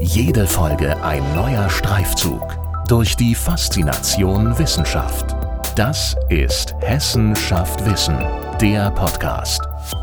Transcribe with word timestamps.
Jede 0.00 0.46
Folge 0.46 1.02
ein 1.02 1.24
neuer 1.34 1.68
Streifzug 1.68 2.56
durch 2.86 3.16
die 3.16 3.34
Faszination 3.34 4.56
Wissenschaft. 4.56 5.34
Das 5.74 6.14
ist 6.28 6.74
Hessen 6.80 7.34
schafft 7.34 7.84
Wissen, 7.84 8.16
der 8.60 8.92
Podcast 8.92 9.60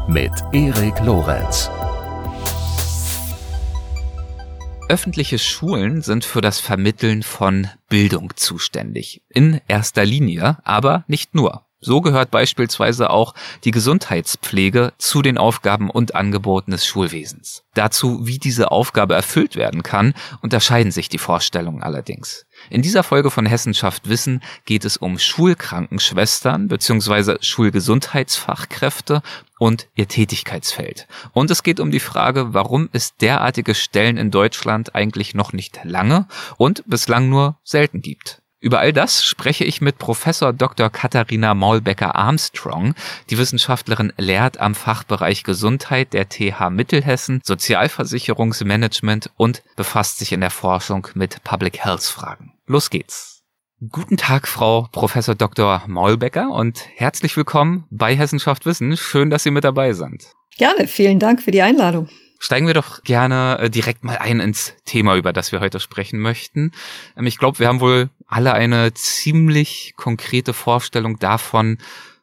mit 0.10 0.32
Erik 0.52 1.00
Lorenz. 1.00 1.70
Öffentliche 4.90 5.40
Schulen 5.40 6.02
sind 6.02 6.26
für 6.26 6.42
das 6.42 6.60
Vermitteln 6.60 7.24
von 7.24 7.70
Bildung 7.88 8.34
zuständig. 8.36 9.24
In 9.30 9.62
erster 9.70 10.06
Linie, 10.06 10.58
aber 10.66 11.06
nicht 11.08 11.36
nur. 11.36 11.66
So 11.82 12.02
gehört 12.02 12.32
beispielsweise 12.32 13.10
auch 13.10 13.34
die 13.64 13.72
Gesundheitspflege 13.72 14.94
zu 14.98 15.22
den 15.22 15.38
Aufgaben 15.38 15.90
und 15.90 16.16
Angeboten 16.16 16.72
des 16.72 16.86
Schulwesens. 16.86 17.64
Dazu, 17.74 18.26
wie 18.26 18.40
diese 18.40 18.72
Aufgabe 18.72 19.14
erfüllt 19.14 19.56
werden 19.56 19.84
kann, 19.84 20.14
unterscheiden 20.42 20.92
sich 20.92 21.10
die 21.10 21.18
Vorstellungen 21.18 21.84
allerdings. 21.84 22.46
In 22.70 22.82
dieser 22.82 23.04
Folge 23.04 23.30
von 23.30 23.46
Hessenschaft 23.46 24.10
Wissen 24.10 24.42
geht 24.66 24.86
es 24.86 24.98
um 24.98 25.20
Schulkrankenschwestern 25.20 26.70
bzw. 26.70 27.38
Schulgesundheitsfachkräfte 27.42 29.22
und 29.60 29.88
ihr 29.96 30.08
Tätigkeitsfeld. 30.08 31.08
Und 31.34 31.52
es 31.52 31.62
geht 31.62 31.80
um 31.80 31.92
die 31.92 32.00
Frage, 32.00 32.54
warum 32.54 32.90
es 32.94 33.16
derartige 33.18 33.76
Stellen 33.76 34.18
in 34.18 34.32
Deutschland 34.32 34.96
eigentlich 34.96 35.36
noch 35.36 35.54
nicht 35.54 35.82
lange 35.84 36.28
und 36.58 36.84
bislang 36.88 37.30
nur 37.30 37.60
selten 37.64 38.02
gibt. 38.02 38.42
Über 38.66 38.80
all 38.80 38.94
das 38.94 39.24
spreche 39.24 39.64
ich 39.64 39.80
mit 39.80 40.00
Professor 40.00 40.52
Dr. 40.52 40.90
Katharina 40.90 41.54
Maulbecker-Armstrong. 41.54 42.96
Die 43.30 43.38
Wissenschaftlerin 43.38 44.12
lehrt 44.18 44.60
am 44.60 44.74
Fachbereich 44.74 45.44
Gesundheit 45.44 46.14
der 46.14 46.30
TH 46.30 46.72
Mittelhessen, 46.72 47.42
Sozialversicherungsmanagement 47.44 49.30
und 49.38 49.62
befasst 49.76 50.18
sich 50.18 50.32
in 50.32 50.42
der 50.42 50.50
Forschung 50.50 51.08
mit 51.14 51.44
Public 51.44 51.86
Health 51.86 52.02
Fragen. 52.02 52.54
Los 52.66 52.90
geht's. 52.90 53.44
Guten 53.88 54.18
Tag, 54.18 54.48
Frau 54.48 54.88
Professor 54.92 55.36
Dr. 55.36 55.84
Maulbecker 55.86 56.50
und 56.50 56.88
herzlich 56.96 57.38
willkommen 57.38 57.86
bei 57.92 58.16
Hessenschaft 58.16 58.66
Wissen. 58.66 58.98
Schön, 58.98 59.30
dass 59.30 59.44
Sie 59.44 59.52
mit 59.52 59.64
dabei 59.64 59.94
sind. 59.94 60.32
Gerne, 60.58 60.88
vielen 60.88 61.20
Dank 61.20 61.44
für 61.44 61.52
die 61.52 61.62
Einladung. 61.62 62.10
Steigen 62.40 62.68
wir 62.68 62.74
doch 62.74 63.04
gerne 63.04 63.58
äh, 63.60 63.70
direkt 63.70 64.04
mal 64.04 64.18
ein 64.18 64.40
ins 64.40 64.74
Thema, 64.86 65.16
über 65.16 65.34
das 65.34 65.52
wir 65.52 65.62
heute 65.62 65.80
sprechen 65.80 66.20
möchten. 66.20 66.72
Ähm, 67.18 67.28
ich 67.28 67.38
glaube, 67.38 67.60
wir 67.60 67.68
haben 67.68 67.80
wohl 67.80 68.10
alle 68.28 68.54
eine 68.54 68.94
ziemlich 68.94 69.94
konkrete 69.96 70.54
Vorstellung 70.54 71.18
davon, 71.20 71.78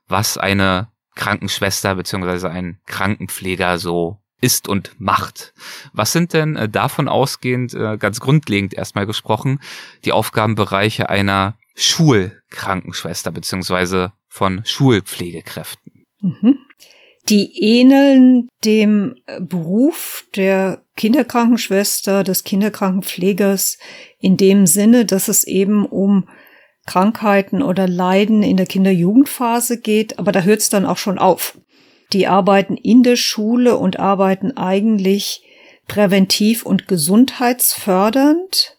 was 0.09 0.39
eine 0.39 0.89
Krankenschwester 1.15 1.95
beziehungsweise 1.95 2.51
ein 2.51 2.79
Krankenpfleger 2.87 3.79
so 3.79 4.19
ist 4.41 4.69
und 4.69 4.95
macht. 4.99 5.55
Was 5.93 6.13
sind 6.13 6.33
denn 6.33 6.57
äh, 6.57 6.69
davon 6.69 7.09
ausgehend, 7.09 7.75
äh, 7.75 7.97
ganz 7.97 8.21
grundlegend 8.21 8.75
erstmal 8.75 9.07
gesprochen, 9.07 9.61
die 10.05 10.13
Aufgabenbereiche 10.13 11.09
einer 11.09 11.57
Schulkrankenschwester 11.75 13.31
beziehungsweise 13.31 14.13
von 14.29 14.63
Schulpflegekräften? 14.65 16.05
Mhm. 16.21 16.59
Die 17.29 17.63
ähneln 17.63 18.49
dem 18.65 19.17
Beruf 19.39 20.27
der 20.35 20.83
Kinderkrankenschwester, 20.97 22.25
des 22.25 22.45
Kinderkrankenpflegers 22.45 23.79
in 24.19 24.37
dem 24.37 24.67
Sinne, 24.67 25.05
dass 25.05 25.29
es 25.29 25.45
eben 25.45 25.87
um 25.87 26.29
Krankheiten 26.87 27.63
oder 27.63 27.87
Leiden 27.87 28.43
in 28.43 28.57
der 28.57 28.67
Kinder-Jugendphase 28.67 29.81
geht, 29.81 30.19
aber 30.19 30.33
da 30.33 30.43
hört 30.43 30.61
es 30.61 30.69
dann 30.69 30.85
auch 30.85 30.99
schon 30.99 31.19
auf. 31.19 31.59
Die 32.13 32.27
arbeiten 32.27 32.77
in 32.77 33.03
der 33.03 33.17
Schule 33.17 33.77
und 33.79 33.99
arbeiten 33.99 34.57
eigentlich 34.57 35.45
präventiv 35.87 36.67
und 36.67 36.89
gesundheitsfördernd. 36.89 38.77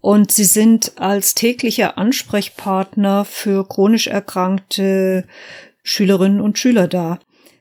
Und 0.00 0.30
sie 0.30 0.44
sind 0.44 0.92
als 0.96 1.34
täglicher 1.34 1.98
Ansprechpartner 1.98 3.24
für 3.24 3.66
chronisch 3.66 4.06
erkrankte 4.06 5.26
Schülerinnen 5.82 6.40
und 6.40 6.58
Schüler 6.58 6.86
da. 6.86 7.18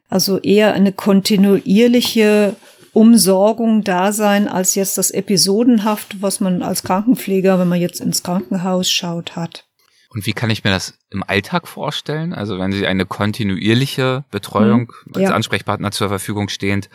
Also 0.09 0.39
eher 0.39 0.73
eine 0.73 0.91
kontinuierliche 0.91 2.55
Umsorgung 2.93 3.83
da 3.83 4.11
sein, 4.11 4.47
als 4.47 4.75
jetzt 4.75 4.97
das 4.97 5.11
Episodenhaft, 5.11 6.21
was 6.21 6.39
man 6.39 6.63
als 6.63 6.83
Krankenpfleger, 6.83 7.59
wenn 7.59 7.67
man 7.67 7.79
jetzt 7.79 8.01
ins 8.01 8.23
Krankenhaus 8.23 8.89
schaut, 8.89 9.35
hat. 9.35 9.65
Und 10.09 10.25
wie 10.25 10.33
kann 10.33 10.49
ich 10.49 10.63
mir 10.63 10.71
das 10.71 10.97
im 11.11 11.23
Alltag 11.23 11.67
vorstellen? 11.67 12.33
Also 12.33 12.57
wenn 12.57 12.71
Sie 12.71 12.87
eine 12.87 13.05
kontinuierliche 13.05 14.25
Betreuung 14.31 14.93
hm, 15.03 15.21
ja. 15.21 15.27
als 15.27 15.35
Ansprechpartner 15.35 15.91
zur 15.91 16.07
Verfügung 16.07 16.49
stehend 16.49 16.89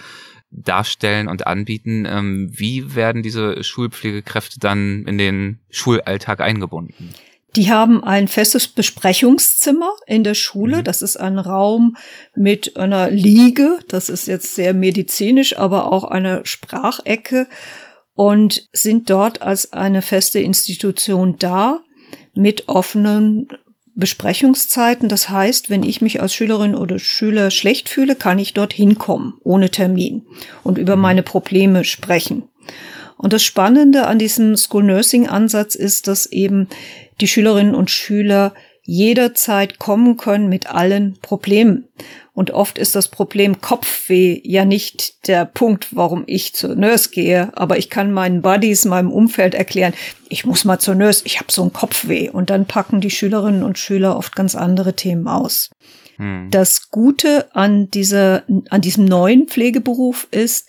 darstellen 0.50 1.28
und 1.28 1.46
anbieten, 1.46 2.06
ähm, 2.06 2.50
wie 2.52 2.94
werden 2.94 3.22
diese 3.22 3.62
Schulpflegekräfte 3.62 4.58
dann 4.58 5.04
in 5.06 5.18
den 5.18 5.60
Schulalltag 5.70 6.40
eingebunden? 6.40 7.10
Die 7.56 7.70
haben 7.70 8.02
ein 8.02 8.28
festes 8.28 8.66
Besprechungszimmer 8.66 9.92
in 10.06 10.24
der 10.24 10.34
Schule. 10.34 10.78
Mhm. 10.78 10.84
Das 10.84 11.02
ist 11.02 11.18
ein 11.18 11.38
Raum 11.38 11.96
mit 12.34 12.76
einer 12.76 13.10
Liege. 13.10 13.78
Das 13.88 14.08
ist 14.08 14.26
jetzt 14.26 14.54
sehr 14.54 14.72
medizinisch, 14.72 15.58
aber 15.58 15.92
auch 15.92 16.04
eine 16.04 16.40
Sprachecke 16.44 17.46
und 18.14 18.68
sind 18.72 19.10
dort 19.10 19.42
als 19.42 19.72
eine 19.72 20.02
feste 20.02 20.38
Institution 20.38 21.36
da 21.38 21.80
mit 22.34 22.68
offenen 22.68 23.48
Besprechungszeiten. 23.94 25.08
Das 25.08 25.28
heißt, 25.28 25.68
wenn 25.68 25.82
ich 25.82 26.00
mich 26.00 26.22
als 26.22 26.34
Schülerin 26.34 26.74
oder 26.74 26.98
Schüler 26.98 27.50
schlecht 27.50 27.90
fühle, 27.90 28.16
kann 28.16 28.38
ich 28.38 28.54
dort 28.54 28.72
hinkommen, 28.72 29.34
ohne 29.42 29.70
Termin 29.70 30.22
und 30.62 30.78
über 30.78 30.96
mhm. 30.96 31.02
meine 31.02 31.22
Probleme 31.22 31.84
sprechen. 31.84 32.44
Und 33.18 33.32
das 33.32 33.44
Spannende 33.44 34.06
an 34.06 34.18
diesem 34.18 34.56
School 34.56 34.82
Nursing 34.82 35.28
Ansatz 35.28 35.74
ist, 35.76 36.08
dass 36.08 36.26
eben 36.26 36.68
die 37.22 37.28
Schülerinnen 37.28 37.74
und 37.74 37.90
Schüler 37.90 38.52
jederzeit 38.84 39.78
kommen 39.78 40.16
können 40.16 40.48
mit 40.48 40.66
allen 40.66 41.16
Problemen. 41.22 41.88
Und 42.34 42.50
oft 42.50 42.78
ist 42.78 42.96
das 42.96 43.08
Problem 43.08 43.60
Kopfweh 43.60 44.40
ja 44.42 44.64
nicht 44.64 45.28
der 45.28 45.44
Punkt, 45.44 45.94
warum 45.94 46.24
ich 46.26 46.54
zur 46.54 46.74
Nurse 46.74 47.10
gehe, 47.10 47.56
aber 47.56 47.78
ich 47.78 47.90
kann 47.90 48.10
meinen 48.10 48.42
Buddies, 48.42 48.84
meinem 48.84 49.12
Umfeld 49.12 49.54
erklären, 49.54 49.94
ich 50.28 50.44
muss 50.44 50.64
mal 50.64 50.78
zur 50.78 50.94
Nurse, 50.94 51.22
ich 51.26 51.38
habe 51.38 51.52
so 51.52 51.62
ein 51.62 51.72
Kopfweh. 51.72 52.30
Und 52.30 52.50
dann 52.50 52.66
packen 52.66 53.00
die 53.00 53.10
Schülerinnen 53.10 53.62
und 53.62 53.78
Schüler 53.78 54.16
oft 54.16 54.34
ganz 54.34 54.54
andere 54.54 54.96
Themen 54.96 55.28
aus. 55.28 55.70
Hm. 56.16 56.48
Das 56.50 56.90
Gute 56.90 57.54
an 57.54 57.90
dieser, 57.90 58.42
an 58.70 58.80
diesem 58.80 59.04
neuen 59.04 59.46
Pflegeberuf 59.46 60.26
ist, 60.30 60.68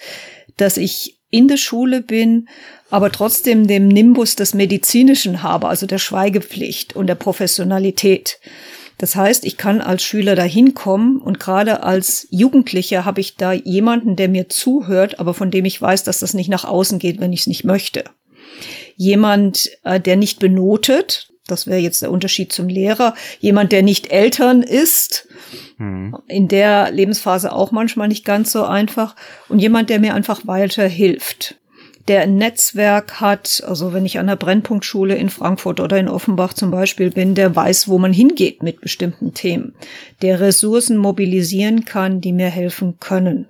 dass 0.58 0.78
ich 0.78 1.19
in 1.34 1.48
der 1.48 1.58
Schule 1.58 2.02
bin, 2.02 2.48
aber 2.92 3.12
trotzdem 3.12 3.66
dem 3.66 3.88
Nimbus 3.88 4.36
des 4.36 4.54
Medizinischen 4.54 5.42
habe, 5.42 5.68
also 5.68 5.88
der 5.88 5.98
Schweigepflicht 5.98 6.96
und 6.96 7.08
der 7.08 7.16
Professionalität. 7.16 8.40
Das 9.00 9.16
heißt, 9.16 9.44
ich 9.44 9.58
kann 9.58 9.82
als 9.82 10.04
Schüler 10.04 10.36
da 10.36 10.44
hinkommen 10.44 11.18
und 11.18 11.40
gerade 11.40 11.82
als 11.82 12.28
Jugendlicher 12.30 13.04
habe 13.04 13.20
ich 13.20 13.36
da 13.36 13.52
jemanden, 13.52 14.16
der 14.16 14.30
mir 14.30 14.48
zuhört, 14.48 15.20
aber 15.20 15.34
von 15.34 15.50
dem 15.50 15.66
ich 15.66 15.82
weiß, 15.82 16.04
dass 16.04 16.20
das 16.20 16.36
nicht 16.36 16.50
nach 16.50 16.66
außen 16.66 17.00
geht, 17.00 17.20
wenn 17.20 17.34
ich 17.34 17.42
es 17.42 17.48
nicht 17.48 17.64
möchte. 17.64 18.04
Jemand, 18.96 19.72
äh, 19.84 20.00
der 20.00 20.18
nicht 20.18 20.38
benotet, 20.38 21.33
das 21.48 21.68
wäre 21.68 21.80
jetzt 21.80 22.02
der 22.02 22.12
Unterschied 22.12 22.54
zum 22.54 22.68
Lehrer, 22.68 23.16
jemand, 23.40 23.72
der 23.72 23.84
nicht 23.84 24.12
Eltern 24.12 24.64
ist, 24.64 25.28
mhm. 25.78 26.18
in 26.28 26.48
der 26.48 26.92
Lebensphase 26.92 27.52
auch 27.52 27.72
manchmal 27.72 28.08
nicht 28.08 28.26
ganz 28.26 28.52
so 28.52 28.64
einfach, 28.64 29.16
und 29.50 29.59
jemand, 29.59 29.90
der 29.90 30.00
mir 30.00 30.14
einfach 30.14 30.48
weiter 30.48 30.88
hilft 30.88 31.58
der 32.08 32.22
ein 32.22 32.36
Netzwerk 32.36 33.22
hat, 33.22 33.64
also 33.66 33.94
wenn 33.94 34.06
ich 34.06 34.20
an 34.20 34.28
der 34.28 34.36
Brennpunktschule 34.36 35.16
in 35.16 35.30
Frankfurt 35.30 35.80
oder 35.80 35.98
in 35.98 36.09
Offenbach 36.09 36.54
zum 36.54 36.70
Beispiel 36.70 37.12
bin, 37.12 37.34
der 37.34 37.56
weiß, 37.56 37.88
wo 37.88 37.98
man 37.98 38.12
hingeht 38.12 38.62
mit 38.62 38.81
bestimmten 38.81 39.34
Themen, 39.34 39.74
der 40.22 40.40
Ressourcen 40.40 40.98
mobilisieren 40.98 41.86
kann, 41.86 42.20
die 42.20 42.34
mir 42.34 42.50
helfen 42.50 43.00
können. 43.00 43.48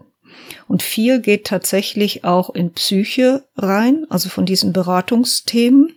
Und 0.68 0.84
viel 0.84 1.20
geht 1.20 1.46
tatsächlich 1.46 2.24
auch 2.24 2.54
in 2.54 2.74
Psyche 2.74 3.44
rein, 3.57 4.06
also 4.10 4.30
von 4.30 4.45
diesen 4.45 4.74
Beratungsthemen. 4.74 5.94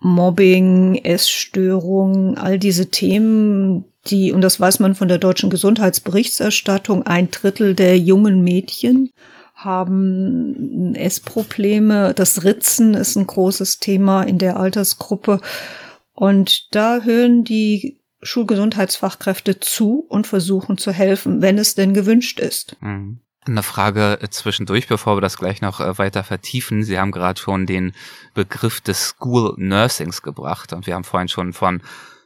Mobbing, 0.00 0.96
Essstörungen, 0.96 2.38
all 2.38 2.58
diese 2.58 2.90
Themen, 2.90 3.84
die, 4.06 4.32
und 4.32 4.40
das 4.40 4.60
weiß 4.60 4.80
man 4.80 4.94
von 4.94 5.08
der 5.08 5.18
deutschen 5.18 5.50
Gesundheitsberichterstattung, 5.50 7.04
ein 7.04 7.30
Drittel 7.30 7.74
der 7.74 7.98
jungen 7.98 8.42
Mädchen 8.42 9.10
haben 9.54 10.94
Essprobleme. 10.94 12.14
Das 12.14 12.44
Ritzen 12.44 12.94
ist 12.94 13.16
ein 13.16 13.26
großes 13.26 13.80
Thema 13.80 14.22
in 14.22 14.38
der 14.38 14.56
Altersgruppe. 14.56 15.40
Und 16.12 16.74
da 16.74 17.00
hören 17.02 17.42
die 17.42 18.00
Schulgesundheitsfachkräfte 18.22 19.58
zu 19.58 20.06
und 20.08 20.26
versuchen 20.26 20.78
zu 20.78 20.92
helfen, 20.92 21.42
wenn 21.42 21.58
es 21.58 21.74
denn 21.74 21.92
gewünscht 21.92 22.38
ist. 22.40 22.76
Mhm. 22.80 23.20
Eine 23.48 23.62
Frage 23.62 24.18
zwischendurch, 24.28 24.88
bevor 24.88 25.16
wir 25.16 25.22
das 25.22 25.38
gleich 25.38 25.62
noch 25.62 25.80
äh, 25.80 25.96
weiter 25.96 26.22
vertiefen. 26.22 26.84
Sie 26.84 26.98
haben 26.98 27.12
gerade 27.12 27.40
schon 27.40 27.64
den 27.64 27.94
Begriff 28.34 28.82
des 28.82 29.08
School 29.08 29.54
Nursings 29.56 30.20
gebracht 30.20 30.74
und 30.74 30.86
wir 30.86 30.94
haben 30.94 31.04
vorhin 31.04 31.28
schon 31.28 31.54
von 31.54 31.82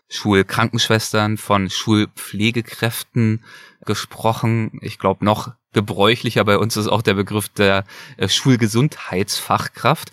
Schulkrankenschwestern, 0.09 1.39
von 1.39 1.71
Schulpflegekräften 1.71 3.45
gesprochen. 3.85 4.79
Ich 4.83 4.99
glaube, 4.99 5.25
noch 5.25 5.53
gebräuchlicher. 5.73 6.45
Bei 6.45 6.59
uns 6.59 6.77
ist 6.77 6.89
auch 6.89 7.03
der 7.03 7.15
Begriff 7.15 7.49
der 7.49 7.85
äh, 8.17 8.29
Schulgesundheitsfachkraft. 8.29 10.11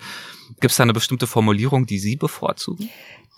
Gibt 0.60 0.70
es 0.70 0.76
da 0.76 0.84
eine 0.84 0.92
bestimmte 0.92 1.26
Formulierung, 1.26 1.86
die 1.86 1.98
Sie 1.98 2.16
bevorzugen? 2.16 2.88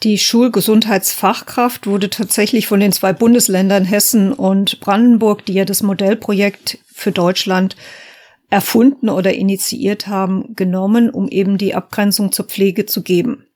Die 0.03 0.19
Schulgesundheitsfachkraft 0.19 1.87
wurde 1.87 2.11
tatsächlich 2.11 2.67
von 2.67 2.81
den 2.81 2.93
zwei 2.93 3.13
Bundesländern 3.13 3.85
Hessen 3.85 4.33
und 4.33 4.81
Brandenburg, 4.81 5.47
die 5.47 5.55
ja 5.55 5.65
das 5.65 5.83
Modellprojekt 5.83 6.79
für 6.87 7.13
Deutschland 7.13 7.77
erfunden 8.51 9.09
oder 9.09 9.33
initiiert 9.33 10.09
haben, 10.09 10.57
genommen, 10.57 11.09
um 11.09 11.29
eben 11.29 11.57
die 11.57 11.75
Abgrenzung 11.75 12.33
zur 12.33 12.47
Pflege 12.47 12.85
zu 12.85 13.03
geben. 13.03 13.47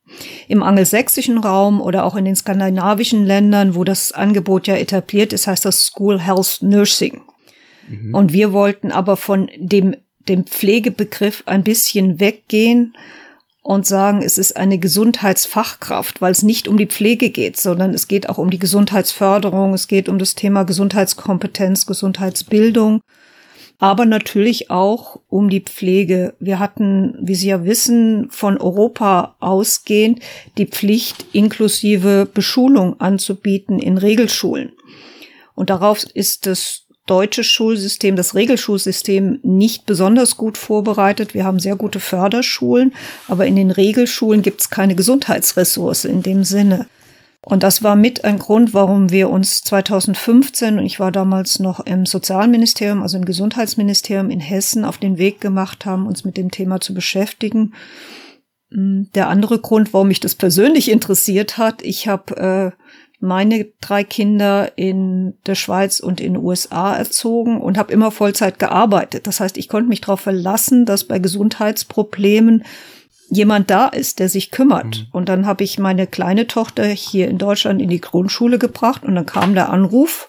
Im 0.47 0.63
angelsächsischen 0.63 1.39
Raum 1.39 1.81
oder 1.81 2.05
auch 2.05 2.15
in 2.15 2.25
den 2.25 2.37
skandinavischen 2.37 3.27
Ländern, 3.27 3.75
wo 3.75 3.83
das 3.83 4.13
Angebot 4.13 4.69
ja 4.69 4.77
etabliert 4.77 5.33
ist, 5.33 5.49
heißt 5.49 5.65
das 5.65 5.83
School 5.83 6.21
Health 6.21 6.59
Nursing. 6.61 7.23
Mhm. 7.89 8.15
Und 8.15 8.33
wir 8.33 8.53
wollten 8.53 8.93
aber 8.93 9.17
von 9.17 9.51
dem, 9.59 9.97
dem 10.29 10.47
Pflegebegriff 10.47 11.43
ein 11.47 11.65
bisschen 11.65 12.21
weggehen 12.21 12.97
und 13.67 13.85
sagen, 13.85 14.23
es 14.23 14.39
ist 14.39 14.57
eine 14.57 14.79
Gesundheitsfachkraft, 14.79 16.21
weil 16.21 16.31
es 16.31 16.45
nicht 16.45 16.69
um 16.69 16.77
die 16.79 16.87
Pflege 16.87 17.31
geht, 17.31 17.57
sondern 17.57 17.95
es 17.95 18.07
geht 18.07 18.29
auch 18.29 18.39
um 18.39 18.49
die 18.49 18.61
Gesundheitsförderung, 18.61 19.75
es 19.75 19.89
geht 19.89 20.09
um 20.09 20.21
das 20.21 20.37
Thema 20.37 20.63
Gesundheitskompetenz, 20.63 21.85
Gesundheitsbildung, 21.85 23.01
aber 23.81 24.07
natürlich 24.07 24.71
auch 24.71 25.19
um 25.29 25.51
die 25.51 25.63
Pflege. 25.63 26.35
Wir 26.39 26.61
hatten, 26.61 27.17
wie 27.21 27.35
Sie 27.35 27.49
ja 27.49 27.65
wissen, 27.65 28.29
von 28.31 28.57
Europa 28.57 29.35
ausgehend 29.41 30.21
die 30.59 30.67
Pflicht, 30.67 31.27
inklusive 31.33 32.25
Beschulung 32.33 33.01
anzubieten 33.01 33.81
in 33.81 33.99
Regelschulen. 33.99 34.75
Und 35.57 35.71
darauf 35.71 36.05
ist 36.15 36.47
das 36.47 36.86
deutsche 37.07 37.45
Schulsystem, 37.45 38.17
das 38.17 38.35
Regelschulsystem 38.35 39.39
nicht 39.43 39.87
besonders 39.87 40.37
gut 40.37 40.59
vorbereitet. 40.59 41.35
Wir 41.35 41.45
haben 41.45 41.61
sehr 41.61 41.77
gute 41.77 42.01
Förderschulen, 42.01 42.93
aber 43.29 43.47
in 43.47 43.57
den 43.57 43.71
Regelschulen 43.71 44.43
gibt 44.43 44.61
es 44.61 44.71
keine 44.71 44.95
Gesundheitsressource 44.95 46.05
in 46.05 46.23
dem 46.23 46.45
Sinne. 46.45 46.87
Und 47.49 47.63
das 47.63 47.85
war 47.85 47.95
mit 47.95 48.25
ein 48.25 48.41
Grund, 48.41 48.75
warum 48.75 49.11
wir 49.11 49.31
uns 49.31 49.63
2015, 49.63 50.81
und 50.81 50.85
ich 50.85 50.99
war 50.99 51.13
damals 51.13 51.61
noch 51.61 51.79
im 51.79 52.05
Sozialministerium, 52.05 53.03
also 53.03 53.17
im 53.19 53.25
Gesundheitsministerium 53.25 54.31
in 54.31 54.41
Hessen, 54.41 54.85
auf 54.85 54.99
den 54.99 55.17
Weg 55.17 55.41
gemacht 55.41 55.87
haben, 55.87 56.09
uns 56.09 56.25
mit 56.25 56.37
dem 56.37 56.51
Thema 56.51 56.81
zu 56.81 56.93
beschäftigen. 56.93 57.73
Hm, 58.73 59.11
der 59.15 59.29
andere 59.29 59.61
Grund, 59.61 59.95
warum 59.95 60.09
mich 60.09 60.19
das 60.19 60.35
persönlich 60.35 60.91
interessiert 60.91 61.57
hat, 61.57 61.83
ich 61.83 62.09
habe 62.09 62.75
äh, 62.75 62.83
meine 63.21 63.67
drei 63.81 64.05
Kinder 64.05 64.73
in 64.77 65.35
der 65.47 65.55
Schweiz 65.55 66.01
und 66.01 66.21
in 66.21 66.35
den 66.35 66.43
USA 66.43 66.95
erzogen 66.95 67.61
und 67.61 67.79
habe 67.79 67.93
immer 67.93 68.11
Vollzeit 68.11 68.59
gearbeitet. 68.59 69.27
Das 69.27 69.41
heißt, 69.41 69.57
ich 69.57 69.69
konnte 69.69 69.89
mich 69.89 70.03
darauf 70.03 70.21
verlassen, 70.21 70.85
dass 70.85 71.05
bei 71.05 71.19
Gesundheitsproblemen 71.19 72.65
jemand 73.29 73.71
da 73.71 73.89
ist, 73.89 74.19
der 74.19 74.29
sich 74.29 74.51
kümmert. 74.51 74.99
Mhm. 74.99 75.07
Und 75.13 75.29
dann 75.29 75.47
habe 75.47 75.65
ich 75.65 75.79
meine 75.79 76.07
kleine 76.07 76.47
Tochter 76.47 76.85
hier 76.87 77.29
in 77.29 77.39
Deutschland 77.39 77.83
in 77.83 77.89
die 77.89 78.01
Grundschule 78.01 78.59
gebracht 78.59 79.03
und 79.05 79.15
dann 79.15 79.27
kam 79.27 79.55
der 79.55 79.71
Anruf. 79.71 80.29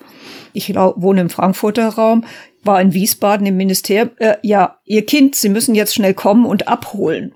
Ich 0.53 0.73
wohne 0.73 1.21
im 1.21 1.29
Frankfurter 1.29 1.89
Raum, 1.89 2.23
war 2.63 2.81
in 2.81 2.93
Wiesbaden 2.93 3.45
im 3.45 3.57
Ministerium. 3.57 4.09
Äh, 4.17 4.37
ja, 4.41 4.79
Ihr 4.85 5.05
Kind, 5.05 5.35
Sie 5.35 5.49
müssen 5.49 5.75
jetzt 5.75 5.93
schnell 5.93 6.13
kommen 6.13 6.45
und 6.45 6.67
abholen. 6.67 7.35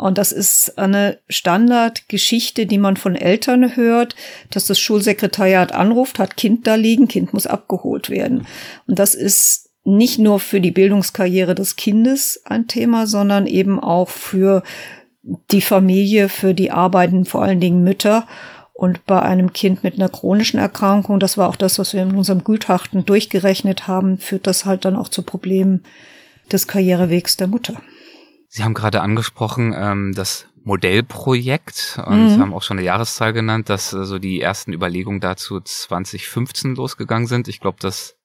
Und 0.00 0.16
das 0.16 0.32
ist 0.32 0.78
eine 0.78 1.18
Standardgeschichte, 1.28 2.64
die 2.64 2.78
man 2.78 2.96
von 2.96 3.16
Eltern 3.16 3.76
hört, 3.76 4.16
dass 4.50 4.66
das 4.66 4.80
Schulsekretariat 4.80 5.72
anruft, 5.72 6.18
hat 6.18 6.38
Kind 6.38 6.66
da 6.66 6.76
liegen, 6.76 7.06
Kind 7.06 7.34
muss 7.34 7.46
abgeholt 7.46 8.08
werden. 8.08 8.46
Und 8.86 8.98
das 8.98 9.14
ist 9.14 9.68
nicht 9.84 10.18
nur 10.18 10.40
für 10.40 10.62
die 10.62 10.70
Bildungskarriere 10.70 11.54
des 11.54 11.76
Kindes 11.76 12.40
ein 12.46 12.66
Thema, 12.66 13.06
sondern 13.06 13.46
eben 13.46 13.78
auch 13.78 14.08
für 14.08 14.62
die 15.50 15.60
Familie, 15.60 16.30
für 16.30 16.54
die 16.54 16.70
arbeiten 16.70 17.26
vor 17.26 17.42
allen 17.42 17.60
Dingen 17.60 17.84
Mütter. 17.84 18.26
Und 18.72 19.04
bei 19.04 19.20
einem 19.20 19.52
Kind 19.52 19.84
mit 19.84 19.96
einer 19.96 20.08
chronischen 20.08 20.58
Erkrankung, 20.58 21.20
das 21.20 21.36
war 21.36 21.46
auch 21.46 21.56
das, 21.56 21.78
was 21.78 21.92
wir 21.92 22.02
in 22.02 22.14
unserem 22.14 22.42
Gutachten 22.42 23.04
durchgerechnet 23.04 23.86
haben, 23.86 24.16
führt 24.16 24.46
das 24.46 24.64
halt 24.64 24.86
dann 24.86 24.96
auch 24.96 25.08
zu 25.08 25.22
Problemen 25.22 25.82
des 26.50 26.66
Karrierewegs 26.66 27.36
der 27.36 27.48
Mutter. 27.48 27.82
Sie 28.52 28.64
haben 28.64 28.74
gerade 28.74 29.00
angesprochen, 29.00 29.72
ähm, 29.76 30.12
das 30.12 30.46
Modellprojekt 30.64 32.00
und 32.04 32.36
mhm. 32.36 32.40
haben 32.40 32.52
auch 32.52 32.62
schon 32.62 32.78
eine 32.78 32.86
Jahreszahl 32.86 33.32
genannt, 33.32 33.68
dass 33.68 33.92
äh, 33.92 34.04
so 34.04 34.18
die 34.18 34.40
ersten 34.40 34.72
Überlegungen 34.72 35.20
dazu 35.20 35.60
2015 35.60 36.74
losgegangen 36.74 37.28
sind. 37.28 37.46
Ich 37.46 37.60
glaube, 37.60 37.78
das 37.80 38.16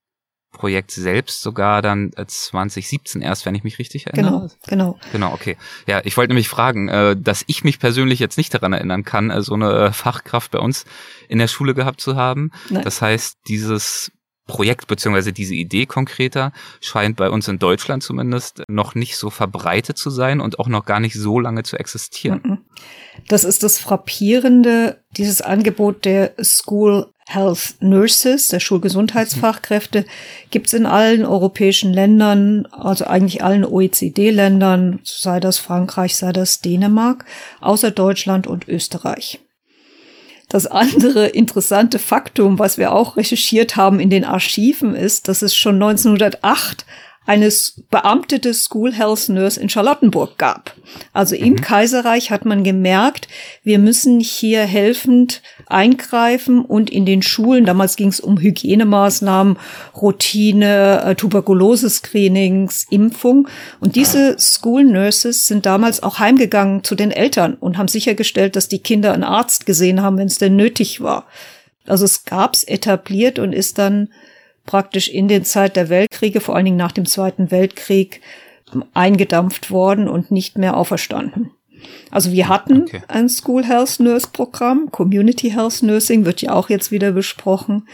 Projekt 0.51 0.89
selbst 0.91 1.41
sogar 1.41 1.83
dann 1.83 2.11
2017 2.15 3.21
äh, 3.21 3.25
erst, 3.25 3.45
wenn 3.45 3.53
ich 3.53 3.63
mich 3.63 3.77
richtig 3.77 4.07
erinnere. 4.07 4.49
Genau, 4.67 4.93
genau. 4.93 4.99
Genau, 5.11 5.33
okay. 5.33 5.57
Ja, 5.85 6.01
ich 6.03 6.17
wollte 6.17 6.29
nämlich 6.29 6.49
fragen, 6.49 6.87
äh, 6.87 7.15
dass 7.15 7.43
ich 7.45 7.63
mich 7.63 7.79
persönlich 7.79 8.19
jetzt 8.19 8.37
nicht 8.37 8.53
daran 8.53 8.73
erinnern 8.73 9.03
kann, 9.03 9.29
äh, 9.29 9.43
so 9.43 9.53
eine 9.53 9.93
Fachkraft 9.93 10.51
bei 10.51 10.59
uns 10.59 10.85
in 11.27 11.37
der 11.37 11.47
Schule 11.47 11.75
gehabt 11.75 12.01
zu 12.01 12.15
haben. 12.15 12.51
Nein. 12.69 12.83
Das 12.83 13.01
heißt, 13.01 13.37
dieses 13.47 14.11
Projekt 14.47 14.87
beziehungsweise 14.87 15.33
diese 15.33 15.55
Idee 15.55 15.85
konkreter 15.85 16.51
scheint 16.79 17.17
bei 17.17 17.29
uns 17.29 17.47
in 17.47 17.59
Deutschland 17.59 18.03
zumindest 18.03 18.63
noch 18.67 18.93
nicht 18.95 19.17
so 19.17 19.29
verbreitet 19.29 19.97
zu 19.97 20.09
sein 20.09 20.39
und 20.39 20.59
auch 20.59 20.67
noch 20.67 20.85
gar 20.85 20.99
nicht 20.99 21.15
so 21.15 21.39
lange 21.39 21.63
zu 21.63 21.77
existieren. 21.77 22.41
Mhm. 22.43 22.57
Das 23.27 23.43
ist 23.43 23.63
das 23.63 23.79
Frappierende, 23.79 25.01
dieses 25.11 25.41
Angebot 25.41 26.05
der 26.05 26.33
School 26.43 27.07
Health 27.27 27.75
Nurses, 27.79 28.49
der 28.49 28.59
Schulgesundheitsfachkräfte, 28.59 30.05
gibt 30.51 30.67
es 30.67 30.73
in 30.73 30.85
allen 30.85 31.25
europäischen 31.25 31.91
Ländern, 31.91 32.67
also 32.67 33.05
eigentlich 33.05 33.43
allen 33.43 33.65
OECD-Ländern, 33.65 34.99
sei 35.03 35.39
das 35.39 35.57
Frankreich, 35.57 36.15
sei 36.15 36.31
das 36.33 36.61
Dänemark, 36.61 37.25
außer 37.61 37.89
Deutschland 37.89 38.45
und 38.45 38.67
Österreich. 38.67 39.39
Das 40.49 40.67
andere 40.67 41.27
interessante 41.27 41.97
Faktum, 41.97 42.59
was 42.59 42.77
wir 42.77 42.93
auch 42.93 43.17
recherchiert 43.17 43.75
haben 43.75 43.99
in 43.99 44.09
den 44.09 44.23
Archiven, 44.23 44.95
ist, 44.95 45.27
dass 45.27 45.41
es 45.41 45.55
schon 45.55 45.75
1908 45.75 46.85
eine 47.25 47.51
beamtete 47.89 48.53
School 48.53 48.93
Health 48.93 49.29
Nurse 49.29 49.59
in 49.59 49.69
Charlottenburg 49.69 50.37
gab. 50.37 50.75
Also 51.11 51.35
im 51.35 51.53
mhm. 51.53 51.61
Kaiserreich 51.61 52.29
hat 52.29 52.45
man 52.45 52.63
gemerkt, 52.63 53.27
wir 53.63 53.79
müssen 53.79 54.19
hier 54.19 54.61
helfend 54.63 55.41
eingreifen 55.65 56.63
und 56.63 56.89
in 56.89 57.05
den 57.05 57.23
Schulen, 57.23 57.65
damals 57.65 57.95
ging 57.95 58.09
es 58.09 58.19
um 58.19 58.39
Hygienemaßnahmen, 58.39 59.57
Routine, 59.99 61.01
äh, 61.03 61.15
Tuberkulose-Screenings, 61.15 62.85
Impfung. 62.91 63.47
Und 63.79 63.95
diese 63.95 64.37
School 64.37 64.83
Nurses 64.83 65.47
sind 65.47 65.65
damals 65.65 66.03
auch 66.03 66.19
heimgegangen 66.19 66.83
zu 66.83 66.93
den 66.93 67.11
Eltern 67.11 67.55
und 67.55 67.77
haben 67.77 67.87
sichergestellt, 67.87 68.55
dass 68.55 68.67
die 68.67 68.79
Kinder 68.79 69.13
einen 69.13 69.23
Arzt 69.23 69.65
gesehen 69.65 70.01
haben, 70.01 70.17
wenn 70.17 70.27
es 70.27 70.37
denn 70.37 70.55
nötig 70.55 71.01
war. 71.01 71.25
Also 71.87 72.05
es 72.05 72.25
gab's 72.25 72.63
etabliert 72.63 73.39
und 73.39 73.53
ist 73.53 73.77
dann 73.77 74.09
praktisch 74.65 75.07
in 75.09 75.27
den 75.27 75.45
Zeit 75.45 75.75
der 75.75 75.89
Weltkriege, 75.89 76.41
vor 76.41 76.55
allen 76.55 76.65
Dingen 76.65 76.77
nach 76.77 76.91
dem 76.91 77.05
Zweiten 77.05 77.51
Weltkrieg, 77.51 78.21
eingedampft 78.93 79.71
worden 79.71 80.07
und 80.07 80.31
nicht 80.31 80.57
mehr 80.57 80.75
auferstanden. 80.75 81.51
Also 82.09 82.31
wir 82.31 82.47
hatten 82.47 82.83
okay. 82.83 83.01
ein 83.07 83.29
School 83.29 83.63
Health 83.63 83.99
Nurse 83.99 84.27
Programm, 84.31 84.89
Community 84.91 85.51
Health 85.51 85.83
Nursing 85.83 86.25
wird 86.25 86.41
ja 86.41 86.53
auch 86.53 86.69
jetzt 86.69 86.91
wieder 86.91 87.11
besprochen. 87.11 87.87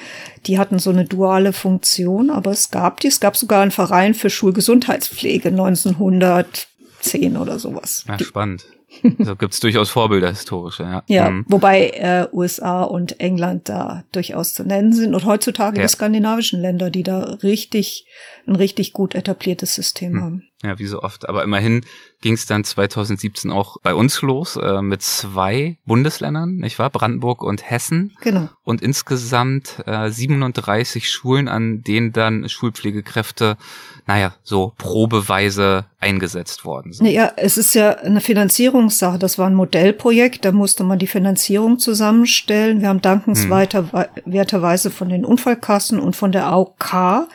Die 0.45 0.57
hatten 0.57 0.79
so 0.79 0.91
eine 0.91 1.05
duale 1.05 1.53
Funktion, 1.53 2.29
aber 2.29 2.51
es 2.51 2.71
gab 2.71 2.99
die, 3.01 3.07
es 3.07 3.19
gab 3.19 3.35
sogar 3.35 3.61
einen 3.61 3.71
Verein 3.71 4.13
für 4.13 4.29
Schulgesundheitspflege 4.29 5.49
1910 5.49 7.37
oder 7.37 7.59
sowas. 7.59 8.05
Ja, 8.07 8.19
spannend. 8.19 8.65
Also 9.19 9.35
gibt 9.35 9.53
es 9.53 9.59
durchaus 9.59 9.89
Vorbilder 9.89 10.29
historische, 10.29 10.83
ja. 10.83 11.03
Ja, 11.07 11.29
mhm. 11.29 11.45
wobei 11.47 11.89
äh, 11.89 12.27
USA 12.33 12.83
und 12.83 13.19
England 13.19 13.69
da 13.69 14.03
durchaus 14.11 14.53
zu 14.53 14.63
nennen 14.63 14.93
sind 14.93 15.15
und 15.15 15.25
heutzutage 15.25 15.77
ja. 15.77 15.83
die 15.83 15.89
skandinavischen 15.89 16.59
Länder, 16.61 16.89
die 16.89 17.03
da 17.03 17.37
richtig 17.43 18.05
ein 18.47 18.55
richtig 18.55 18.93
gut 18.93 19.15
etabliertes 19.15 19.75
System 19.75 20.13
mhm. 20.13 20.21
haben. 20.21 20.43
Ja, 20.63 20.79
wie 20.79 20.85
so 20.85 21.01
oft. 21.01 21.27
Aber 21.29 21.43
immerhin 21.43 21.85
ging 22.21 22.35
es 22.35 22.45
dann 22.45 22.63
2017 22.63 23.51
auch 23.51 23.77
bei 23.81 23.93
uns 23.93 24.21
los 24.21 24.55
äh, 24.55 24.81
mit 24.81 25.01
zwei 25.01 25.77
Bundesländern, 25.85 26.55
nicht 26.55 26.79
wahr? 26.79 26.89
Brandenburg 26.89 27.43
und 27.43 27.69
Hessen. 27.69 28.15
Genau. 28.21 28.49
Und 28.63 28.81
insgesamt 28.81 29.83
äh, 29.85 30.09
37 30.09 31.09
Schulen, 31.09 31.47
an 31.47 31.81
denen 31.81 32.13
dann 32.13 32.47
Schulpflegekräfte, 32.47 33.57
naja, 34.05 34.35
so 34.43 34.73
probeweise 34.77 35.85
eingesetzt 35.99 36.63
worden 36.63 36.93
sind. 36.93 37.07
Ja, 37.07 37.31
es 37.35 37.57
ist 37.57 37.73
ja 37.73 37.91
eine 37.97 38.21
Finanzierungssache. 38.21 39.19
Das 39.19 39.37
war 39.37 39.47
ein 39.47 39.55
Modellprojekt, 39.55 40.45
da 40.45 40.51
musste 40.51 40.83
man 40.83 40.99
die 40.99 41.07
Finanzierung 41.07 41.79
zusammenstellen. 41.79 42.81
Wir 42.81 42.89
haben 42.89 43.01
dankenswerterweise 43.01 44.89
hm. 44.89 44.95
von 44.95 45.09
den 45.09 45.25
Unfallkassen 45.25 45.99
und 45.99 46.15
von 46.15 46.31
der 46.31 46.47
AOK 46.47 47.27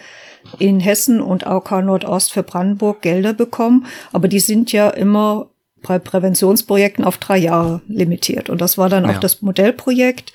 in 0.59 0.81
Hessen 0.81 1.21
und 1.21 1.47
AOK 1.47 1.83
Nordost 1.83 2.33
für 2.33 2.43
Brandenburg 2.43 3.03
Gelder 3.03 3.33
bekommen, 3.33 3.87
aber 4.13 4.29
die 4.29 4.41
sind 4.41 4.73
ja 4.73 4.91
immer 4.91 5.49
bei 5.87 5.99
Präventionsprojekten 5.99 7.05
auf 7.05 7.19
drei 7.19 7.39
Jahre 7.39 7.81
limitiert. 7.87 8.51
Und 8.51 8.61
das 8.61 8.77
war 8.77 8.89
dann 8.89 9.05
ja. 9.05 9.11
auch 9.11 9.21
das 9.21 9.43
Modellprojekt, 9.43 10.33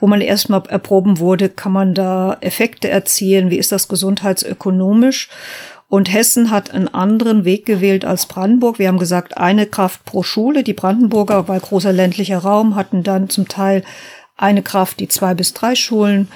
wo 0.00 0.06
man 0.06 0.20
erstmal 0.20 0.62
erproben 0.68 1.18
wurde, 1.18 1.48
kann 1.48 1.72
man 1.72 1.94
da 1.94 2.36
Effekte 2.40 2.88
erzielen, 2.88 3.50
wie 3.50 3.58
ist 3.58 3.72
das 3.72 3.88
gesundheitsökonomisch? 3.88 5.28
Und 5.88 6.12
Hessen 6.12 6.50
hat 6.50 6.72
einen 6.72 6.88
anderen 6.88 7.46
Weg 7.46 7.64
gewählt 7.64 8.04
als 8.04 8.26
Brandenburg. 8.26 8.78
Wir 8.78 8.88
haben 8.88 8.98
gesagt, 8.98 9.38
eine 9.38 9.66
Kraft 9.66 10.04
pro 10.04 10.22
Schule. 10.22 10.62
Die 10.62 10.74
Brandenburger 10.74 11.42
bei 11.44 11.58
großer 11.58 11.92
ländlicher 11.92 12.38
Raum 12.38 12.74
hatten 12.76 13.02
dann 13.02 13.30
zum 13.30 13.48
Teil 13.48 13.82
eine 14.36 14.62
Kraft, 14.62 15.00
die 15.00 15.08
zwei 15.08 15.32
bis 15.34 15.54
drei 15.54 15.74
Schulen 15.74 16.28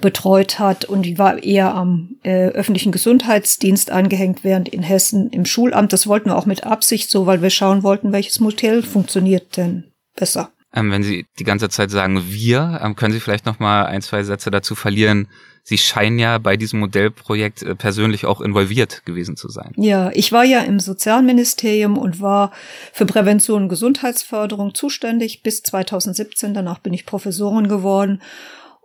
betreut 0.00 0.58
hat 0.58 0.84
und 0.84 1.02
die 1.02 1.18
war 1.18 1.42
eher 1.42 1.74
am 1.74 2.16
äh, 2.22 2.48
öffentlichen 2.48 2.92
Gesundheitsdienst 2.92 3.90
angehängt, 3.90 4.44
während 4.44 4.68
in 4.68 4.82
Hessen 4.82 5.30
im 5.30 5.44
Schulamt, 5.44 5.92
das 5.92 6.06
wollten 6.06 6.30
wir 6.30 6.36
auch 6.36 6.46
mit 6.46 6.64
Absicht 6.64 7.10
so, 7.10 7.26
weil 7.26 7.42
wir 7.42 7.50
schauen 7.50 7.82
wollten, 7.82 8.12
welches 8.12 8.40
Modell 8.40 8.82
funktioniert 8.82 9.56
denn 9.56 9.84
besser. 10.16 10.50
Ähm, 10.72 10.92
wenn 10.92 11.02
Sie 11.02 11.26
die 11.38 11.44
ganze 11.44 11.68
Zeit 11.68 11.90
sagen 11.90 12.22
wir, 12.28 12.80
ähm, 12.82 12.94
können 12.94 13.12
Sie 13.12 13.20
vielleicht 13.20 13.46
noch 13.46 13.58
mal 13.58 13.86
ein, 13.86 14.02
zwei 14.02 14.22
Sätze 14.22 14.50
dazu 14.52 14.76
verlieren. 14.76 15.26
Sie 15.62 15.78
scheinen 15.78 16.18
ja 16.18 16.38
bei 16.38 16.56
diesem 16.56 16.80
Modellprojekt 16.80 17.62
äh, 17.62 17.74
persönlich 17.74 18.24
auch 18.24 18.40
involviert 18.40 19.04
gewesen 19.04 19.36
zu 19.36 19.48
sein. 19.48 19.72
Ja, 19.76 20.10
ich 20.14 20.30
war 20.30 20.44
ja 20.44 20.60
im 20.60 20.78
Sozialministerium 20.78 21.98
und 21.98 22.20
war 22.20 22.52
für 22.92 23.04
Prävention 23.04 23.64
und 23.64 23.68
Gesundheitsförderung 23.68 24.74
zuständig 24.74 25.42
bis 25.42 25.62
2017. 25.64 26.54
Danach 26.54 26.78
bin 26.78 26.94
ich 26.94 27.04
Professorin 27.04 27.68
geworden 27.68 28.22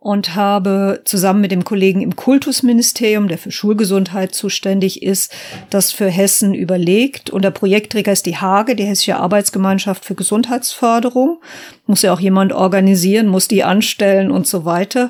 und 0.05 0.35
habe 0.35 1.01
zusammen 1.03 1.41
mit 1.41 1.49
dem 1.49 1.63
Kollegen 1.63 2.01
im 2.01 2.15
Kultusministerium, 2.15 3.27
der 3.27 3.39
für 3.39 3.49
Schulgesundheit 3.49 4.35
zuständig 4.35 5.01
ist, 5.01 5.33
das 5.71 5.91
für 5.91 6.07
Hessen 6.07 6.53
überlegt. 6.53 7.31
Und 7.31 7.41
der 7.41 7.49
Projektträger 7.49 8.11
ist 8.11 8.27
die 8.27 8.37
Hage, 8.37 8.75
die 8.75 8.83
Hessische 8.83 9.15
Arbeitsgemeinschaft 9.15 10.05
für 10.05 10.13
Gesundheitsförderung. 10.13 11.41
Muss 11.87 12.03
ja 12.03 12.13
auch 12.13 12.19
jemand 12.19 12.53
organisieren, 12.53 13.25
muss 13.25 13.47
die 13.47 13.63
anstellen 13.63 14.29
und 14.29 14.45
so 14.45 14.63
weiter. 14.63 15.09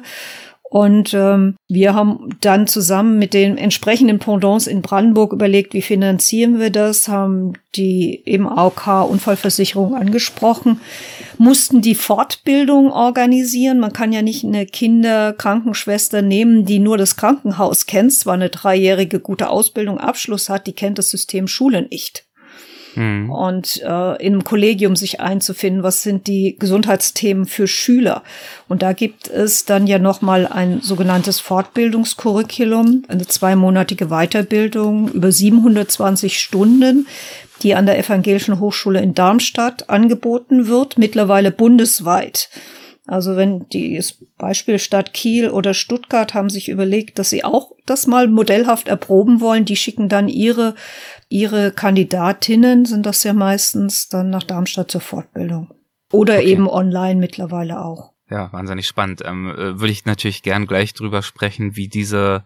Und 0.70 1.14
ähm, 1.14 1.56
wir 1.70 1.94
haben 1.94 2.36
dann 2.42 2.68
zusammen 2.68 3.20
mit 3.20 3.34
den 3.34 3.58
entsprechenden 3.58 4.20
Pendants 4.20 4.68
in 4.68 4.82
Brandenburg 4.82 5.32
überlegt, 5.32 5.74
wie 5.74 5.82
finanzieren 5.82 6.60
wir 6.60 6.70
das, 6.70 7.08
haben 7.08 7.54
die 7.76 8.24
eben 8.26 8.48
AOK 8.48 9.10
Unfallversicherung 9.10 9.96
angesprochen, 9.96 10.82
mussten 11.38 11.82
die 11.82 11.96
Fortbildung 11.96 12.92
organisieren. 12.92 13.80
Man 13.80 13.94
kann 13.94 14.12
ja 14.12 14.22
nicht 14.22 14.44
eine 14.44 14.66
Kinderkrankenschwester 14.66 16.22
nehmen, 16.22 16.66
die 16.66 16.80
nur 16.80 16.98
das 16.98 17.16
Krankenhaus 17.16 17.86
kennt, 17.86 18.14
zwar 18.14 18.34
eine 18.34 18.50
dreijährige 18.50 19.20
gute 19.20 19.50
Ausbildung 19.50 20.00
Abschluss 20.00 20.50
hat, 20.50 20.68
die 20.68 20.74
kennt 20.74 20.98
das 20.98 21.10
System 21.10 21.48
Schule 21.48 21.84
nicht 21.84 22.25
mhm. 22.96 23.30
und 23.30 23.82
äh, 23.84 24.24
in 24.24 24.34
einem 24.34 24.44
Kollegium 24.44 24.96
sich 24.96 25.20
einzufinden, 25.20 25.84
was 25.84 26.04
sind 26.04 26.28
die 26.28 26.56
Gesundheitsthemen 26.58 27.46
für 27.46 27.68
Schüler. 27.68 28.24
Und 28.68 28.82
da 28.82 28.94
gibt 28.94 29.28
es 29.28 29.66
dann 29.66 29.88
ja 29.88 30.00
nochmal 30.00 30.48
ein 30.48 30.82
sogenanntes 30.82 31.40
Fortbildungskurriculum, 31.40 33.04
eine 33.08 33.28
zweimonatige 33.28 34.08
Weiterbildung 34.08 35.10
über 35.10 35.32
720 35.32 36.40
Stunden, 36.40 37.08
die 37.62 37.76
an 37.76 37.86
der 37.86 37.98
Evangelischen 37.98 38.60
Hochschule 38.60 39.02
in 39.02 39.14
Darmstadt 39.14 39.90
angeboten 39.90 40.68
wird, 40.68 40.98
mittlerweile 40.98 41.52
bundesweit. 41.52 42.50
Also 43.08 43.36
wenn 43.36 43.70
die 43.70 44.02
Beispiel 44.38 44.80
Stadt 44.80 45.14
Kiel 45.14 45.50
oder 45.50 45.76
Stuttgart 45.76 46.34
haben 46.34 46.50
sich 46.50 46.70
überlegt, 46.70 47.20
dass 47.20 47.30
sie 47.30 47.44
auch 47.44 47.72
das 47.86 48.08
mal 48.08 48.28
modellhaft 48.28 48.88
erproben 48.88 49.42
wollen, 49.42 49.66
die 49.66 49.76
schicken 49.76 50.10
dann 50.10 50.28
ihre 50.28 50.74
ihre 51.30 51.72
Kandidatinnen 51.72 52.86
sind 52.86 53.06
das 53.06 53.24
ja 53.24 53.34
meistens 53.34 54.10
dann 54.10 54.30
nach 54.30 54.44
Darmstadt 54.44 54.92
zur 54.92 55.02
Fortbildung. 55.02 55.70
Oder 56.12 56.36
okay. 56.36 56.52
eben 56.52 56.70
online 56.70 57.20
mittlerweile 57.20 57.84
auch. 57.84 58.14
Ja, 58.30 58.52
wahnsinnig 58.54 58.88
spannend. 58.88 59.22
Ähm, 59.24 59.50
äh, 59.50 59.80
würde 59.80 59.92
ich 59.92 60.06
natürlich 60.06 60.44
gern 60.44 60.66
gleich 60.66 60.94
drüber 60.94 61.22
sprechen, 61.22 61.76
wie 61.76 61.88
diese 61.88 62.44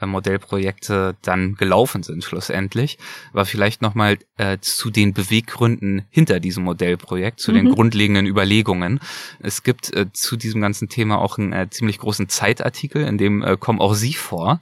äh, 0.00 0.06
Modellprojekte 0.06 1.16
dann 1.22 1.54
gelaufen 1.54 2.02
sind 2.02 2.24
schlussendlich. 2.24 2.98
Aber 3.32 3.44
vielleicht 3.44 3.82
nochmal 3.82 4.18
äh, 4.36 4.58
zu 4.60 4.90
den 4.90 5.12
Beweggründen 5.12 6.02
hinter 6.10 6.40
diesem 6.40 6.64
Modellprojekt, 6.64 7.40
zu 7.40 7.52
mhm. 7.52 7.56
den 7.56 7.70
grundlegenden 7.70 8.26
Überlegungen. 8.26 9.00
Es 9.40 9.62
gibt 9.62 9.92
äh, 9.94 10.06
zu 10.12 10.36
diesem 10.36 10.60
ganzen 10.60 10.88
Thema 10.88 11.18
auch 11.18 11.38
einen 11.38 11.52
äh, 11.52 11.68
ziemlich 11.70 11.98
großen 11.98 12.28
Zeitartikel, 12.28 13.04
in 13.04 13.18
dem 13.18 13.42
äh, 13.42 13.56
kommen 13.56 13.80
auch 13.80 13.94
Sie 13.94 14.14
vor. 14.14 14.60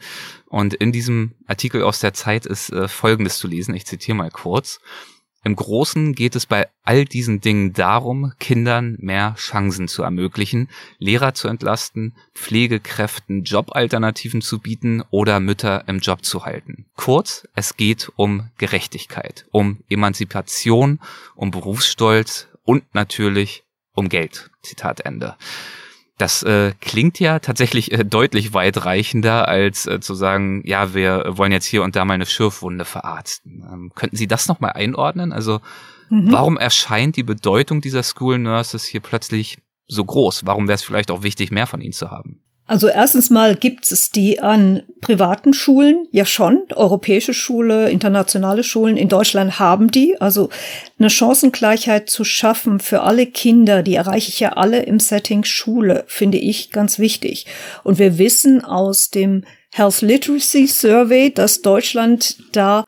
Und 0.48 0.74
in 0.74 0.92
diesem 0.92 1.32
Artikel 1.46 1.82
aus 1.82 2.00
der 2.00 2.14
Zeit 2.14 2.46
ist 2.46 2.70
äh, 2.70 2.88
Folgendes 2.88 3.38
zu 3.38 3.48
lesen. 3.48 3.74
Ich 3.74 3.86
zitiere 3.86 4.16
mal 4.16 4.30
kurz. 4.30 4.80
Im 5.46 5.54
Großen 5.54 6.16
geht 6.16 6.34
es 6.34 6.44
bei 6.44 6.66
all 6.82 7.04
diesen 7.04 7.40
Dingen 7.40 7.72
darum, 7.72 8.32
Kindern 8.40 8.96
mehr 8.98 9.36
Chancen 9.38 9.86
zu 9.86 10.02
ermöglichen, 10.02 10.68
Lehrer 10.98 11.34
zu 11.34 11.46
entlasten, 11.46 12.16
Pflegekräften 12.34 13.44
Jobalternativen 13.44 14.42
zu 14.42 14.58
bieten 14.58 15.04
oder 15.10 15.38
Mütter 15.38 15.84
im 15.86 16.00
Job 16.00 16.24
zu 16.24 16.44
halten. 16.44 16.86
Kurz, 16.96 17.46
es 17.54 17.76
geht 17.76 18.10
um 18.16 18.50
Gerechtigkeit, 18.58 19.46
um 19.52 19.84
Emanzipation, 19.88 20.98
um 21.36 21.52
Berufsstolz 21.52 22.48
und 22.64 22.82
natürlich 22.92 23.62
um 23.92 24.08
Geld. 24.08 24.50
Zitat 24.62 25.02
Ende. 25.02 25.36
Das 26.18 26.42
äh, 26.42 26.72
klingt 26.80 27.20
ja 27.20 27.40
tatsächlich 27.40 27.92
äh, 27.92 28.04
deutlich 28.04 28.54
weitreichender, 28.54 29.48
als 29.48 29.86
äh, 29.86 30.00
zu 30.00 30.14
sagen, 30.14 30.62
ja, 30.64 30.94
wir 30.94 31.24
wollen 31.28 31.52
jetzt 31.52 31.66
hier 31.66 31.82
und 31.82 31.94
da 31.94 32.06
mal 32.06 32.14
eine 32.14 32.24
Schürfwunde 32.24 32.86
verarzten. 32.86 33.62
Ähm, 33.70 33.92
könnten 33.94 34.16
Sie 34.16 34.26
das 34.26 34.48
nochmal 34.48 34.72
einordnen? 34.72 35.32
Also 35.32 35.60
mhm. 36.08 36.32
warum 36.32 36.56
erscheint 36.56 37.16
die 37.16 37.22
Bedeutung 37.22 37.82
dieser 37.82 38.02
School 38.02 38.38
Nurses 38.38 38.84
hier 38.84 39.00
plötzlich 39.00 39.58
so 39.88 40.04
groß? 40.04 40.46
Warum 40.46 40.68
wäre 40.68 40.76
es 40.76 40.82
vielleicht 40.82 41.10
auch 41.10 41.22
wichtig, 41.22 41.50
mehr 41.50 41.66
von 41.66 41.82
ihnen 41.82 41.92
zu 41.92 42.10
haben? 42.10 42.42
Also 42.68 42.88
erstens 42.88 43.30
mal 43.30 43.54
gibt 43.54 43.90
es 43.92 44.10
die 44.10 44.40
an 44.40 44.82
privaten 45.00 45.54
Schulen, 45.54 46.08
ja 46.10 46.24
schon, 46.24 46.64
europäische 46.74 47.32
Schule, 47.32 47.90
internationale 47.90 48.64
Schulen 48.64 48.96
in 48.96 49.08
Deutschland 49.08 49.60
haben 49.60 49.90
die. 49.90 50.20
Also 50.20 50.48
eine 50.98 51.08
Chancengleichheit 51.08 52.10
zu 52.10 52.24
schaffen 52.24 52.80
für 52.80 53.02
alle 53.02 53.26
Kinder, 53.26 53.84
die 53.84 53.94
erreiche 53.94 54.30
ich 54.30 54.40
ja 54.40 54.54
alle 54.54 54.82
im 54.82 54.98
Setting 54.98 55.44
Schule, 55.44 56.04
finde 56.08 56.38
ich 56.38 56.72
ganz 56.72 56.98
wichtig. 56.98 57.46
Und 57.84 58.00
wir 58.00 58.18
wissen 58.18 58.64
aus 58.64 59.10
dem 59.10 59.44
Health 59.72 60.00
Literacy 60.00 60.66
Survey, 60.66 61.32
dass 61.32 61.62
Deutschland 61.62 62.36
da 62.52 62.84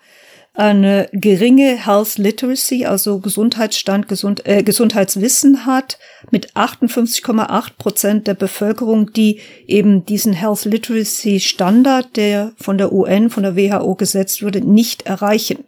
eine 0.58 1.08
geringe 1.12 1.76
Health 1.86 2.18
Literacy, 2.18 2.84
also 2.84 3.20
Gesundheitsstand, 3.20 4.08
Gesund, 4.08 4.44
äh, 4.44 4.64
Gesundheitswissen 4.64 5.66
hat, 5.66 5.98
mit 6.32 6.56
58,8 6.56 7.78
Prozent 7.78 8.26
der 8.26 8.34
Bevölkerung, 8.34 9.12
die 9.12 9.40
eben 9.68 10.04
diesen 10.04 10.32
Health 10.32 10.64
Literacy 10.64 11.38
Standard, 11.38 12.16
der 12.16 12.52
von 12.56 12.76
der 12.76 12.92
UN, 12.92 13.30
von 13.30 13.44
der 13.44 13.54
WHO 13.54 13.94
gesetzt 13.94 14.42
wurde, 14.42 14.60
nicht 14.60 15.02
erreichen. 15.02 15.64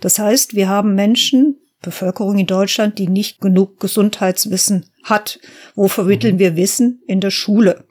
Das 0.00 0.18
heißt, 0.18 0.54
wir 0.54 0.70
haben 0.70 0.94
Menschen, 0.94 1.56
Bevölkerung 1.82 2.38
in 2.38 2.46
Deutschland, 2.46 2.98
die 2.98 3.08
nicht 3.08 3.42
genug 3.42 3.78
Gesundheitswissen 3.78 4.86
hat. 5.02 5.38
Wo 5.74 5.88
vermitteln 5.88 6.38
wir 6.38 6.56
Wissen? 6.56 7.02
In 7.06 7.20
der 7.20 7.30
Schule. 7.30 7.84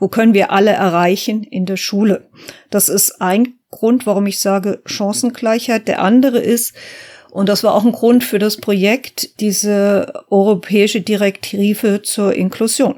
Wo 0.00 0.08
können 0.08 0.34
wir 0.34 0.50
alle 0.50 0.72
erreichen? 0.72 1.44
In 1.44 1.66
der 1.66 1.76
Schule. 1.76 2.28
Das 2.70 2.88
ist 2.88 3.20
ein 3.20 3.54
Grund, 3.74 4.06
warum 4.06 4.26
ich 4.26 4.40
sage 4.40 4.80
Chancengleichheit. 4.86 5.88
Der 5.88 6.00
andere 6.00 6.38
ist, 6.38 6.74
und 7.30 7.48
das 7.48 7.64
war 7.64 7.74
auch 7.74 7.84
ein 7.84 7.92
Grund 7.92 8.22
für 8.22 8.38
das 8.38 8.58
Projekt, 8.58 9.40
diese 9.40 10.12
europäische 10.30 11.00
Direktive 11.00 12.02
zur 12.02 12.34
Inklusion. 12.34 12.96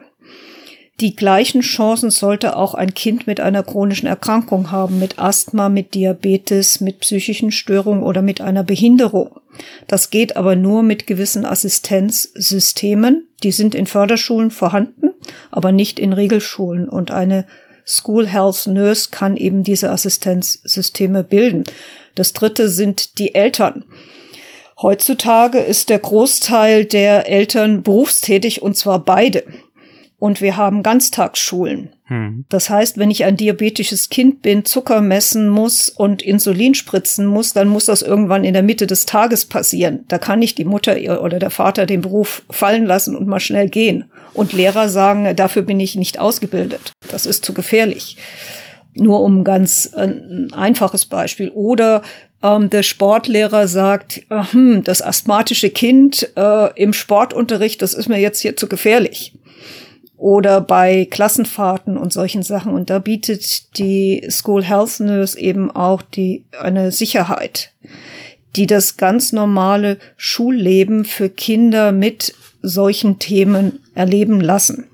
Die 1.00 1.14
gleichen 1.14 1.60
Chancen 1.60 2.10
sollte 2.10 2.56
auch 2.56 2.72
ein 2.74 2.94
Kind 2.94 3.26
mit 3.26 3.38
einer 3.38 3.62
chronischen 3.62 4.06
Erkrankung 4.06 4.70
haben, 4.70 4.98
mit 4.98 5.18
Asthma, 5.18 5.68
mit 5.68 5.94
Diabetes, 5.94 6.80
mit 6.80 7.00
psychischen 7.00 7.50
Störungen 7.50 8.02
oder 8.02 8.22
mit 8.22 8.40
einer 8.40 8.62
Behinderung. 8.62 9.40
Das 9.86 10.08
geht 10.08 10.38
aber 10.38 10.56
nur 10.56 10.82
mit 10.82 11.06
gewissen 11.06 11.44
Assistenzsystemen. 11.44 13.28
Die 13.42 13.52
sind 13.52 13.74
in 13.74 13.86
Förderschulen 13.86 14.50
vorhanden, 14.50 15.10
aber 15.50 15.70
nicht 15.70 15.98
in 15.98 16.14
Regelschulen. 16.14 16.88
Und 16.88 17.10
eine 17.10 17.46
School 17.86 18.26
Health 18.26 18.66
Nurse 18.66 19.08
kann 19.10 19.36
eben 19.36 19.62
diese 19.62 19.90
Assistenzsysteme 19.90 21.22
bilden. 21.22 21.64
Das 22.16 22.32
dritte 22.32 22.68
sind 22.68 23.18
die 23.18 23.34
Eltern. 23.34 23.84
Heutzutage 24.80 25.58
ist 25.58 25.88
der 25.88 26.00
Großteil 26.00 26.84
der 26.84 27.28
Eltern 27.28 27.82
berufstätig 27.82 28.60
und 28.60 28.76
zwar 28.76 29.04
beide. 29.04 29.44
Und 30.18 30.40
wir 30.40 30.56
haben 30.56 30.82
Ganztagsschulen. 30.82 31.90
Hm. 32.04 32.44
Das 32.48 32.70
heißt, 32.70 32.98
wenn 32.98 33.10
ich 33.10 33.24
ein 33.24 33.36
diabetisches 33.36 34.08
Kind 34.08 34.42
bin, 34.42 34.64
Zucker 34.64 35.00
messen 35.00 35.48
muss 35.48 35.88
und 35.88 36.22
Insulin 36.22 36.74
spritzen 36.74 37.26
muss, 37.26 37.52
dann 37.52 37.68
muss 37.68 37.86
das 37.86 38.02
irgendwann 38.02 38.44
in 38.44 38.54
der 38.54 38.62
Mitte 38.62 38.86
des 38.86 39.06
Tages 39.06 39.44
passieren. 39.44 40.04
Da 40.08 40.18
kann 40.18 40.38
nicht 40.38 40.58
die 40.58 40.64
Mutter 40.64 40.96
oder 41.22 41.38
der 41.38 41.50
Vater 41.50 41.86
den 41.86 42.00
Beruf 42.00 42.42
fallen 42.50 42.86
lassen 42.86 43.14
und 43.14 43.26
mal 43.26 43.40
schnell 43.40 43.68
gehen. 43.68 44.10
Und 44.36 44.52
Lehrer 44.52 44.88
sagen, 44.88 45.34
dafür 45.34 45.62
bin 45.62 45.80
ich 45.80 45.96
nicht 45.96 46.18
ausgebildet. 46.20 46.92
Das 47.10 47.24
ist 47.24 47.44
zu 47.44 47.54
gefährlich. 47.54 48.18
Nur 48.94 49.22
um 49.22 49.44
ganz 49.44 49.92
ein 49.94 50.52
einfaches 50.52 51.06
Beispiel. 51.06 51.50
Oder 51.50 52.02
ähm, 52.42 52.68
der 52.70 52.82
Sportlehrer 52.82 53.66
sagt, 53.66 54.22
äh, 54.30 54.42
hm, 54.52 54.84
das 54.84 55.00
asthmatische 55.00 55.70
Kind 55.70 56.30
äh, 56.36 56.72
im 56.80 56.92
Sportunterricht, 56.92 57.80
das 57.80 57.94
ist 57.94 58.08
mir 58.08 58.18
jetzt 58.18 58.40
hier 58.40 58.56
zu 58.56 58.68
gefährlich. 58.68 59.32
oder 60.16 60.60
bei 60.60 61.06
Klassenfahrten 61.10 61.96
und 61.96 62.12
solchen 62.12 62.42
Sachen. 62.42 62.72
Und 62.72 62.90
da 62.90 62.98
bietet 62.98 63.78
die 63.78 64.26
School 64.30 64.64
Health 64.64 65.00
Nurse 65.00 65.38
eben 65.38 65.70
auch 65.70 66.02
die, 66.02 66.44
eine 66.58 66.90
Sicherheit, 66.90 67.72
die 68.56 68.66
das 68.66 68.96
ganz 68.96 69.32
normale 69.32 69.98
Schulleben 70.16 71.04
für 71.04 71.28
Kinder 71.28 71.92
mit 71.92 72.34
solchen 72.66 73.18
Themen 73.18 73.80
erleben 73.94 74.40
lassen. 74.40 74.88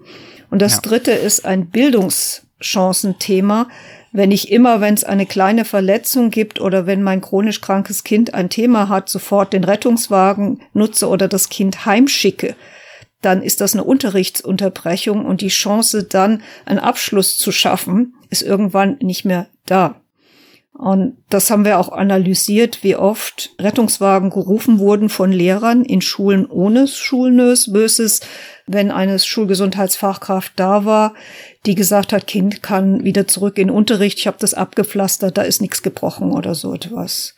Und 0.50 0.60
das 0.60 0.74
ja. 0.76 0.80
dritte 0.82 1.12
ist 1.12 1.44
ein 1.46 1.66
Bildungschancenthema. 1.70 3.68
Wenn 4.12 4.30
ich 4.30 4.52
immer, 4.52 4.82
wenn 4.82 4.92
es 4.92 5.04
eine 5.04 5.24
kleine 5.24 5.64
Verletzung 5.64 6.30
gibt 6.30 6.60
oder 6.60 6.86
wenn 6.86 7.02
mein 7.02 7.22
chronisch 7.22 7.62
krankes 7.62 8.04
Kind 8.04 8.34
ein 8.34 8.50
Thema 8.50 8.90
hat, 8.90 9.08
sofort 9.08 9.54
den 9.54 9.64
Rettungswagen 9.64 10.60
nutze 10.74 11.08
oder 11.08 11.28
das 11.28 11.48
Kind 11.48 11.86
heimschicke, 11.86 12.54
dann 13.22 13.42
ist 13.42 13.62
das 13.62 13.72
eine 13.72 13.84
Unterrichtsunterbrechung 13.84 15.24
und 15.24 15.40
die 15.40 15.48
Chance 15.48 16.04
dann 16.04 16.42
einen 16.66 16.80
Abschluss 16.80 17.38
zu 17.38 17.52
schaffen, 17.52 18.14
ist 18.28 18.42
irgendwann 18.42 18.98
nicht 19.00 19.24
mehr 19.24 19.46
da. 19.64 20.01
Und 20.74 21.18
das 21.28 21.50
haben 21.50 21.64
wir 21.64 21.78
auch 21.78 21.90
analysiert, 21.90 22.82
wie 22.82 22.96
oft 22.96 23.54
Rettungswagen 23.60 24.30
gerufen 24.30 24.78
wurden 24.78 25.10
von 25.10 25.30
Lehrern 25.30 25.84
in 25.84 26.00
Schulen 26.00 26.46
ohne 26.46 26.88
Schulnös 26.88 27.70
versus 27.72 28.20
wenn 28.66 28.90
eine 28.90 29.18
Schulgesundheitsfachkraft 29.18 30.52
da 30.56 30.84
war, 30.84 31.14
die 31.66 31.74
gesagt 31.74 32.12
hat, 32.12 32.26
Kind 32.26 32.62
kann 32.62 33.04
wieder 33.04 33.26
zurück 33.26 33.58
in 33.58 33.70
Unterricht, 33.70 34.18
ich 34.18 34.26
habe 34.26 34.38
das 34.40 34.54
abgepflastert, 34.54 35.36
da 35.36 35.42
ist 35.42 35.60
nichts 35.60 35.82
gebrochen 35.82 36.32
oder 36.32 36.54
so 36.54 36.72
etwas. 36.72 37.34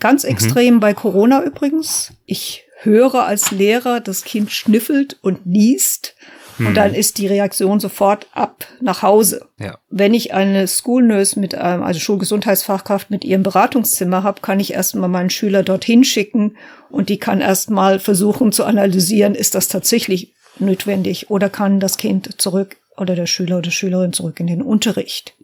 Ganz 0.00 0.24
mhm. 0.24 0.30
extrem 0.30 0.80
bei 0.80 0.94
Corona 0.94 1.42
übrigens. 1.42 2.12
Ich 2.24 2.64
höre 2.80 3.24
als 3.24 3.50
Lehrer, 3.50 4.00
das 4.00 4.24
Kind 4.24 4.50
schnüffelt 4.52 5.18
und 5.22 5.46
niest 5.46 6.14
und 6.58 6.68
hm. 6.68 6.74
dann 6.74 6.94
ist 6.94 7.18
die 7.18 7.26
Reaktion 7.26 7.80
sofort 7.80 8.26
ab 8.32 8.66
nach 8.80 9.02
Hause. 9.02 9.46
Ja. 9.58 9.78
Wenn 9.90 10.14
ich 10.14 10.32
eine 10.34 10.66
School 10.66 11.02
Nurse 11.02 11.38
mit 11.38 11.54
einem, 11.54 11.82
also 11.82 12.00
Schulgesundheitsfachkraft 12.00 13.10
mit 13.10 13.24
ihrem 13.24 13.42
Beratungszimmer 13.42 14.22
habe, 14.22 14.40
kann 14.40 14.60
ich 14.60 14.72
erstmal 14.72 15.08
meinen 15.08 15.30
Schüler 15.30 15.62
dorthin 15.62 16.04
schicken 16.04 16.56
und 16.90 17.08
die 17.08 17.18
kann 17.18 17.40
erstmal 17.40 17.98
versuchen 17.98 18.52
zu 18.52 18.64
analysieren, 18.64 19.34
ist 19.34 19.54
das 19.54 19.68
tatsächlich 19.68 20.34
notwendig 20.58 21.30
oder 21.30 21.50
kann 21.50 21.80
das 21.80 21.96
Kind 21.96 22.40
zurück 22.40 22.76
oder 22.96 23.16
der 23.16 23.26
Schüler 23.26 23.58
oder 23.58 23.70
Schülerin 23.70 24.12
zurück 24.12 24.38
in 24.38 24.46
den 24.46 24.62
Unterricht. 24.62 25.34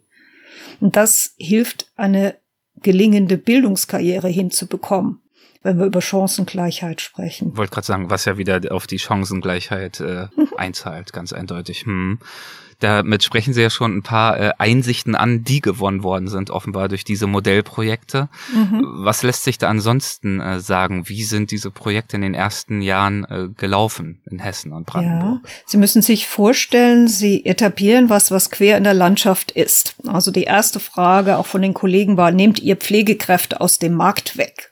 Und 0.79 0.95
das 0.95 1.35
hilft, 1.37 1.91
eine 1.95 2.35
gelingende 2.81 3.37
Bildungskarriere 3.37 4.27
hinzubekommen 4.27 5.21
wenn 5.63 5.77
wir 5.77 5.85
über 5.85 6.01
Chancengleichheit 6.01 7.01
sprechen. 7.01 7.55
Wollte 7.55 7.73
gerade 7.73 7.87
sagen, 7.87 8.09
was 8.09 8.25
ja 8.25 8.37
wieder 8.37 8.59
auf 8.71 8.87
die 8.87 8.99
Chancengleichheit 8.99 9.99
äh, 9.99 10.27
einzahlt, 10.57 11.13
ganz 11.13 11.33
eindeutig. 11.33 11.85
Hm. 11.85 12.19
Damit 12.81 13.23
sprechen 13.23 13.53
Sie 13.53 13.61
ja 13.61 13.69
schon 13.69 13.95
ein 13.95 14.01
paar 14.01 14.39
äh, 14.39 14.51
Einsichten 14.57 15.13
an, 15.13 15.43
die 15.43 15.61
gewonnen 15.61 16.01
worden 16.01 16.27
sind, 16.27 16.49
offenbar 16.49 16.89
durch 16.89 17.03
diese 17.03 17.27
Modellprojekte. 17.27 18.27
Mhm. 18.51 18.81
Was 19.03 19.21
lässt 19.21 19.43
sich 19.43 19.59
da 19.59 19.69
ansonsten 19.69 20.41
äh, 20.41 20.59
sagen? 20.59 21.07
Wie 21.07 21.23
sind 21.23 21.51
diese 21.51 21.69
Projekte 21.69 22.15
in 22.15 22.23
den 22.23 22.33
ersten 22.33 22.81
Jahren 22.81 23.23
äh, 23.25 23.49
gelaufen 23.55 24.19
in 24.31 24.39
Hessen 24.39 24.73
und 24.73 24.87
Brandenburg? 24.87 25.41
Ja. 25.43 25.49
Sie 25.67 25.77
müssen 25.77 26.01
sich 26.01 26.25
vorstellen, 26.27 27.07
Sie 27.07 27.45
etablieren 27.45 28.09
was, 28.09 28.31
was 28.31 28.49
quer 28.49 28.77
in 28.77 28.83
der 28.83 28.95
Landschaft 28.95 29.51
ist. 29.51 29.93
Also 30.07 30.31
die 30.31 30.45
erste 30.45 30.79
Frage 30.79 31.37
auch 31.37 31.45
von 31.45 31.61
den 31.61 31.75
Kollegen 31.75 32.17
war, 32.17 32.31
nehmt 32.31 32.59
ihr 32.59 32.77
Pflegekräfte 32.77 33.61
aus 33.61 33.77
dem 33.77 33.93
Markt 33.93 34.37
weg? 34.37 34.70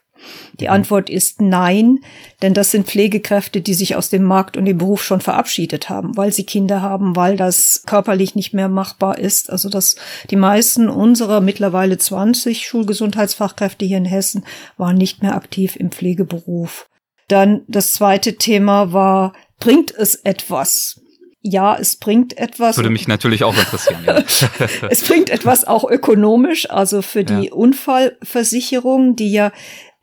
Die 0.60 0.66
mhm. 0.66 0.74
Antwort 0.74 1.10
ist 1.10 1.42
nein, 1.42 2.00
denn 2.42 2.54
das 2.54 2.72
sind 2.72 2.88
Pflegekräfte, 2.88 3.62
die 3.62 3.74
sich 3.74 3.96
aus 3.96 4.10
dem 4.10 4.24
Markt 4.24 4.58
und 4.58 4.66
dem 4.66 4.78
Beruf 4.78 5.04
schon 5.04 5.22
verabschiedet 5.22 5.90
haben, 5.90 6.16
weil 6.18 6.32
sie 6.32 6.46
Kinder 6.46 6.82
haben, 6.82 7.16
weil 7.16 7.38
das 7.38 7.84
körperlich 7.86 8.36
nicht 8.36 8.54
mehr 8.54 8.70
machbar 8.70 9.18
ist. 9.18 9.50
Also 9.50 9.70
dass 9.70 9.96
die 10.30 10.36
meisten 10.36 10.90
unserer 10.90 11.42
mittlerweile 11.42 11.98
20 11.98 12.66
Schulgesundheitsfachkräfte 12.66 13.86
hier 13.86 13.98
in 13.98 14.06
Hessen 14.06 14.44
waren 14.78 14.98
nicht 14.98 15.22
mehr 15.22 15.36
aktiv 15.36 15.76
im 15.76 15.92
Pflegeberuf. 15.92 16.88
Dann 17.28 17.62
das 17.68 17.94
zweite 17.94 18.38
Thema 18.38 18.92
war, 18.94 19.34
bringt 19.60 19.92
es 19.92 20.16
etwas? 20.16 21.00
ja, 21.42 21.78
es 21.78 21.96
bringt 21.96 22.38
etwas. 22.38 22.78
Würde 22.78 22.90
mich 22.90 23.08
natürlich 23.08 23.44
auch 23.44 23.58
interessieren. 23.58 24.04
Ja. 24.06 24.24
es 24.90 25.04
bringt 25.04 25.30
etwas 25.30 25.66
auch 25.66 25.90
ökonomisch, 25.90 26.70
also 26.70 27.02
für 27.02 27.24
die 27.24 27.46
ja. 27.46 27.54
Unfallversicherung, 27.54 29.16
die 29.16 29.32
ja 29.32 29.52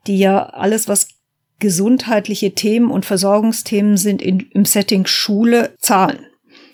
die 0.07 0.19
ja 0.19 0.47
alles, 0.47 0.89
was 0.89 1.09
gesundheitliche 1.59 2.55
Themen 2.55 2.91
und 2.91 3.07
Versorgungsthemen 3.07 3.97
sind 3.97 4.21
in, 4.21 4.41
im 4.51 4.65
Setting 4.65 5.07
Schule, 5.07 5.75
zahlen. 5.79 6.27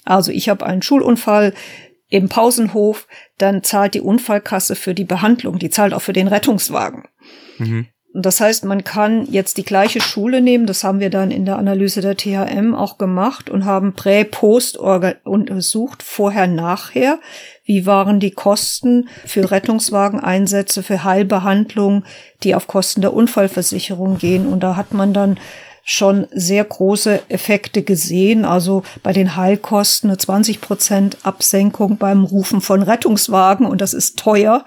Also 0.04 0.32
ich 0.32 0.48
habe 0.48 0.66
einen 0.66 0.82
Schulunfall 0.82 1.54
im 2.08 2.28
Pausenhof, 2.28 3.06
dann 3.38 3.62
zahlt 3.62 3.94
die 3.94 4.00
Unfallkasse 4.00 4.74
für 4.74 4.94
die 4.94 5.04
Behandlung, 5.04 5.58
die 5.58 5.70
zahlt 5.70 5.94
auch 5.94 6.02
für 6.02 6.12
den 6.12 6.28
Rettungswagen. 6.28 7.04
Mhm. 7.58 7.86
Das 8.14 8.40
heißt, 8.40 8.64
man 8.66 8.84
kann 8.84 9.26
jetzt 9.30 9.56
die 9.56 9.64
gleiche 9.64 10.02
Schule 10.02 10.42
nehmen, 10.42 10.66
das 10.66 10.84
haben 10.84 11.00
wir 11.00 11.08
dann 11.08 11.30
in 11.30 11.46
der 11.46 11.56
Analyse 11.56 12.02
der 12.02 12.16
THM 12.16 12.74
auch 12.74 12.98
gemacht 12.98 13.48
und 13.48 13.64
haben 13.64 13.94
Prä-Post 13.94 14.76
untersucht, 14.76 16.02
vorher, 16.02 16.46
nachher. 16.46 17.20
Wie 17.64 17.86
waren 17.86 18.20
die 18.20 18.32
Kosten 18.32 19.08
für 19.24 19.50
Rettungswageneinsätze, 19.50 20.82
für 20.82 21.04
Heilbehandlung, 21.04 22.04
die 22.42 22.54
auf 22.54 22.66
Kosten 22.66 23.00
der 23.00 23.14
Unfallversicherung 23.14 24.18
gehen? 24.18 24.46
Und 24.46 24.60
da 24.60 24.76
hat 24.76 24.92
man 24.92 25.12
dann 25.12 25.38
schon 25.84 26.26
sehr 26.30 26.64
große 26.64 27.22
Effekte 27.28 27.82
gesehen. 27.82 28.44
Also 28.44 28.82
bei 29.02 29.12
den 29.12 29.36
Heilkosten 29.36 30.10
eine 30.10 30.18
20 30.18 30.60
Prozent 30.60 31.18
Absenkung 31.22 31.98
beim 31.98 32.24
Rufen 32.24 32.60
von 32.60 32.82
Rettungswagen 32.82 33.66
und 33.66 33.80
das 33.80 33.94
ist 33.94 34.18
teuer 34.18 34.64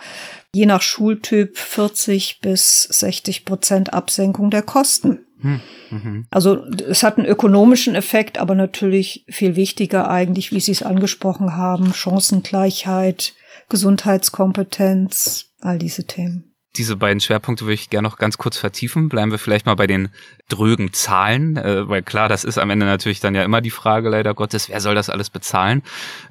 je 0.56 0.66
nach 0.66 0.82
Schultyp 0.82 1.58
40 1.58 2.40
bis 2.40 2.84
60 2.84 3.44
Prozent 3.44 3.94
Absenkung 3.94 4.50
der 4.50 4.62
Kosten. 4.62 5.25
Hm, 5.46 5.62
mhm. 5.92 6.28
Also 6.32 6.66
es 6.66 7.04
hat 7.04 7.18
einen 7.18 7.28
ökonomischen 7.28 7.94
Effekt, 7.94 8.40
aber 8.40 8.56
natürlich 8.56 9.26
viel 9.30 9.56
wichtiger 9.56 10.10
eigentlich, 10.10 10.52
wie 10.52 10.60
Sie 10.60 10.72
es 10.72 10.82
angesprochen 10.82 11.56
haben, 11.56 11.94
Chancengleichheit, 11.94 13.34
Gesundheitskompetenz, 13.70 15.52
all 15.62 15.78
diese 15.78 16.06
Themen 16.06 16.56
diese 16.78 16.96
beiden 16.96 17.20
Schwerpunkte 17.20 17.66
würde 17.66 17.74
ich 17.74 17.90
gerne 17.90 18.08
noch 18.08 18.18
ganz 18.18 18.38
kurz 18.38 18.58
vertiefen. 18.58 19.10
Bleiben 19.10 19.32
wir 19.32 19.40
vielleicht 19.40 19.66
mal 19.66 19.76
bei 19.76 19.88
den 19.88 20.10
drögen 20.50 20.94
Zahlen, 20.94 21.58
äh, 21.58 21.88
weil 21.88 22.04
klar, 22.04 22.30
das 22.30 22.44
ist 22.44 22.58
am 22.58 22.70
Ende 22.70 22.86
natürlich 22.86 23.20
dann 23.20 23.36
ja 23.36 23.44
immer 23.44 23.62
die 23.62 23.70
Frage 23.70 24.10
leider 24.10 24.34
Gottes, 24.34 24.70
wer 24.70 24.82
soll 24.82 24.96
das 24.96 25.10
alles 25.10 25.30
bezahlen? 25.30 25.84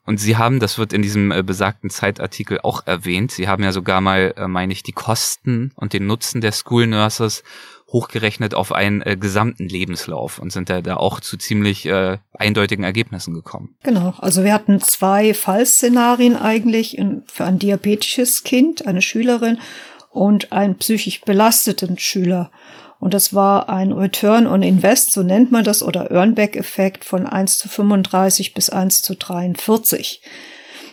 Und 0.04 0.18
Sie 0.18 0.36
haben, 0.36 0.60
das 0.60 0.78
wird 0.78 0.92
in 0.92 1.02
diesem 1.02 1.32
äh, 1.32 1.42
besagten 1.42 1.90
Zeitartikel 1.90 2.60
auch 2.60 2.86
erwähnt, 2.86 3.32
Sie 3.32 3.48
haben 3.48 3.62
ja 3.62 3.72
sogar 3.72 4.00
mal, 4.00 4.34
äh, 4.36 4.48
meine 4.48 4.72
ich, 4.72 4.82
die 4.82 4.92
Kosten 4.92 5.72
und 5.76 5.92
den 5.92 6.06
Nutzen 6.06 6.40
der 6.40 6.52
School 6.52 6.86
Nurses 6.86 7.42
hochgerechnet 7.94 8.54
auf 8.54 8.72
einen 8.72 9.00
äh, 9.02 9.16
gesamten 9.16 9.68
Lebenslauf 9.68 10.40
und 10.40 10.52
sind 10.52 10.68
da, 10.68 10.82
da 10.82 10.96
auch 10.96 11.20
zu 11.20 11.38
ziemlich 11.38 11.86
äh, 11.86 12.18
eindeutigen 12.32 12.84
Ergebnissen 12.84 13.32
gekommen. 13.32 13.76
Genau, 13.84 14.14
also 14.18 14.42
wir 14.42 14.52
hatten 14.52 14.80
zwei 14.80 15.32
Fallszenarien 15.32 16.36
eigentlich 16.36 17.00
für 17.26 17.44
ein 17.44 17.60
diabetisches 17.60 18.42
Kind, 18.42 18.86
eine 18.86 19.00
Schülerin 19.00 19.58
und 20.10 20.52
einen 20.52 20.76
psychisch 20.76 21.20
belasteten 21.20 21.96
Schüler. 21.96 22.50
Und 22.98 23.14
das 23.14 23.32
war 23.32 23.68
ein 23.68 23.92
Return 23.92 24.48
on 24.48 24.62
Invest, 24.62 25.12
so 25.12 25.22
nennt 25.22 25.52
man 25.52 25.62
das, 25.62 25.82
oder 25.82 26.10
Earnback-Effekt 26.10 27.04
von 27.04 27.26
1 27.26 27.58
zu 27.58 27.68
35 27.68 28.54
bis 28.54 28.70
1 28.70 29.02
zu 29.02 29.14
43. 29.14 30.20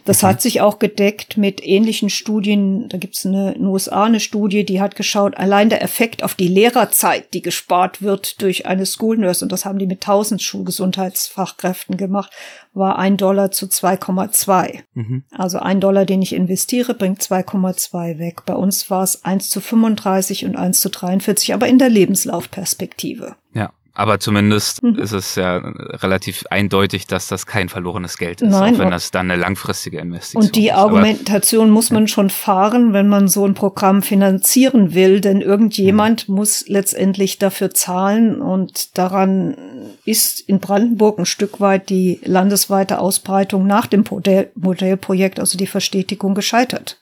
Das 0.06 0.22
mhm. 0.22 0.28
hat 0.28 0.42
sich 0.42 0.62
auch 0.62 0.80
gedeckt 0.80 1.38
mit 1.38 1.66
ähnlichen 1.66 2.10
Studien. 2.10 2.90
Da 2.90 2.98
gibt 2.98 3.16
es 3.16 3.26
eine, 3.26 3.54
in 3.54 3.62
den 3.62 3.68
USA 3.68 4.06
eine 4.06 4.20
Studie, 4.20 4.66
die 4.66 4.82
hat 4.82 4.96
geschaut, 4.96 5.38
allein 5.38 5.70
der 5.70 5.84
Effekt 5.84 6.24
auf 6.24 6.36
die 6.36 6.48
Lehrerzeit, 6.48 7.34
die 7.34 7.42
gespart 7.42 8.02
wird 8.02 8.42
durch 8.42 8.66
eine 8.66 8.86
School 8.86 9.18
Nurse, 9.18 9.46
und 9.46 9.52
das 9.52 9.66
haben 9.66 9.80
die 9.80 9.88
mit 9.88 10.02
1000 10.02 10.42
Schulgesundheitsfachkräften 10.42 11.98
gemacht, 11.98 12.32
war 12.74 12.98
ein 12.98 13.18
Dollar 13.18 13.52
zu 13.52 13.66
2,2. 13.66 14.80
Mhm. 14.94 15.24
Also 15.32 15.60
ein 15.60 15.80
Dollar, 15.80 16.06
den 16.06 16.22
ich 16.22 16.34
investiere, 16.34 16.94
bringt 16.94 17.22
2,2 17.22 18.18
weg. 18.18 18.46
Bei 18.46 18.56
uns 18.56 18.90
war 18.90 19.04
es 19.04 19.24
1 19.24 19.50
zu 19.50 19.62
35 19.62 20.46
und 20.46 20.56
1 20.56 20.82
zu 20.82 20.90
43, 20.90 21.54
aber 21.54 21.68
in 21.68 21.78
der 21.78 21.90
Lebenslaufperspektive. 21.90 23.36
Ja. 23.54 23.72
Aber 23.94 24.20
zumindest 24.22 24.82
mhm. 24.84 24.98
ist 25.00 25.12
es 25.12 25.36
ja 25.36 25.58
relativ 25.58 26.46
eindeutig, 26.50 27.08
dass 27.08 27.28
das 27.28 27.46
kein 27.46 27.68
verlorenes 27.68 28.18
Geld 28.18 28.42
ist, 28.42 28.50
Nein, 28.50 28.76
auch 28.76 28.80
wenn 28.80 28.90
das 28.90 29.12
dann 29.12 29.30
eine 29.30 29.40
langfristige 29.40 30.00
Investition 30.00 30.44
ist. 30.44 30.48
Und 30.48 30.56
die 30.56 30.68
ist. 30.68 30.76
Argumentation 30.76 31.66
Aber, 31.66 31.74
muss 31.74 31.92
man 31.92 32.08
schon 32.08 32.30
fahren, 32.30 32.94
wenn 32.94 33.10
man 33.10 33.28
so 33.28 33.46
ein 33.46 33.54
Programm 33.54 34.02
finanzieren 34.02 34.94
will, 34.94 35.20
denn 35.20 35.42
irgendjemand 35.42 36.30
mhm. 36.30 36.36
muss 36.36 36.68
letztendlich 36.68 37.38
dafür 37.38 37.72
zahlen 37.72 38.42
und 38.42 38.98
daran 38.98 39.58
ist 40.06 40.40
in 40.40 40.60
Brandenburg 40.60 41.20
ein 41.20 41.26
Stück 41.26 41.60
weit 41.60 41.90
die 41.90 42.22
landesweite 42.24 43.00
Ausbreitung 43.00 43.68
nach 43.68 43.88
dem 43.88 44.06
Modell 44.10 44.52
Modellprojekt, 44.56 45.40
also 45.40 45.58
die 45.58 45.68
Verstetigung, 45.68 46.34
gescheitert. 46.34 47.00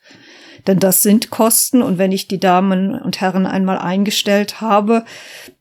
Denn 0.65 0.79
das 0.79 1.03
sind 1.03 1.29
Kosten 1.29 1.81
und 1.81 1.97
wenn 1.97 2.11
ich 2.11 2.27
die 2.27 2.39
Damen 2.39 2.99
und 2.99 3.21
Herren 3.21 3.45
einmal 3.45 3.77
eingestellt 3.77 4.59
habe, 4.59 5.05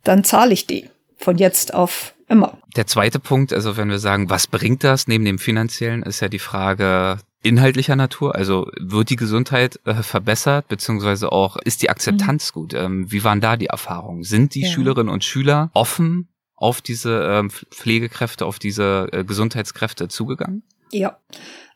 dann 0.02 0.24
zahle 0.24 0.54
ich 0.54 0.66
die 0.66 0.88
von 1.18 1.36
jetzt 1.38 1.74
auf 1.74 2.14
Immer. 2.28 2.58
Der 2.76 2.86
zweite 2.86 3.18
Punkt, 3.18 3.54
also 3.54 3.76
wenn 3.78 3.88
wir 3.88 3.98
sagen, 3.98 4.28
was 4.28 4.46
bringt 4.46 4.84
das 4.84 5.08
neben 5.08 5.24
dem 5.24 5.38
finanziellen, 5.38 6.02
ist 6.02 6.20
ja 6.20 6.28
die 6.28 6.38
Frage 6.38 7.18
inhaltlicher 7.42 7.96
Natur. 7.96 8.34
Also 8.34 8.70
wird 8.78 9.08
die 9.08 9.16
Gesundheit 9.16 9.80
äh, 9.86 9.94
verbessert, 10.02 10.68
beziehungsweise 10.68 11.32
auch 11.32 11.56
ist 11.56 11.82
die 11.82 11.88
Akzeptanz 11.88 12.50
mhm. 12.50 12.60
gut? 12.60 12.74
Ähm, 12.74 13.10
wie 13.10 13.24
waren 13.24 13.40
da 13.40 13.56
die 13.56 13.66
Erfahrungen? 13.68 14.24
Sind 14.24 14.54
die 14.54 14.62
ja. 14.62 14.68
Schülerinnen 14.68 15.08
und 15.12 15.24
Schüler 15.24 15.70
offen 15.72 16.28
auf 16.54 16.82
diese 16.82 17.22
ähm, 17.22 17.50
Pflegekräfte, 17.50 18.44
auf 18.44 18.58
diese 18.58 19.08
äh, 19.12 19.24
Gesundheitskräfte 19.24 20.08
zugegangen? 20.08 20.64
Ja, 20.90 21.18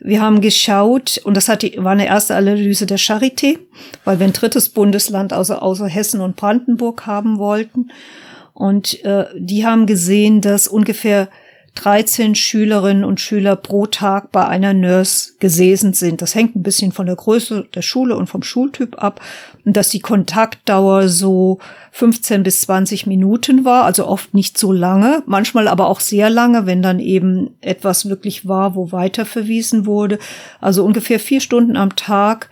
wir 0.00 0.20
haben 0.20 0.40
geschaut, 0.40 1.20
und 1.24 1.36
das 1.36 1.48
hat 1.48 1.62
die, 1.62 1.76
war 1.78 1.92
eine 1.92 2.06
erste 2.06 2.34
Analyse 2.34 2.86
der 2.86 2.98
Charité, 2.98 3.58
weil 4.04 4.18
wir 4.18 4.26
ein 4.26 4.32
drittes 4.32 4.70
Bundesland 4.70 5.32
außer, 5.32 5.62
außer 5.62 5.86
Hessen 5.86 6.20
und 6.20 6.36
Brandenburg 6.36 7.06
haben 7.06 7.38
wollten. 7.38 7.90
Und 8.54 9.04
äh, 9.04 9.26
die 9.36 9.66
haben 9.66 9.86
gesehen, 9.86 10.40
dass 10.40 10.68
ungefähr 10.68 11.28
13 11.74 12.34
Schülerinnen 12.34 13.02
und 13.02 13.18
Schüler 13.20 13.56
pro 13.56 13.86
Tag 13.86 14.30
bei 14.30 14.46
einer 14.46 14.74
Nurse 14.74 15.32
gesessen 15.38 15.94
sind. 15.94 16.20
Das 16.20 16.34
hängt 16.34 16.54
ein 16.54 16.62
bisschen 16.62 16.92
von 16.92 17.06
der 17.06 17.16
Größe 17.16 17.66
der 17.74 17.80
Schule 17.80 18.16
und 18.16 18.26
vom 18.26 18.42
Schultyp 18.42 19.02
ab. 19.02 19.22
Und 19.64 19.76
dass 19.76 19.88
die 19.88 20.00
Kontaktdauer 20.00 21.08
so 21.08 21.60
15 21.92 22.42
bis 22.42 22.60
20 22.62 23.06
Minuten 23.06 23.64
war, 23.64 23.84
also 23.84 24.06
oft 24.06 24.34
nicht 24.34 24.58
so 24.58 24.70
lange, 24.70 25.22
manchmal 25.24 25.66
aber 25.66 25.88
auch 25.88 26.00
sehr 26.00 26.28
lange, 26.28 26.66
wenn 26.66 26.82
dann 26.82 26.98
eben 27.00 27.56
etwas 27.62 28.06
wirklich 28.08 28.46
war, 28.46 28.74
wo 28.74 28.92
weiter 28.92 29.24
verwiesen 29.24 29.86
wurde. 29.86 30.18
Also 30.60 30.84
ungefähr 30.84 31.18
vier 31.18 31.40
Stunden 31.40 31.76
am 31.76 31.96
Tag 31.96 32.50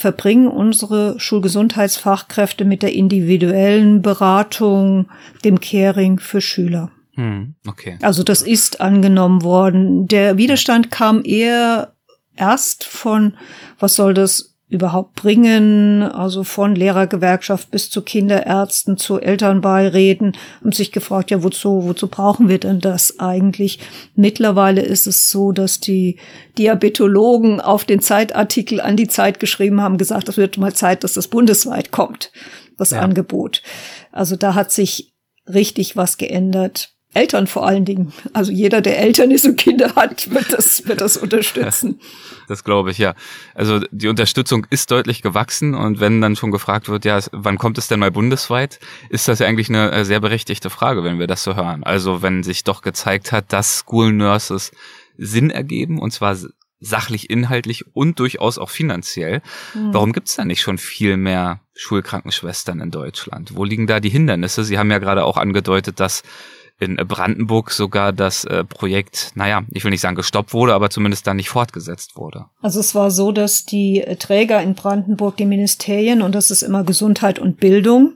verbringen 0.00 0.48
unsere 0.48 1.20
Schulgesundheitsfachkräfte 1.20 2.64
mit 2.64 2.82
der 2.82 2.94
individuellen 2.94 4.00
Beratung, 4.00 5.10
dem 5.44 5.60
Caring 5.60 6.18
für 6.18 6.40
Schüler. 6.40 6.90
Hm, 7.16 7.54
okay. 7.68 7.98
Also 8.00 8.22
das 8.22 8.40
ist 8.40 8.80
angenommen 8.80 9.42
worden. 9.42 10.08
Der 10.08 10.38
Widerstand 10.38 10.90
kam 10.90 11.22
eher 11.22 11.92
erst 12.34 12.84
von, 12.84 13.34
was 13.78 13.94
soll 13.94 14.14
das 14.14 14.56
überhaupt 14.70 15.16
bringen, 15.16 16.02
also 16.02 16.44
von 16.44 16.76
Lehrergewerkschaft 16.76 17.72
bis 17.72 17.90
zu 17.90 18.02
Kinderärzten, 18.02 18.96
zu 18.96 19.18
Elternbeiräten, 19.18 20.36
haben 20.60 20.72
sich 20.72 20.92
gefragt, 20.92 21.32
ja, 21.32 21.42
wozu, 21.42 21.84
wozu 21.84 22.06
brauchen 22.06 22.48
wir 22.48 22.58
denn 22.58 22.78
das 22.78 23.18
eigentlich? 23.18 23.80
Mittlerweile 24.14 24.82
ist 24.82 25.08
es 25.08 25.28
so, 25.28 25.50
dass 25.50 25.80
die 25.80 26.18
Diabetologen 26.56 27.60
auf 27.60 27.84
den 27.84 28.00
Zeitartikel 28.00 28.80
an 28.80 28.96
die 28.96 29.08
Zeit 29.08 29.40
geschrieben 29.40 29.80
haben, 29.80 29.98
gesagt, 29.98 30.28
es 30.28 30.36
wird 30.36 30.56
mal 30.56 30.72
Zeit, 30.72 31.02
dass 31.02 31.14
das 31.14 31.26
bundesweit 31.26 31.90
kommt, 31.90 32.30
das 32.78 32.92
ja. 32.92 33.00
Angebot. 33.00 33.62
Also 34.12 34.36
da 34.36 34.54
hat 34.54 34.70
sich 34.70 35.12
richtig 35.52 35.96
was 35.96 36.16
geändert. 36.16 36.94
Eltern 37.12 37.48
vor 37.48 37.66
allen 37.66 37.84
Dingen. 37.84 38.12
Also 38.32 38.52
jeder, 38.52 38.80
der 38.80 38.98
Eltern 39.00 39.32
ist 39.32 39.44
und 39.44 39.56
Kinder 39.56 39.94
hat, 39.96 40.30
wird 40.30 40.52
das, 40.52 40.86
wird 40.86 41.00
das 41.00 41.16
unterstützen. 41.16 42.00
Das 42.48 42.64
glaube 42.64 42.90
ich, 42.90 42.98
ja. 42.98 43.14
Also 43.54 43.78
die 43.92 44.08
Unterstützung 44.08 44.66
ist 44.70 44.90
deutlich 44.90 45.22
gewachsen 45.22 45.76
und 45.76 46.00
wenn 46.00 46.20
dann 46.20 46.34
schon 46.34 46.50
gefragt 46.50 46.88
wird, 46.88 47.04
ja, 47.04 47.20
wann 47.30 47.58
kommt 47.58 47.78
es 47.78 47.86
denn 47.86 48.00
mal 48.00 48.10
bundesweit, 48.10 48.80
ist 49.08 49.28
das 49.28 49.38
ja 49.38 49.46
eigentlich 49.46 49.68
eine 49.68 49.92
äh, 49.92 50.04
sehr 50.04 50.18
berechtigte 50.18 50.68
Frage, 50.68 51.04
wenn 51.04 51.20
wir 51.20 51.28
das 51.28 51.44
so 51.44 51.54
hören. 51.54 51.84
Also 51.84 52.22
wenn 52.22 52.42
sich 52.42 52.64
doch 52.64 52.82
gezeigt 52.82 53.30
hat, 53.30 53.52
dass 53.52 53.78
School 53.78 54.12
Nurses 54.12 54.72
Sinn 55.16 55.50
ergeben 55.50 56.00
und 56.00 56.10
zwar 56.10 56.36
sachlich, 56.80 57.30
inhaltlich 57.30 57.84
und 57.94 58.18
durchaus 58.18 58.58
auch 58.58 58.70
finanziell. 58.70 59.42
Mhm. 59.74 59.94
Warum 59.94 60.12
gibt 60.12 60.28
es 60.28 60.36
da 60.36 60.44
nicht 60.44 60.62
schon 60.62 60.78
viel 60.78 61.16
mehr 61.16 61.60
Schulkrankenschwestern 61.74 62.80
in 62.80 62.90
Deutschland? 62.90 63.54
Wo 63.54 63.64
liegen 63.64 63.86
da 63.86 64.00
die 64.00 64.08
Hindernisse? 64.08 64.64
Sie 64.64 64.78
haben 64.78 64.90
ja 64.90 64.98
gerade 64.98 65.24
auch 65.24 65.36
angedeutet, 65.36 66.00
dass 66.00 66.22
in 66.80 66.96
Brandenburg 66.96 67.70
sogar 67.70 68.12
das 68.12 68.44
äh, 68.44 68.64
Projekt, 68.64 69.32
naja, 69.34 69.62
ich 69.70 69.84
will 69.84 69.90
nicht 69.90 70.00
sagen 70.00 70.16
gestoppt 70.16 70.54
wurde, 70.54 70.74
aber 70.74 70.90
zumindest 70.90 71.26
dann 71.26 71.36
nicht 71.36 71.50
fortgesetzt 71.50 72.16
wurde. 72.16 72.46
Also 72.62 72.80
es 72.80 72.94
war 72.94 73.10
so, 73.10 73.32
dass 73.32 73.66
die 73.66 74.04
Träger 74.18 74.62
in 74.62 74.74
Brandenburg, 74.74 75.36
die 75.36 75.44
Ministerien, 75.44 76.22
und 76.22 76.34
das 76.34 76.50
ist 76.50 76.62
immer 76.62 76.82
Gesundheit 76.82 77.38
und 77.38 77.60
Bildung, 77.60 78.14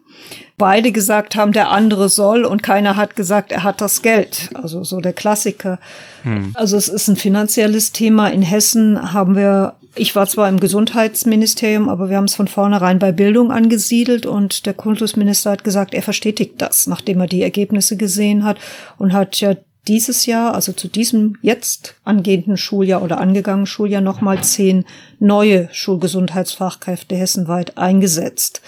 beide 0.56 0.92
gesagt 0.92 1.36
haben, 1.36 1.52
der 1.52 1.70
andere 1.70 2.08
soll 2.08 2.44
und 2.44 2.62
keiner 2.62 2.96
hat 2.96 3.16
gesagt, 3.16 3.52
er 3.52 3.64
hat 3.64 3.80
das 3.80 4.02
Geld. 4.02 4.50
Also 4.54 4.82
so 4.82 5.00
der 5.00 5.12
Klassiker. 5.12 5.78
Hm. 6.22 6.52
Also 6.54 6.76
es 6.76 6.88
ist 6.88 7.08
ein 7.08 7.16
finanzielles 7.16 7.92
Thema. 7.92 8.28
In 8.28 8.42
Hessen 8.42 9.12
haben 9.12 9.36
wir 9.36 9.74
ich 9.96 10.16
war 10.16 10.26
zwar 10.26 10.48
im 10.48 10.60
Gesundheitsministerium, 10.60 11.88
aber 11.88 12.10
wir 12.10 12.16
haben 12.16 12.24
es 12.24 12.34
von 12.34 12.48
vornherein 12.48 12.98
bei 12.98 13.12
Bildung 13.12 13.52
angesiedelt 13.52 14.26
und 14.26 14.66
der 14.66 14.74
Kultusminister 14.74 15.52
hat 15.52 15.64
gesagt, 15.64 15.94
er 15.94 16.02
verstetigt 16.02 16.54
das, 16.58 16.86
nachdem 16.86 17.20
er 17.20 17.26
die 17.26 17.42
Ergebnisse 17.42 17.96
gesehen 17.96 18.44
hat 18.44 18.58
und 18.98 19.12
hat 19.12 19.40
ja 19.40 19.54
dieses 19.86 20.26
Jahr, 20.26 20.54
also 20.54 20.72
zu 20.72 20.88
diesem 20.88 21.36
jetzt 21.42 21.94
angehenden 22.04 22.56
Schuljahr 22.56 23.02
oder 23.02 23.20
angegangenen 23.20 23.66
Schuljahr 23.66 24.00
nochmal 24.00 24.42
zehn 24.42 24.86
neue 25.18 25.68
Schulgesundheitsfachkräfte 25.72 27.14
hessenweit 27.14 27.76
eingesetzt. 27.76 28.62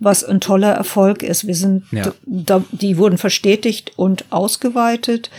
Was 0.00 0.24
ein 0.24 0.40
toller 0.40 0.72
Erfolg 0.72 1.22
ist. 1.22 1.46
Wir 1.46 1.54
sind, 1.54 1.84
ja. 1.90 2.12
da, 2.24 2.62
die 2.70 2.98
wurden 2.98 3.18
verstetigt 3.18 3.92
und 3.96 4.26
ausgeweitet. 4.30 5.30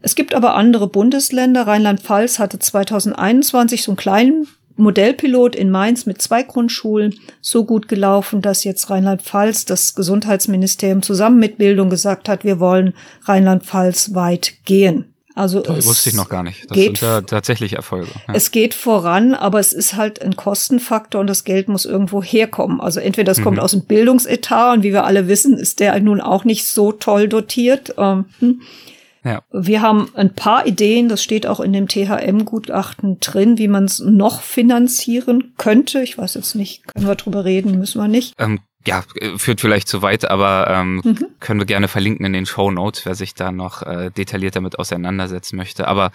Es 0.00 0.14
gibt 0.14 0.34
aber 0.34 0.54
andere 0.54 0.88
Bundesländer. 0.88 1.66
Rheinland-Pfalz 1.66 2.38
hatte 2.38 2.58
2021 2.58 3.82
so 3.82 3.92
einen 3.92 3.96
kleinen 3.96 4.48
Modellpilot 4.76 5.56
in 5.56 5.70
Mainz 5.70 6.06
mit 6.06 6.20
zwei 6.20 6.42
Grundschulen 6.42 7.14
so 7.40 7.64
gut 7.64 7.88
gelaufen, 7.88 8.42
dass 8.42 8.64
jetzt 8.64 8.90
Rheinland-Pfalz, 8.90 9.64
das 9.64 9.94
Gesundheitsministerium 9.94 11.02
zusammen 11.02 11.38
mit 11.38 11.58
Bildung 11.58 11.90
gesagt 11.90 12.28
hat, 12.28 12.44
wir 12.44 12.60
wollen 12.60 12.94
Rheinland-Pfalz 13.24 14.14
weit 14.14 14.54
gehen. 14.64 15.12
Also 15.36 15.60
das 15.60 15.84
wusste 15.84 16.08
ich 16.08 16.16
noch 16.16 16.30
gar 16.30 16.42
nicht. 16.42 16.64
Das 16.70 16.74
geht, 16.74 16.96
sind 16.96 17.02
ja 17.02 17.20
tatsächlich 17.20 17.74
Erfolge. 17.74 18.08
Ja. 18.26 18.34
Es 18.34 18.52
geht 18.52 18.72
voran, 18.72 19.34
aber 19.34 19.60
es 19.60 19.74
ist 19.74 19.94
halt 19.94 20.22
ein 20.22 20.34
Kostenfaktor 20.34 21.20
und 21.20 21.26
das 21.26 21.44
Geld 21.44 21.68
muss 21.68 21.84
irgendwo 21.84 22.22
herkommen. 22.22 22.80
Also 22.80 23.00
entweder 23.00 23.26
das 23.26 23.40
mhm. 23.40 23.44
kommt 23.44 23.60
aus 23.60 23.72
dem 23.72 23.82
Bildungsetat 23.82 24.78
und 24.78 24.82
wie 24.82 24.94
wir 24.94 25.04
alle 25.04 25.28
wissen, 25.28 25.58
ist 25.58 25.80
der 25.80 26.00
nun 26.00 26.22
auch 26.22 26.44
nicht 26.44 26.66
so 26.66 26.90
toll 26.90 27.28
dotiert. 27.28 27.94
Ähm, 27.98 28.24
hm. 28.38 28.62
Ja. 29.26 29.42
Wir 29.50 29.82
haben 29.82 30.08
ein 30.14 30.34
paar 30.34 30.66
Ideen, 30.66 31.08
das 31.08 31.20
steht 31.20 31.48
auch 31.48 31.58
in 31.58 31.72
dem 31.72 31.88
THM-Gutachten 31.88 33.18
drin, 33.18 33.58
wie 33.58 33.66
man 33.66 33.84
es 33.84 33.98
noch 33.98 34.40
finanzieren 34.40 35.54
könnte. 35.58 36.00
Ich 36.02 36.16
weiß 36.16 36.34
jetzt 36.34 36.54
nicht, 36.54 36.86
können 36.86 37.08
wir 37.08 37.16
drüber 37.16 37.44
reden, 37.44 37.76
müssen 37.76 38.00
wir 38.00 38.06
nicht. 38.06 38.34
Ähm, 38.38 38.60
ja, 38.86 39.02
führt 39.36 39.60
vielleicht 39.60 39.88
zu 39.88 40.00
weit, 40.02 40.30
aber 40.30 40.68
ähm, 40.70 41.02
mhm. 41.04 41.26
können 41.40 41.58
wir 41.58 41.66
gerne 41.66 41.88
verlinken 41.88 42.24
in 42.24 42.32
den 42.32 42.46
Show 42.46 42.70
Notes, 42.70 43.04
wer 43.04 43.16
sich 43.16 43.34
da 43.34 43.50
noch 43.50 43.82
äh, 43.82 44.10
detailliert 44.10 44.54
damit 44.54 44.78
auseinandersetzen 44.78 45.56
möchte. 45.56 45.88
Aber 45.88 46.12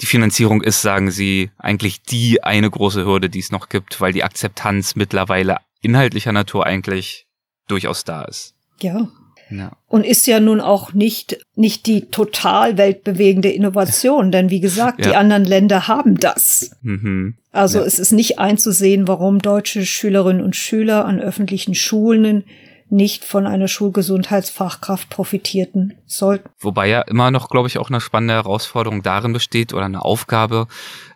die 0.00 0.06
Finanzierung 0.06 0.62
ist, 0.62 0.82
sagen 0.82 1.10
Sie, 1.10 1.50
eigentlich 1.58 2.02
die 2.02 2.44
eine 2.44 2.70
große 2.70 3.04
Hürde, 3.04 3.28
die 3.28 3.40
es 3.40 3.50
noch 3.50 3.68
gibt, 3.68 4.00
weil 4.00 4.12
die 4.12 4.22
Akzeptanz 4.22 4.94
mittlerweile 4.94 5.56
inhaltlicher 5.80 6.30
Natur 6.30 6.64
eigentlich 6.64 7.26
durchaus 7.66 8.04
da 8.04 8.22
ist. 8.22 8.54
Ja, 8.80 9.08
ja. 9.58 9.72
Und 9.88 10.04
ist 10.04 10.26
ja 10.26 10.40
nun 10.40 10.60
auch 10.60 10.92
nicht, 10.92 11.38
nicht 11.54 11.86
die 11.86 12.06
total 12.10 12.78
weltbewegende 12.78 13.50
Innovation, 13.50 14.32
denn 14.32 14.50
wie 14.50 14.60
gesagt, 14.60 15.04
ja. 15.04 15.10
die 15.10 15.16
anderen 15.16 15.44
Länder 15.44 15.88
haben 15.88 16.18
das. 16.18 16.70
Mhm. 16.82 17.36
Also 17.50 17.78
ja. 17.78 17.84
es 17.84 17.98
ist 17.98 18.12
nicht 18.12 18.38
einzusehen, 18.38 19.08
warum 19.08 19.40
deutsche 19.40 19.84
Schülerinnen 19.84 20.42
und 20.42 20.56
Schüler 20.56 21.04
an 21.04 21.20
öffentlichen 21.20 21.74
Schulen 21.74 22.44
nicht 22.92 23.24
von 23.24 23.46
einer 23.46 23.68
Schulgesundheitsfachkraft 23.68 25.08
profitierten 25.08 25.94
sollten. 26.06 26.50
Wobei 26.58 26.88
ja 26.88 27.00
immer 27.00 27.30
noch, 27.30 27.48
glaube 27.48 27.66
ich, 27.66 27.78
auch 27.78 27.88
eine 27.88 28.02
spannende 28.02 28.34
Herausforderung 28.34 29.02
darin 29.02 29.32
besteht 29.32 29.72
oder 29.72 29.86
eine 29.86 30.04
Aufgabe, 30.04 30.66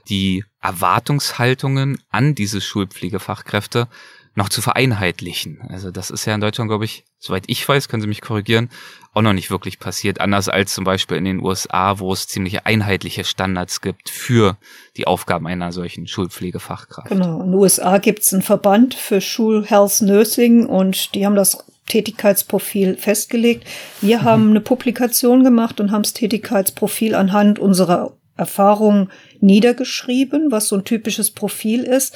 die 0.09 0.45
Erwartungshaltungen 0.63 1.99
an 2.09 2.35
diese 2.35 2.63
Schulpflegefachkräfte 2.63 3.89
noch 4.37 4.51
zu 4.51 4.61
vereinheitlichen. 4.61 5.63
Also 5.69 5.91
das 5.91 6.11
ist 6.11 6.27
ja 6.27 6.35
in 6.35 6.41
Deutschland, 6.41 6.69
glaube 6.69 6.85
ich, 6.85 7.05
soweit 7.19 7.45
ich 7.47 7.67
weiß, 7.67 7.89
können 7.89 8.03
Sie 8.03 8.07
mich 8.07 8.21
korrigieren, 8.21 8.69
auch 9.15 9.23
noch 9.23 9.33
nicht 9.33 9.51
wirklich 9.51 9.79
passiert. 9.79 10.21
Anders 10.21 10.51
als 10.51 10.75
zum 10.75 10.85
Beispiel 10.85 11.17
in 11.17 11.25
den 11.25 11.43
USA, 11.43 11.99
wo 11.99 12.13
es 12.13 12.29
ziemlich 12.29 12.67
einheitliche 12.67 13.25
Standards 13.25 13.81
gibt 13.81 14.11
für 14.11 14.59
die 14.99 15.07
Aufgaben 15.07 15.47
einer 15.47 15.73
solchen 15.73 16.07
Schulpflegefachkraft. 16.07 17.09
Genau. 17.09 17.41
In 17.41 17.53
den 17.53 17.55
USA 17.55 17.97
gibt 17.97 18.23
es 18.23 18.33
einen 18.35 18.43
Verband 18.43 18.95
für 18.95 19.23
Schul 19.23 19.65
Health 19.65 20.03
Nursing 20.03 20.67
und 20.67 21.15
die 21.15 21.25
haben 21.25 21.35
das 21.35 21.65
Tätigkeitsprofil 21.87 22.97
festgelegt. 22.99 23.67
Wir 24.03 24.19
mhm. 24.19 24.25
haben 24.25 24.51
eine 24.51 24.61
Publikation 24.61 25.45
gemacht 25.45 25.81
und 25.81 25.93
haben 25.93 26.03
das 26.03 26.13
Tätigkeitsprofil 26.13 27.15
anhand 27.15 27.59
unserer 27.59 28.13
Erfahrungen 28.37 29.11
niedergeschrieben, 29.41 30.51
was 30.51 30.69
so 30.69 30.77
ein 30.77 30.85
typisches 30.85 31.31
Profil 31.31 31.85
ist. 31.85 32.15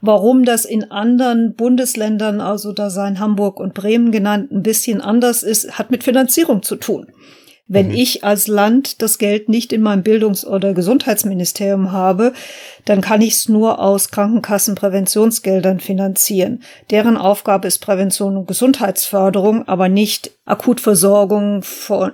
Warum 0.00 0.44
das 0.44 0.64
in 0.64 0.90
anderen 0.90 1.54
Bundesländern, 1.54 2.40
also 2.40 2.72
da 2.72 2.90
seien 2.90 3.18
Hamburg 3.18 3.58
und 3.58 3.74
Bremen 3.74 4.12
genannt, 4.12 4.52
ein 4.52 4.62
bisschen 4.62 5.00
anders 5.00 5.42
ist, 5.42 5.78
hat 5.78 5.90
mit 5.90 6.04
Finanzierung 6.04 6.62
zu 6.62 6.76
tun. 6.76 7.06
Wenn 7.70 7.88
mhm. 7.88 7.94
ich 7.94 8.24
als 8.24 8.48
Land 8.48 9.02
das 9.02 9.18
Geld 9.18 9.50
nicht 9.50 9.74
in 9.74 9.82
meinem 9.82 10.02
Bildungs- 10.02 10.46
oder 10.46 10.72
Gesundheitsministerium 10.72 11.92
habe, 11.92 12.32
dann 12.86 13.02
kann 13.02 13.20
ich 13.20 13.34
es 13.34 13.48
nur 13.50 13.78
aus 13.78 14.10
Krankenkassenpräventionsgeldern 14.10 15.78
finanzieren. 15.78 16.62
Deren 16.90 17.18
Aufgabe 17.18 17.68
ist 17.68 17.80
Prävention 17.80 18.38
und 18.38 18.48
Gesundheitsförderung, 18.48 19.68
aber 19.68 19.90
nicht 19.90 20.30
Akutversorgung 20.46 21.62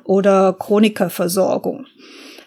oder 0.03 0.55
Chronikerversorgung. 0.59 1.87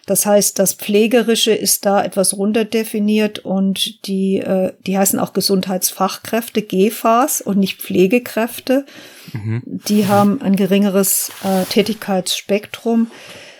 Das 0.08 0.24
heißt, 0.24 0.58
das 0.58 0.72
Pflegerische 0.72 1.52
ist 1.52 1.84
da 1.84 2.02
etwas 2.02 2.34
runterdefiniert 2.34 3.40
und 3.40 4.06
die, 4.06 4.38
äh, 4.38 4.72
die 4.86 4.96
heißen 4.96 5.18
auch 5.18 5.34
Gesundheitsfachkräfte, 5.34 6.62
GFAs 6.62 7.42
und 7.42 7.58
nicht 7.58 7.82
Pflegekräfte. 7.82 8.86
Mhm. 9.34 9.62
Die 9.66 10.06
haben 10.06 10.40
ein 10.40 10.56
geringeres 10.56 11.30
äh, 11.44 11.64
Tätigkeitsspektrum. 11.66 13.10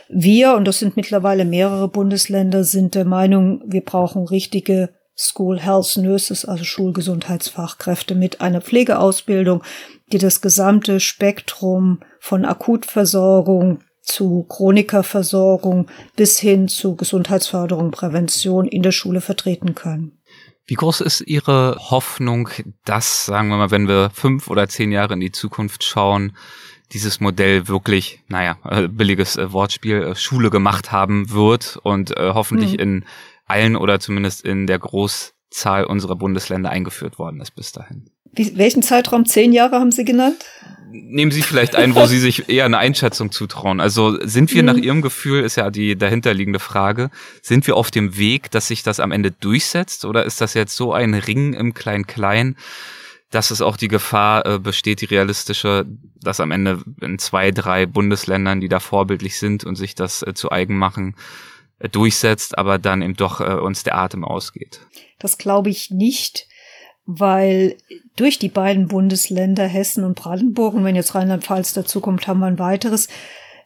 Wir, 0.09 0.55
und 0.55 0.65
das 0.65 0.79
sind 0.79 0.97
mittlerweile 0.97 1.45
mehrere 1.45 1.87
Bundesländer, 1.87 2.65
sind 2.65 2.95
der 2.95 3.05
Meinung, 3.05 3.61
wir 3.67 3.83
brauchen 3.83 4.25
richtige 4.27 4.89
School 5.15 5.61
Health 5.61 5.99
Nurses, 5.99 6.47
also 6.47 6.65
Schulgesundheitsfachkräfte 6.65 8.15
mit 8.15 8.41
einer 8.41 8.63
Pflegeausbildung, 8.63 9.63
die 10.13 10.19
das 10.19 10.41
gesamte 10.41 10.99
Spektrum 10.99 12.01
von 12.21 12.47
Akutversorgung 12.47 13.81
zu 14.09 14.45
Chronikerversorgung 14.49 15.89
bis 16.17 16.39
hin 16.39 16.69
zu 16.69 16.97
Gesundheitsförderung, 16.97 17.91
Prävention 17.91 18.67
in 18.67 18.83
der 18.83 18.93
Schule 18.93 19.21
vertreten 19.21 19.75
können. 19.75 20.19
Wie 20.67 20.75
groß 20.75 21.01
ist 21.01 21.23
Ihre 21.23 21.77
Hoffnung, 21.79 22.51
dass, 22.85 23.27
sagen 23.27 23.49
wir 23.49 23.57
mal, 23.57 23.71
wenn 23.71 23.89
wir 23.89 24.11
fünf 24.13 24.49
oder 24.49 24.69
zehn 24.69 24.93
Jahre 24.93 25.15
in 25.15 25.21
die 25.21 25.33
Zukunft 25.33 25.83
schauen, 25.83 26.37
dieses 26.93 27.21
Modell 27.21 27.69
wirklich, 27.69 28.23
naja, 28.29 28.59
äh, 28.65 28.89
billiges 28.89 29.37
äh, 29.37 29.53
Wortspiel, 29.53 30.03
äh, 30.03 30.15
Schule 30.15 30.51
gemacht 30.51 30.93
haben 30.93 31.31
wird 31.31 31.79
und 31.83 32.15
hoffentlich 32.19 32.73
mhm. 32.73 32.79
in 32.79 33.05
allen 33.45 33.77
oder 33.77 34.01
zumindest 34.01 34.45
in 34.45 34.67
der 34.67 34.79
Großzahl 34.79 35.85
unserer 35.85 36.17
Bundesländer 36.17 36.71
eingeführt 36.71 37.19
worden 37.19 37.41
ist 37.41 37.55
bis 37.55 37.73
dahin? 37.73 38.11
Wie, 38.33 38.57
welchen 38.57 38.83
Zeitraum? 38.83 39.27
Zehn 39.27 39.53
Jahre 39.53 39.77
haben 39.77 39.93
Sie 39.93 40.05
genannt? 40.05 40.45
nehmen 40.91 41.31
Sie 41.31 41.43
vielleicht 41.43 41.77
ein, 41.77 41.95
wo 41.95 42.07
Sie 42.07 42.19
sich 42.19 42.49
eher 42.49 42.65
eine 42.65 42.79
Einschätzung 42.79 43.31
zutrauen. 43.31 43.81
Also 43.81 44.19
sind 44.27 44.53
wir 44.55 44.63
nach 44.63 44.77
mhm. 44.77 44.83
Ihrem 44.83 45.03
Gefühl, 45.03 45.45
ist 45.45 45.57
ja 45.57 45.71
die 45.71 45.97
dahinterliegende 45.97 46.59
Frage, 46.59 47.11
sind 47.43 47.67
wir 47.67 47.77
auf 47.77 47.91
dem 47.91 48.17
Weg, 48.17 48.51
dass 48.51 48.69
sich 48.69 48.83
das 48.83 49.01
am 49.01 49.13
Ende 49.13 49.31
durchsetzt 49.31 50.05
oder 50.05 50.25
ist 50.25 50.41
das 50.41 50.55
jetzt 50.55 50.77
so 50.77 50.93
ein 50.93 51.15
Ring 51.15 51.53
im 51.53 51.75
Klein-Klein, 51.75 52.57
dass 53.31 53.51
es 53.51 53.61
auch 53.61 53.77
die 53.77 53.89
Gefahr 53.89 54.47
äh, 54.47 54.59
besteht, 54.59 55.03
die 55.03 55.07
realistische, 55.07 55.85
dass 56.21 56.41
am 56.41 56.51
Ende 56.51 56.83
in 57.03 57.19
zwei, 57.19 57.51
drei 57.51 57.85
Bundesländern, 57.85 58.61
die 58.61 58.69
da 58.69 58.81
vorbildlich 58.81 59.39
sind 59.39 59.65
und 59.65 59.77
sich 59.77 59.95
das 59.95 60.23
äh, 60.23 60.33
zu 60.33 60.51
eigen 60.51 60.79
machen, 60.79 61.15
äh, 61.79 61.91
durchsetzt, 61.91 62.57
aber 62.57 62.79
dann 62.79 63.03
eben 63.03 63.15
doch 63.15 63.41
äh, 63.41 63.55
uns 63.55 63.83
der 63.83 63.99
Atem 63.99 64.25
ausgeht? 64.25 64.81
Das 65.19 65.37
glaube 65.37 65.69
ich 65.69 65.91
nicht 65.91 66.47
weil 67.11 67.79
durch 68.21 68.39
die 68.39 68.49
beiden 68.49 68.89
Bundesländer 68.89 69.65
Hessen 69.65 70.05
und 70.05 70.15
Brandenburg, 70.15 70.75
und 70.75 70.85
wenn 70.85 70.97
jetzt 70.97 71.15
Rheinland-Pfalz 71.15 71.73
dazukommt, 71.73 72.27
haben 72.27 72.41
wir 72.41 72.47
ein 72.47 72.59
weiteres, 72.59 73.09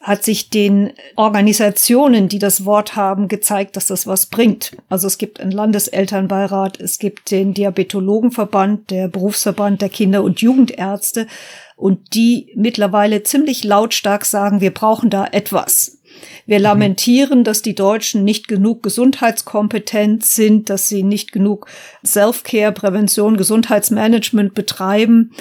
hat 0.02 0.24
sich 0.24 0.50
den 0.50 0.92
Organisationen, 1.14 2.28
die 2.28 2.40
das 2.40 2.64
Wort 2.64 2.96
haben, 2.96 3.28
gezeigt, 3.28 3.76
dass 3.76 3.86
das 3.86 4.06
was 4.06 4.26
bringt. 4.26 4.76
Also 4.88 5.06
es 5.06 5.16
gibt 5.16 5.40
einen 5.40 5.52
Landeselternbeirat, 5.52 6.80
es 6.80 6.98
gibt 6.98 7.30
den 7.30 7.54
Diabetologenverband, 7.54 8.90
der 8.90 9.06
Berufsverband 9.06 9.80
der 9.80 9.88
Kinder- 9.88 10.24
und 10.24 10.40
Jugendärzte 10.40 11.28
und 11.76 12.14
die 12.14 12.52
mittlerweile 12.56 13.22
ziemlich 13.22 13.62
lautstark 13.62 14.24
sagen, 14.24 14.60
wir 14.60 14.74
brauchen 14.74 15.08
da 15.08 15.24
etwas. 15.24 16.01
Wir 16.46 16.58
mhm. 16.58 16.64
lamentieren, 16.64 17.44
dass 17.44 17.62
die 17.62 17.74
Deutschen 17.74 18.24
nicht 18.24 18.48
genug 18.48 18.82
gesundheitskompetent 18.82 20.24
sind, 20.24 20.70
dass 20.70 20.88
sie 20.88 21.02
nicht 21.02 21.32
genug 21.32 21.66
Self-Care, 22.04 22.72
Prävention, 22.72 23.36
Gesundheitsmanagement 23.36 24.54
betreiben. 24.54 25.32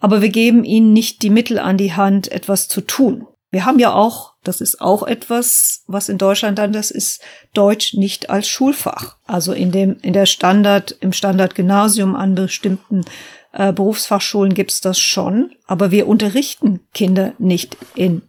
Aber 0.00 0.22
wir 0.22 0.28
geben 0.28 0.64
ihnen 0.64 0.92
nicht 0.92 1.22
die 1.22 1.30
Mittel 1.30 1.58
an 1.58 1.76
die 1.76 1.94
Hand, 1.94 2.30
etwas 2.30 2.68
zu 2.68 2.80
tun. 2.80 3.26
Wir 3.50 3.64
haben 3.64 3.78
ja 3.78 3.94
auch, 3.94 4.34
das 4.44 4.60
ist 4.60 4.80
auch 4.80 5.02
etwas, 5.02 5.82
was 5.86 6.10
in 6.10 6.18
Deutschland 6.18 6.60
anders 6.60 6.90
ist, 6.90 7.22
Deutsch 7.54 7.94
nicht 7.94 8.28
als 8.28 8.46
Schulfach. 8.46 9.16
Also 9.26 9.52
in 9.52 9.72
dem, 9.72 9.96
in 10.02 10.12
der 10.12 10.26
Standard, 10.26 10.96
im 11.00 11.12
Standardgymnasium 11.12 12.14
an 12.14 12.34
bestimmten 12.34 13.04
äh, 13.52 13.72
Berufsfachschulen 13.72 14.52
gibt's 14.52 14.82
das 14.82 14.98
schon, 14.98 15.52
aber 15.66 15.90
wir 15.90 16.06
unterrichten 16.06 16.80
Kinder 16.92 17.32
nicht 17.38 17.76
in 17.94 18.22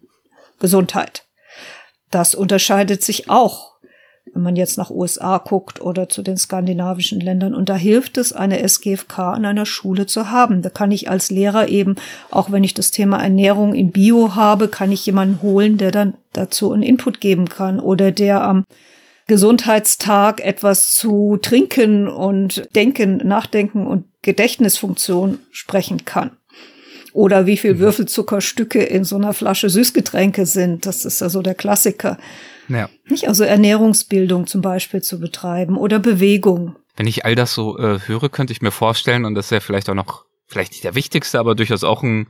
Gesundheit. 0.60 1.26
Das 2.12 2.36
unterscheidet 2.36 3.04
sich 3.04 3.30
auch, 3.30 3.70
wenn 4.34 4.44
man 4.44 4.56
jetzt 4.56 4.78
nach 4.78 4.90
USA 4.90 5.38
guckt 5.38 5.82
oder 5.82 6.10
zu 6.10 6.22
den 6.22 6.38
skandinavischen 6.38 7.20
Ländern. 7.20 7.56
Und 7.56 7.70
da 7.70 7.76
hilft 7.76 8.18
es, 8.18 8.34
eine 8.34 8.60
SGFK 8.60 9.34
an 9.34 9.46
einer 9.46 9.66
Schule 9.66 10.06
zu 10.06 10.30
haben. 10.30 10.62
Da 10.62 10.70
kann 10.70 10.92
ich 10.92 11.10
als 11.10 11.32
Lehrer 11.32 11.68
eben, 11.68 11.96
auch 12.32 12.52
wenn 12.52 12.64
ich 12.64 12.74
das 12.74 12.92
Thema 12.92 13.22
Ernährung 13.22 13.74
in 13.74 13.92
Bio 13.92 14.36
habe, 14.36 14.68
kann 14.68 14.92
ich 14.92 15.06
jemanden 15.06 15.42
holen, 15.42 15.78
der 15.78 15.92
dann 15.92 16.16
dazu 16.34 16.72
einen 16.72 16.84
Input 16.84 17.22
geben 17.22 17.50
kann 17.50 17.80
oder 17.80 18.12
der 18.12 18.44
am 18.44 18.66
Gesundheitstag 19.28 20.44
etwas 20.44 20.94
zu 20.94 21.38
trinken 21.42 22.08
und 22.08 22.68
denken, 22.76 23.18
nachdenken 23.18 23.86
und 23.86 24.06
Gedächtnisfunktion 24.24 25.40
sprechen 25.52 26.06
kann 26.06 26.32
oder 27.14 27.46
wie 27.46 27.58
viel 27.58 27.76
mhm. 27.76 27.80
Würfelzuckerstücke 27.80 28.82
in 28.82 29.04
so 29.04 29.16
einer 29.16 29.34
Flasche 29.34 29.70
Süßgetränke 29.70 30.46
sind. 30.46 30.86
Das 30.86 31.06
ist 31.06 31.22
ja 31.22 31.30
so 31.30 31.42
der 31.42 31.56
Klassiker. 31.56 32.18
Ja. 32.68 32.90
Nicht? 33.08 33.28
Also 33.28 33.44
Ernährungsbildung 33.44 34.48
zum 34.48 34.62
Beispiel 34.62 35.02
zu 35.02 35.20
betreiben 35.20 35.78
oder 35.78 36.00
Bewegung. 36.00 36.76
Wenn 36.96 37.08
ich 37.08 37.26
all 37.26 37.36
das 37.36 37.54
so 37.54 37.78
äh, 37.78 38.00
höre, 38.06 38.30
könnte 38.30 38.54
ich 38.54 38.62
mir 38.62 38.72
vorstellen, 38.72 39.26
und 39.26 39.36
das 39.36 39.48
ist 39.48 39.52
ja 39.52 39.60
vielleicht 39.60 39.90
auch 39.90 39.96
noch, 39.96 40.26
vielleicht 40.48 40.74
nicht 40.74 40.84
der 40.84 40.96
wichtigste, 40.96 41.40
aber 41.40 41.56
durchaus 41.56 41.84
auch 41.84 42.04
ein 42.04 42.28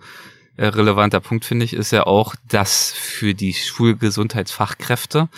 äh, 0.57 0.67
relevanter 0.67 1.19
Punkt, 1.19 1.45
finde 1.45 1.65
ich, 1.65 1.73
ist 1.73 1.91
ja 1.91 2.05
auch, 2.05 2.35
dass 2.47 2.91
für 2.91 3.33
die 3.33 3.53
Schulgesundheitsfachkräfte 3.53 5.29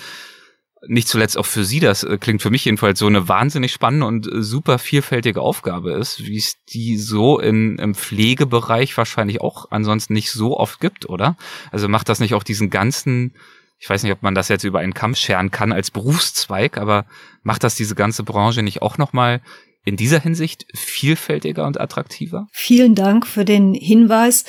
nicht 0.88 1.08
zuletzt 1.08 1.38
auch 1.38 1.46
für 1.46 1.64
Sie, 1.64 1.80
das 1.80 2.04
äh, 2.04 2.18
klingt 2.18 2.42
für 2.42 2.50
mich 2.50 2.66
jedenfalls 2.66 3.00
so 3.00 3.08
eine 3.08 3.28
wahnsinnig 3.28 3.72
spannende 3.72 4.06
und 4.08 4.28
äh, 4.28 4.42
super 4.42 4.80
vielfältige 4.80 5.42
Aufgabe 5.42 5.92
ist, 5.94 6.26
wie 6.26 6.38
es 6.38 6.64
die 6.66 6.98
so 6.98 7.40
in, 7.40 7.78
im 7.78 7.94
Pflegebereich 7.94 8.98
wahrscheinlich 8.98 9.42
auch 9.42 9.70
ansonsten 9.70 10.14
nicht 10.14 10.32
so 10.32 10.58
oft 10.58 10.80
gibt, 10.80 11.08
oder? 11.08 11.38
Also 11.72 11.88
macht 11.88 12.10
das 12.10 12.20
nicht 12.20 12.34
auch 12.34 12.44
diesen 12.44 12.70
ganzen, 12.70 13.36
ich 13.78 13.90
weiß 13.90 14.02
nicht, 14.04 14.12
ob 14.12 14.24
man 14.24 14.34
das 14.34 14.48
jetzt 14.48 14.64
über 14.64 14.80
einen 14.80 14.96
Kamm 14.96 15.14
scheren 15.14 15.52
kann 15.52 15.72
als 15.72 15.92
Berufszweig, 15.92 16.78
aber 16.78 17.06
macht 17.44 17.64
das 17.64 17.76
diese 17.76 17.96
ganze 17.96 18.24
Branche 18.24 18.64
nicht 18.64 18.82
auch 18.82 18.98
nochmal 18.98 19.42
in 19.86 19.98
dieser 19.98 20.20
Hinsicht 20.20 20.66
vielfältiger 20.74 21.66
und 21.66 21.80
attraktiver? 21.80 22.48
Vielen 22.52 22.96
Dank 22.96 23.26
für 23.26 23.46
den 23.46 23.74
Hinweis. 23.74 24.46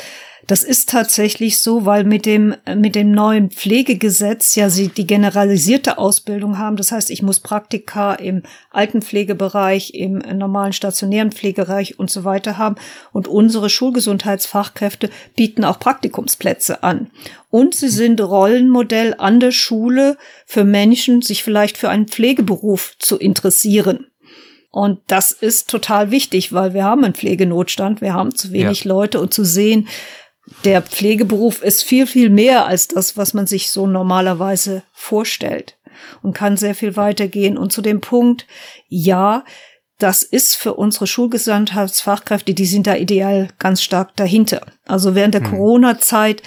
Das 0.49 0.65
ist 0.65 0.89
tatsächlich 0.89 1.61
so, 1.61 1.87
weil 1.87 2.03
mit 2.03 2.27
dem, 2.27 2.57
mit 2.75 2.97
dem 2.97 3.13
neuen 3.13 3.51
Pflegegesetz 3.51 4.57
ja 4.57 4.71
sie 4.71 4.89
die 4.89 5.07
generalisierte 5.07 5.99
Ausbildung 5.99 6.59
haben. 6.59 6.77
Das 6.77 6.91
heißt, 6.91 7.11
ich 7.11 7.23
muss 7.23 7.39
Praktika 7.39 8.15
im 8.15 8.43
Altenpflegebereich, 8.71 9.95
im 9.95 10.19
normalen 10.19 10.73
stationären 10.73 11.31
Pflegebereich 11.31 12.01
und 12.01 12.11
so 12.11 12.25
weiter 12.25 12.59
haben. 12.59 12.75
Und 13.13 13.29
unsere 13.29 13.71
Schulgesundheitsfachkräfte 13.71 15.11
bieten 15.37 15.65
auch 15.65 15.79
Praktikumsplätze 15.79 16.83
an. 16.83 17.11
Und 17.51 17.77
sie 17.77 17.89
sind 17.89 18.21
Rollenmodell 18.21 19.15
an 19.19 19.39
der 19.39 19.53
Schule 19.53 20.17
für 20.45 20.65
Menschen, 20.65 21.23
sich 21.23 21.45
vielleicht 21.45 21.79
für 21.79 21.89
einen 21.89 22.09
Pflegeberuf 22.09 22.97
zu 22.99 23.17
interessieren. 23.17 24.07
Und 24.73 25.01
das 25.07 25.33
ist 25.33 25.69
total 25.69 26.11
wichtig, 26.11 26.53
weil 26.55 26.73
wir 26.73 26.85
haben 26.85 27.05
einen 27.05 27.15
Pflegenotstand, 27.15 28.01
wir 28.01 28.15
haben 28.15 28.35
zu 28.35 28.53
wenig 28.53 28.85
ja. 28.85 28.89
Leute 28.89 29.21
und 29.21 29.33
zu 29.33 29.45
sehen, 29.45 29.87
der 30.65 30.81
Pflegeberuf 30.83 31.63
ist 31.63 31.85
viel, 31.85 32.07
viel 32.07 32.31
mehr 32.31 32.67
als 32.67 32.89
das, 32.89 33.17
was 33.17 33.35
man 33.35 33.47
sich 33.47 33.71
so 33.71 33.87
normalerweise 33.87 34.83
vorstellt 34.93 35.77
und 36.23 36.33
kann 36.33 36.57
sehr 36.57 36.75
viel 36.75 36.97
weitergehen. 36.97 37.59
Und 37.59 37.71
zu 37.73 37.83
dem 37.83 38.01
Punkt, 38.01 38.47
ja, 38.89 39.45
das 39.99 40.23
ist 40.23 40.57
für 40.57 40.75
unsere 40.75 41.07
Schulgesandtschaftsfachkräfte, 41.07 42.55
die 42.55 42.67
sind 42.67 42.87
da 42.87 42.97
ideal 42.97 43.49
ganz 43.59 43.83
stark 43.83 44.17
dahinter. 44.17 44.63
Also 44.87 45.15
während 45.15 45.35
der 45.35 45.45
hm. 45.45 45.51
Corona-Zeit 45.51 46.43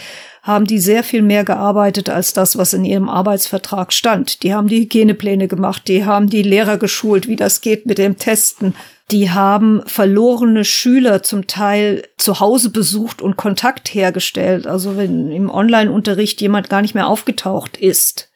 haben 0.45 0.65
die 0.65 0.77
sehr 0.77 1.03
viel 1.03 1.23
mehr 1.23 1.43
gearbeitet 1.43 2.07
als 2.07 2.31
das, 2.33 2.55
was 2.55 2.73
in 2.73 2.85
ihrem 2.85 3.09
Arbeitsvertrag 3.09 3.91
stand. 3.91 4.43
Die 4.43 4.53
haben 4.53 4.67
die 4.67 4.81
Hygienepläne 4.81 5.47
gemacht, 5.47 5.87
die 5.87 6.05
haben 6.05 6.29
die 6.29 6.43
Lehrer 6.43 6.77
geschult, 6.77 7.27
wie 7.27 7.35
das 7.35 7.61
geht 7.61 7.87
mit 7.87 7.97
dem 7.97 8.19
Testen. 8.19 8.75
Die 9.09 9.31
haben 9.31 9.81
verlorene 9.87 10.63
Schüler 10.63 11.23
zum 11.23 11.47
Teil 11.47 12.07
zu 12.17 12.39
Hause 12.39 12.69
besucht 12.69 13.23
und 13.23 13.37
Kontakt 13.37 13.91
hergestellt. 13.91 14.67
Also 14.67 14.97
wenn 14.97 15.31
im 15.31 15.49
Online-Unterricht 15.49 16.39
jemand 16.41 16.69
gar 16.69 16.83
nicht 16.83 16.93
mehr 16.93 17.07
aufgetaucht 17.07 17.77
ist, 17.77 18.29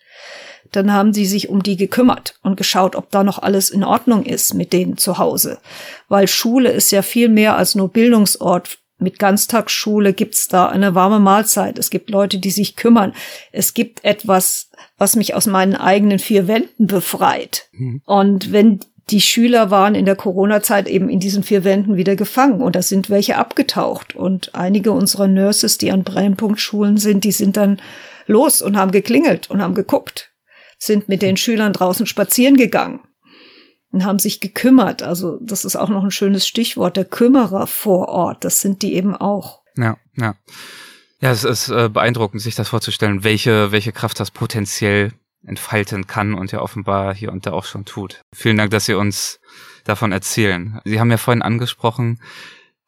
dann 0.71 0.91
haben 0.91 1.13
sie 1.13 1.27
sich 1.27 1.49
um 1.49 1.61
die 1.61 1.77
gekümmert 1.77 2.39
und 2.41 2.57
geschaut, 2.57 2.95
ob 2.95 3.11
da 3.11 3.23
noch 3.23 3.39
alles 3.39 3.69
in 3.69 3.83
Ordnung 3.83 4.25
ist 4.25 4.55
mit 4.55 4.73
denen 4.73 4.97
zu 4.97 5.19
Hause. 5.19 5.59
Weil 6.07 6.27
Schule 6.27 6.71
ist 6.71 6.91
ja 6.91 7.03
viel 7.03 7.29
mehr 7.29 7.55
als 7.55 7.75
nur 7.75 7.89
Bildungsort 7.89 8.78
mit 8.99 9.19
Ganztagsschule 9.19 10.13
gibt's 10.13 10.47
da 10.47 10.67
eine 10.67 10.95
warme 10.95 11.19
Mahlzeit. 11.19 11.79
Es 11.79 11.89
gibt 11.89 12.09
Leute, 12.09 12.37
die 12.37 12.51
sich 12.51 12.75
kümmern. 12.75 13.13
Es 13.51 13.73
gibt 13.73 14.03
etwas, 14.03 14.69
was 14.97 15.15
mich 15.15 15.33
aus 15.33 15.45
meinen 15.45 15.75
eigenen 15.75 16.19
vier 16.19 16.47
Wänden 16.47 16.87
befreit. 16.87 17.69
Mhm. 17.71 18.01
Und 18.05 18.51
wenn 18.51 18.79
die 19.09 19.21
Schüler 19.21 19.71
waren 19.71 19.95
in 19.95 20.05
der 20.05 20.15
Corona-Zeit 20.15 20.87
eben 20.87 21.09
in 21.09 21.19
diesen 21.19 21.43
vier 21.43 21.63
Wänden 21.63 21.95
wieder 21.95 22.15
gefangen 22.15 22.61
und 22.61 22.75
da 22.75 22.81
sind 22.81 23.09
welche 23.09 23.37
abgetaucht. 23.37 24.15
Und 24.15 24.53
einige 24.53 24.91
unserer 24.91 25.27
Nurses, 25.27 25.77
die 25.77 25.91
an 25.91 26.03
Brennpunktschulen 26.03 26.97
sind, 26.97 27.23
die 27.23 27.31
sind 27.31 27.57
dann 27.57 27.81
los 28.27 28.61
und 28.61 28.77
haben 28.77 28.91
geklingelt 28.91 29.49
und 29.49 29.61
haben 29.61 29.73
geguckt, 29.73 30.31
sind 30.77 31.09
mit 31.09 31.21
den 31.21 31.37
Schülern 31.37 31.73
draußen 31.73 32.05
spazieren 32.05 32.55
gegangen 32.55 32.99
und 33.91 34.05
haben 34.05 34.19
sich 34.19 34.39
gekümmert. 34.39 35.01
Also 35.03 35.39
das 35.41 35.65
ist 35.65 35.75
auch 35.75 35.89
noch 35.89 36.03
ein 36.03 36.11
schönes 36.11 36.47
Stichwort, 36.47 36.97
der 36.97 37.05
Kümmerer 37.05 37.67
vor 37.67 38.09
Ort. 38.09 38.43
Das 38.45 38.61
sind 38.61 38.81
die 38.81 38.93
eben 38.93 39.15
auch. 39.15 39.61
Ja, 39.75 39.97
ja. 40.15 40.35
Ja, 41.21 41.31
es 41.31 41.43
ist 41.43 41.69
äh, 41.69 41.89
beeindruckend, 41.89 42.41
sich 42.41 42.55
das 42.55 42.69
vorzustellen, 42.69 43.23
welche, 43.23 43.71
welche 43.71 43.91
Kraft 43.91 44.19
das 44.19 44.31
potenziell 44.31 45.11
entfalten 45.45 46.07
kann 46.07 46.33
und 46.33 46.51
ja 46.51 46.61
offenbar 46.61 47.13
hier 47.13 47.31
und 47.31 47.45
da 47.45 47.51
auch 47.51 47.65
schon 47.65 47.85
tut. 47.85 48.21
Vielen 48.33 48.57
Dank, 48.57 48.71
dass 48.71 48.85
Sie 48.85 48.93
uns 48.93 49.39
davon 49.83 50.11
erzählen. 50.11 50.79
Sie 50.85 50.99
haben 50.99 51.11
ja 51.11 51.17
vorhin 51.17 51.41
angesprochen, 51.41 52.21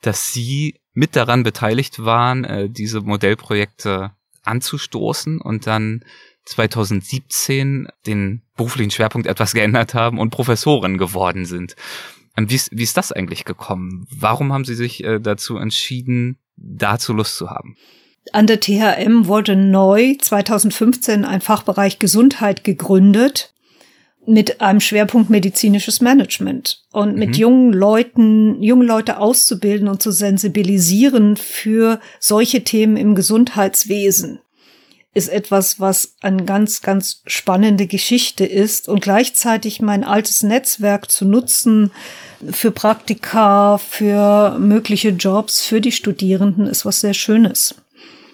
dass 0.01 0.31
Sie 0.31 0.79
mit 0.93 1.15
daran 1.15 1.43
beteiligt 1.43 2.03
waren, 2.03 2.43
äh, 2.43 2.69
diese 2.69 3.01
Modellprojekte 3.01 4.11
anzustoßen 4.43 5.39
und 5.39 5.67
dann 5.67 6.03
2017 6.45 7.87
den 8.05 8.41
beruflichen 8.55 8.91
Schwerpunkt 8.91 9.27
etwas 9.27 9.53
geändert 9.53 9.93
haben 9.93 10.19
und 10.19 10.31
Professorin 10.31 10.97
geworden 10.97 11.45
sind. 11.45 11.75
Ähm, 12.37 12.49
wie 12.49 12.55
ist, 12.55 12.69
wie 12.71 12.83
ist 12.83 12.97
das 12.97 13.11
eigentlich 13.11 13.45
gekommen? 13.45 14.07
Warum 14.15 14.53
haben 14.53 14.65
Sie 14.65 14.75
sich 14.75 15.03
äh, 15.03 15.19
dazu 15.19 15.57
entschieden, 15.57 16.37
dazu 16.55 17.13
Lust 17.13 17.37
zu 17.37 17.49
haben? 17.49 17.75
An 18.33 18.47
der 18.47 18.59
THM 18.59 19.25
wurde 19.25 19.55
neu 19.55 20.15
2015 20.19 21.25
ein 21.25 21.41
Fachbereich 21.41 21.99
Gesundheit 21.99 22.63
gegründet 22.63 23.53
mit 24.27 24.61
einem 24.61 24.79
Schwerpunkt 24.79 25.31
medizinisches 25.31 25.99
Management 25.99 26.83
und 26.91 27.15
mit 27.15 27.29
mhm. 27.29 27.35
jungen 27.35 27.73
Leuten, 27.73 28.61
junge 28.61 28.85
Leute 28.85 29.17
auszubilden 29.17 29.87
und 29.87 30.03
zu 30.03 30.11
sensibilisieren 30.11 31.35
für 31.35 31.99
solche 32.19 32.63
Themen 32.63 32.97
im 32.97 33.15
Gesundheitswesen 33.15 34.39
ist 35.13 35.27
etwas, 35.27 35.79
was 35.79 36.15
eine 36.21 36.45
ganz, 36.45 36.81
ganz 36.81 37.21
spannende 37.25 37.85
Geschichte 37.87 38.45
ist 38.45 38.87
und 38.87 39.01
gleichzeitig 39.01 39.81
mein 39.81 40.03
altes 40.03 40.41
Netzwerk 40.43 41.11
zu 41.11 41.25
nutzen 41.25 41.91
für 42.49 42.71
Praktika, 42.71 43.77
für 43.77 44.57
mögliche 44.57 45.09
Jobs, 45.09 45.61
für 45.61 45.81
die 45.81 45.91
Studierenden 45.91 46.65
ist 46.65 46.85
was 46.85 47.01
sehr 47.01 47.13
Schönes. 47.13 47.75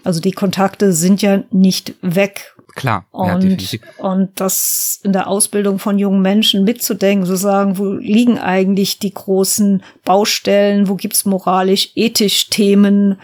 Also 0.04 0.22
die 0.22 0.32
Kontakte 0.32 0.94
sind 0.94 1.22
ja 1.22 1.44
nicht 1.52 1.96
weg. 2.02 2.56
Klar. 2.76 3.06
Und, 3.10 3.72
ja, 3.72 3.80
und 3.98 4.40
das 4.40 5.00
in 5.04 5.12
der 5.12 5.28
Ausbildung 5.28 5.80
von 5.80 5.98
jungen 5.98 6.22
Menschen 6.22 6.64
mitzudenken, 6.64 7.26
zu 7.26 7.36
sagen, 7.36 7.80
wo 7.80 7.94
liegen 7.94 8.38
eigentlich 8.38 9.00
die 9.00 9.14
großen 9.14 9.82
Baustellen, 10.06 10.88
wo 10.88 10.94
gibt's 10.94 11.26
moralisch, 11.26 11.90
ethisch 11.96 12.50
Themen, 12.50 13.20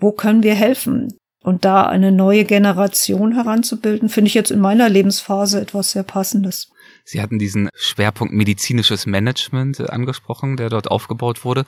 wo 0.00 0.12
können 0.12 0.42
wir 0.42 0.54
helfen? 0.54 1.12
Und 1.46 1.64
da 1.64 1.86
eine 1.86 2.10
neue 2.10 2.44
Generation 2.44 3.36
heranzubilden, 3.36 4.08
finde 4.08 4.26
ich 4.26 4.34
jetzt 4.34 4.50
in 4.50 4.58
meiner 4.58 4.88
Lebensphase 4.88 5.60
etwas 5.60 5.92
sehr 5.92 6.02
Passendes. 6.02 6.72
Sie 7.08 7.22
hatten 7.22 7.38
diesen 7.38 7.70
Schwerpunkt 7.72 8.34
medizinisches 8.34 9.06
Management 9.06 9.78
äh, 9.78 9.86
angesprochen, 9.86 10.56
der 10.56 10.70
dort 10.70 10.90
aufgebaut 10.90 11.44
wurde. 11.44 11.64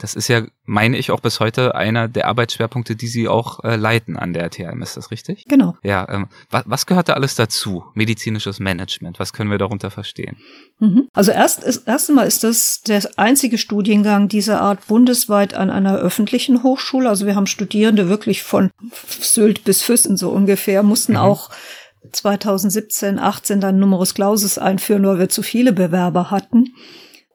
Das 0.00 0.14
ist 0.14 0.28
ja, 0.28 0.42
meine 0.64 0.96
ich, 0.96 1.12
auch 1.12 1.20
bis 1.20 1.38
heute 1.38 1.76
einer 1.76 2.08
der 2.08 2.26
Arbeitsschwerpunkte, 2.26 2.96
die 2.96 3.06
Sie 3.06 3.28
auch 3.28 3.62
äh, 3.62 3.76
leiten 3.76 4.16
an 4.16 4.32
der 4.32 4.50
THM. 4.50 4.82
Ist 4.82 4.96
das 4.96 5.12
richtig? 5.12 5.44
Genau. 5.46 5.76
Ja, 5.84 6.08
ähm, 6.10 6.26
was, 6.50 6.64
was 6.66 6.86
gehört 6.86 7.08
da 7.08 7.12
alles 7.12 7.36
dazu? 7.36 7.84
Medizinisches 7.94 8.58
Management. 8.58 9.20
Was 9.20 9.32
können 9.32 9.50
wir 9.50 9.58
darunter 9.58 9.92
verstehen? 9.92 10.38
Mhm. 10.80 11.06
Also 11.12 11.30
erst 11.30 11.62
ist, 11.62 11.86
erst 11.86 12.08
einmal 12.08 12.26
ist 12.26 12.42
das 12.42 12.80
der 12.80 13.08
einzige 13.16 13.58
Studiengang 13.58 14.26
dieser 14.26 14.60
Art 14.60 14.86
bundesweit 14.88 15.54
an 15.54 15.70
einer 15.70 15.98
öffentlichen 15.98 16.64
Hochschule. 16.64 17.08
Also 17.08 17.26
wir 17.26 17.36
haben 17.36 17.46
Studierende 17.46 18.08
wirklich 18.08 18.42
von 18.42 18.70
Sylt 19.20 19.62
bis 19.62 19.82
Füssen 19.82 20.16
so 20.16 20.30
ungefähr, 20.30 20.82
mussten 20.82 21.12
mhm. 21.12 21.18
auch 21.18 21.50
2017, 22.12 23.18
18 23.18 23.60
dann 23.60 23.78
Numerus 23.78 24.14
Clausus 24.14 24.58
einführen, 24.58 25.06
weil 25.06 25.18
wir 25.18 25.28
zu 25.28 25.42
viele 25.42 25.72
Bewerber 25.72 26.30
hatten. 26.30 26.74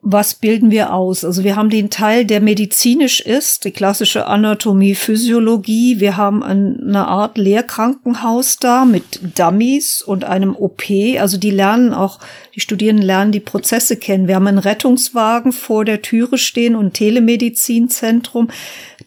Was 0.08 0.36
bilden 0.36 0.70
wir 0.70 0.94
aus? 0.94 1.26
Also 1.26 1.44
wir 1.44 1.56
haben 1.56 1.72
den 1.72 1.90
Teil, 1.90 2.26
der 2.26 2.40
medizinisch 2.40 3.22
ist, 3.22 3.66
die 3.66 3.72
klassische 3.72 4.28
Anatomie, 4.28 4.94
Physiologie. 4.94 6.00
Wir 6.00 6.16
haben 6.16 6.44
eine 6.44 7.08
Art 7.08 7.40
Lehrkrankenhaus 7.40 8.58
da 8.58 8.86
mit 8.86 9.20
Dummies 9.36 10.04
und 10.04 10.24
einem 10.24 10.56
OP. 10.56 10.84
Also 11.20 11.38
die 11.38 11.50
lernen 11.50 11.92
auch, 11.92 12.20
die 12.54 12.60
Studierenden 12.60 13.04
lernen 13.04 13.32
die 13.32 13.40
Prozesse 13.40 13.98
kennen. 13.98 14.28
Wir 14.28 14.36
haben 14.36 14.46
einen 14.46 14.60
Rettungswagen 14.60 15.52
vor 15.52 15.86
der 15.86 16.04
Türe 16.04 16.38
stehen 16.38 16.76
und 16.76 16.86
ein 16.86 16.94
Telemedizinzentrum, 16.94 18.50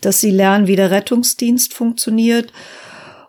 dass 0.00 0.20
sie 0.20 0.32
lernen, 0.32 0.66
wie 0.66 0.74
der 0.74 0.90
Rettungsdienst 0.90 1.74
funktioniert. 1.74 2.52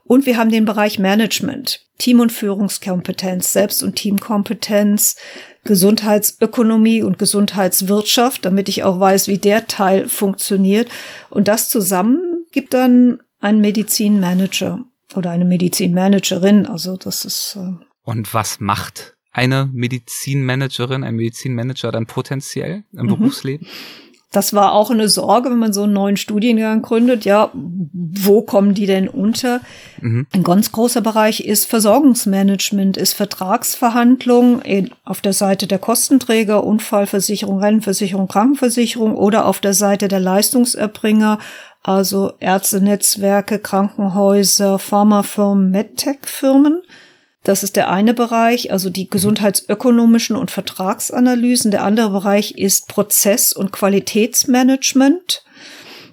Und 0.06 0.26
wir 0.26 0.38
haben 0.38 0.50
den 0.50 0.65
Bereich 0.65 0.98
Management. 0.98 1.86
Team- 2.00 2.22
und 2.22 2.32
Führungskompetenz, 2.32 3.54
Selbst- 3.54 3.84
und 3.84 3.96
Teamkompetenz, 3.96 5.18
Gesundheitsökonomie 5.66 7.04
und 7.04 7.20
Gesundheitswirtschaft, 7.20 8.46
damit 8.46 8.70
ich 8.70 8.84
auch 8.84 9.00
weiß, 9.00 9.28
wie 9.28 9.38
der 9.38 9.68
Teil 9.68 10.08
funktioniert. 10.08 10.90
Und 11.30 11.48
das 11.48 11.70
zusammen 11.70 12.46
gibt 12.52 12.74
dann 12.74 13.20
einen 13.40 13.62
Medizinmanager 13.62 14.80
oder 15.16 15.30
eine 15.30 15.46
Medizinmanagerin. 15.46 16.66
Also 16.66 16.98
das 16.98 17.26
ist. 17.26 17.58
Äh 17.60 17.86
und 18.04 18.34
was 18.34 18.60
macht 18.60 19.16
eine 19.32 19.70
Medizinmanagerin, 19.72 21.04
ein 21.04 21.16
Medizinmanager 21.16 21.92
dann 21.92 22.08
potenziell 22.08 22.84
im 22.94 23.04
mhm. 23.04 23.10
Berufsleben? 23.10 23.68
Das 24.32 24.54
war 24.54 24.74
auch 24.74 24.92
eine 24.92 25.10
Sorge, 25.10 25.50
wenn 25.50 25.58
man 25.58 25.74
so 25.74 25.84
einen 25.84 25.94
neuen 25.94 26.15
Studiengang 26.15 26.84
gründet. 26.84 27.26
Ja, 27.26 27.50
wo 27.54 28.44
kommen 28.44 28.76
die 28.76 28.86
denn 28.86 29.08
unter? 29.08 29.60
Mhm. 30.02 30.28
Ein 30.32 30.44
ganz 30.44 30.72
großer 30.72 31.02
Bereich 31.02 31.39
ist 31.39 31.65
Versorgungsmanagement, 31.65 32.96
ist 32.96 33.13
Vertragsverhandlung 33.13 34.62
auf 35.04 35.22
der 35.22 35.34
Seite 35.34 35.65
der 35.65 35.80
Kostenträger, 35.80 36.63
Unfallversicherung, 36.63 37.60
Rentenversicherung, 37.60 38.28
Krankenversicherung 38.28 39.15
oder 39.15 39.48
auf 39.48 39.62
der 39.62 39.74
Seite 39.74 40.08
der 40.08 40.20
Leistungserbringer, 40.20 41.39
also 41.82 42.34
Ärztenetzwerke, 42.39 43.58
Krankenhäuser, 43.58 44.78
Pharmafirmen, 44.78 45.72
Medtech-Firmen. 45.72 46.84
Das 47.43 47.63
ist 47.63 47.75
der 47.75 47.89
eine 47.89 48.13
Bereich, 48.13 48.71
also 48.71 48.89
die 48.89 49.10
gesundheitsökonomischen 49.10 50.36
und 50.36 50.52
Vertragsanalysen. 50.52 51.71
Der 51.71 51.84
andere 51.84 52.10
Bereich 52.10 52.58
ist 52.58 52.88
Prozess- 52.88 53.54
und 53.54 53.71
Qualitätsmanagement. 53.71 55.43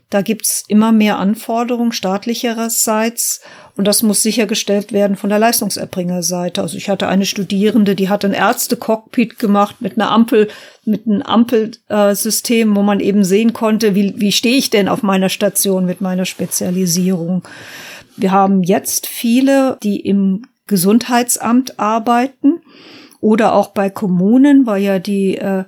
Da 0.09 0.23
gibt's 0.23 0.65
immer 0.69 0.93
mehr 0.93 1.19
Anforderungen 1.19 1.91
staatlicherseits 1.91 3.41
und 3.77 3.87
das 3.87 4.05
muss 4.05 4.23
sichergestellt 4.23 4.93
werden 4.93 5.17
von 5.17 5.31
der 5.31 5.41
Leistungserbringerseite. 5.41 6.63
Also 6.63 6.77
ich 6.77 6.89
hatte 6.89 7.09
eine 7.09 7.27
Studierende, 7.27 7.97
die 7.97 8.09
hat 8.09 8.25
ein 8.25 8.33
Ärztecockpit 8.33 9.41
gemacht 9.41 9.77
mit 9.81 9.99
einer 9.99 10.13
Ampel, 10.13 10.49
mit 10.85 11.07
einem 11.07 11.23
Ampelsystem, 11.23 12.77
wo 12.77 12.83
man 12.83 13.01
eben 13.01 13.25
sehen 13.25 13.53
konnte, 13.53 13.97
wie, 13.97 14.15
wie 14.17 14.31
stehe 14.31 14.57
ich 14.57 14.71
denn 14.71 14.89
auf 14.89 15.03
meiner 15.03 15.29
Station 15.29 15.87
mit 15.87 16.01
meiner 16.01 16.25
Spezialisierung. 16.25 17.43
Wir 18.17 18.31
haben 18.31 18.63
jetzt 18.63 19.09
viele, 19.09 19.77
die 19.83 19.99
im 20.01 20.47
Gesundheitsamt 20.67 21.79
arbeiten 21.79 22.61
oder 23.21 23.55
auch 23.55 23.69
bei 23.69 23.91
Kommunen, 23.91 24.67
weil 24.67 24.83
ja 24.83 24.99
die 24.99 25.37
äh, 25.37 25.65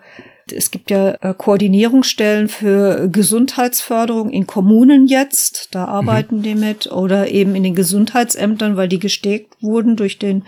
es 0.53 0.71
gibt 0.71 0.91
ja 0.91 1.17
äh, 1.21 1.35
Koordinierungsstellen 1.37 2.49
für 2.49 3.09
Gesundheitsförderung 3.09 4.31
in 4.31 4.47
Kommunen 4.47 5.07
jetzt, 5.07 5.75
da 5.75 5.87
mhm. 5.87 5.93
arbeiten 5.93 6.37
mhm. 6.39 6.43
die 6.43 6.55
mit, 6.55 6.91
oder 6.91 7.31
eben 7.31 7.55
in 7.55 7.63
den 7.63 7.75
Gesundheitsämtern, 7.75 8.77
weil 8.77 8.89
die 8.89 8.99
gestärkt 8.99 9.63
wurden 9.63 9.97
durch 9.97 10.19
den 10.19 10.45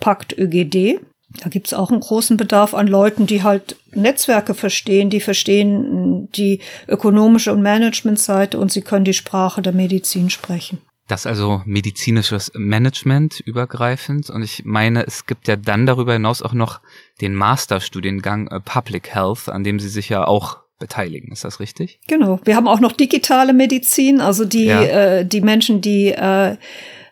Pakt 0.00 0.36
ÖGD. 0.36 1.00
Da 1.42 1.50
gibt's 1.50 1.74
auch 1.74 1.90
einen 1.90 2.00
großen 2.00 2.36
Bedarf 2.36 2.72
an 2.72 2.86
Leuten, 2.86 3.26
die 3.26 3.42
halt 3.42 3.76
Netzwerke 3.92 4.54
verstehen, 4.54 5.10
die 5.10 5.20
verstehen 5.20 6.28
die 6.32 6.60
ökonomische 6.88 7.52
und 7.52 7.62
Managementseite 7.62 8.58
und 8.58 8.72
sie 8.72 8.80
können 8.80 9.04
die 9.04 9.12
Sprache 9.12 9.60
der 9.60 9.72
Medizin 9.72 10.30
sprechen. 10.30 10.78
Das 11.08 11.26
also 11.26 11.62
medizinisches 11.64 12.50
Management 12.54 13.40
übergreifend. 13.40 14.28
Und 14.28 14.42
ich 14.42 14.64
meine, 14.64 15.06
es 15.06 15.26
gibt 15.26 15.46
ja 15.46 15.56
dann 15.56 15.86
darüber 15.86 16.14
hinaus 16.14 16.42
auch 16.42 16.52
noch 16.52 16.80
den 17.20 17.34
Masterstudiengang 17.34 18.48
äh, 18.48 18.60
Public 18.60 19.14
Health, 19.14 19.48
an 19.48 19.62
dem 19.62 19.78
Sie 19.78 19.88
sich 19.88 20.08
ja 20.08 20.26
auch 20.26 20.58
beteiligen. 20.78 21.32
Ist 21.32 21.44
das 21.44 21.60
richtig? 21.60 22.00
Genau. 22.06 22.40
Wir 22.44 22.56
haben 22.56 22.68
auch 22.68 22.80
noch 22.80 22.92
digitale 22.92 23.52
Medizin, 23.52 24.20
also 24.20 24.44
die, 24.44 24.66
ja. 24.66 24.82
äh, 24.82 25.26
die 25.26 25.40
Menschen, 25.40 25.80
die 25.80 26.08
äh, 26.08 26.56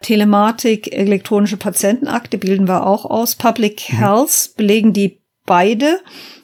Telematik, 0.02 0.92
elektronische 0.92 1.56
Patientenakte 1.56 2.36
bilden 2.36 2.68
wir 2.68 2.86
auch 2.86 3.06
aus. 3.06 3.36
Public 3.36 3.90
mhm. 3.90 3.96
Health 3.96 4.50
belegen 4.56 4.92
die 4.92 5.20
beide. 5.46 6.00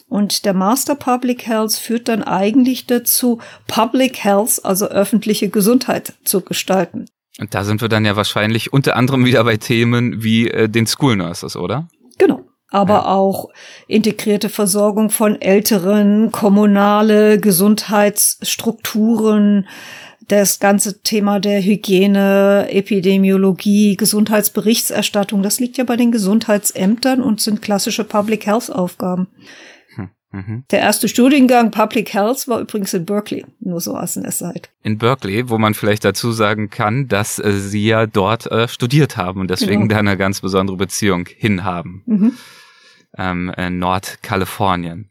Und 0.08 0.44
der 0.44 0.54
Master 0.54 0.96
Public 0.96 1.46
Health 1.46 1.74
führt 1.74 2.08
dann 2.08 2.24
eigentlich 2.24 2.86
dazu, 2.86 3.38
Public 3.68 4.24
Health, 4.24 4.60
also 4.64 4.86
öffentliche 4.86 5.50
Gesundheit 5.50 6.14
zu 6.24 6.40
gestalten. 6.40 7.06
Und 7.38 7.54
da 7.54 7.64
sind 7.64 7.80
wir 7.80 7.88
dann 7.88 8.04
ja 8.04 8.16
wahrscheinlich 8.16 8.70
unter 8.72 8.96
anderem 8.96 9.24
wieder 9.24 9.44
bei 9.44 9.56
Themen 9.56 10.22
wie 10.22 10.50
äh, 10.50 10.68
den 10.68 10.86
School 10.86 11.16
Nurses, 11.16 11.56
oder? 11.56 11.88
Genau. 12.18 12.44
Aber 12.70 12.94
ja. 12.94 13.06
auch 13.06 13.48
integrierte 13.88 14.48
Versorgung 14.48 15.10
von 15.10 15.40
Älteren, 15.40 16.30
kommunale 16.30 17.40
Gesundheitsstrukturen, 17.40 19.66
das 20.28 20.60
ganze 20.60 21.02
Thema 21.02 21.40
der 21.40 21.60
Hygiene, 21.60 22.68
Epidemiologie, 22.70 23.96
Gesundheitsberichterstattung, 23.96 25.42
das 25.42 25.58
liegt 25.58 25.78
ja 25.78 25.84
bei 25.84 25.96
den 25.96 26.12
Gesundheitsämtern 26.12 27.20
und 27.20 27.40
sind 27.40 27.62
klassische 27.62 28.04
Public 28.04 28.46
Health 28.46 28.70
Aufgaben. 28.70 29.26
Hm, 30.32 30.44
mhm. 30.46 30.64
Der 30.70 30.80
erste 30.80 31.08
Studiengang 31.08 31.70
Public 31.70 32.12
Health 32.14 32.46
war 32.46 32.60
übrigens 32.60 32.94
in 32.94 33.04
Berkeley, 33.04 33.44
nur 33.60 33.80
so 33.80 33.94
als 33.94 34.16
ein 34.16 34.24
Aside. 34.24 34.62
In 34.82 34.98
Berkeley, 34.98 35.48
wo 35.48 35.58
man 35.58 35.74
vielleicht 35.74 36.04
dazu 36.04 36.32
sagen 36.32 36.70
kann, 36.70 37.08
dass 37.08 37.38
äh, 37.38 37.52
Sie 37.52 37.86
ja 37.86 38.06
dort 38.06 38.46
äh, 38.46 38.68
studiert 38.68 39.16
haben 39.16 39.40
und 39.40 39.50
deswegen 39.50 39.88
genau. 39.88 39.94
da 39.94 39.98
eine 39.98 40.16
ganz 40.16 40.40
besondere 40.40 40.76
Beziehung 40.76 41.28
hinhaben. 41.36 42.02
Mhm. 42.06 42.32
Ähm, 43.18 43.52
in 43.56 43.78
Nordkalifornien. 43.80 45.10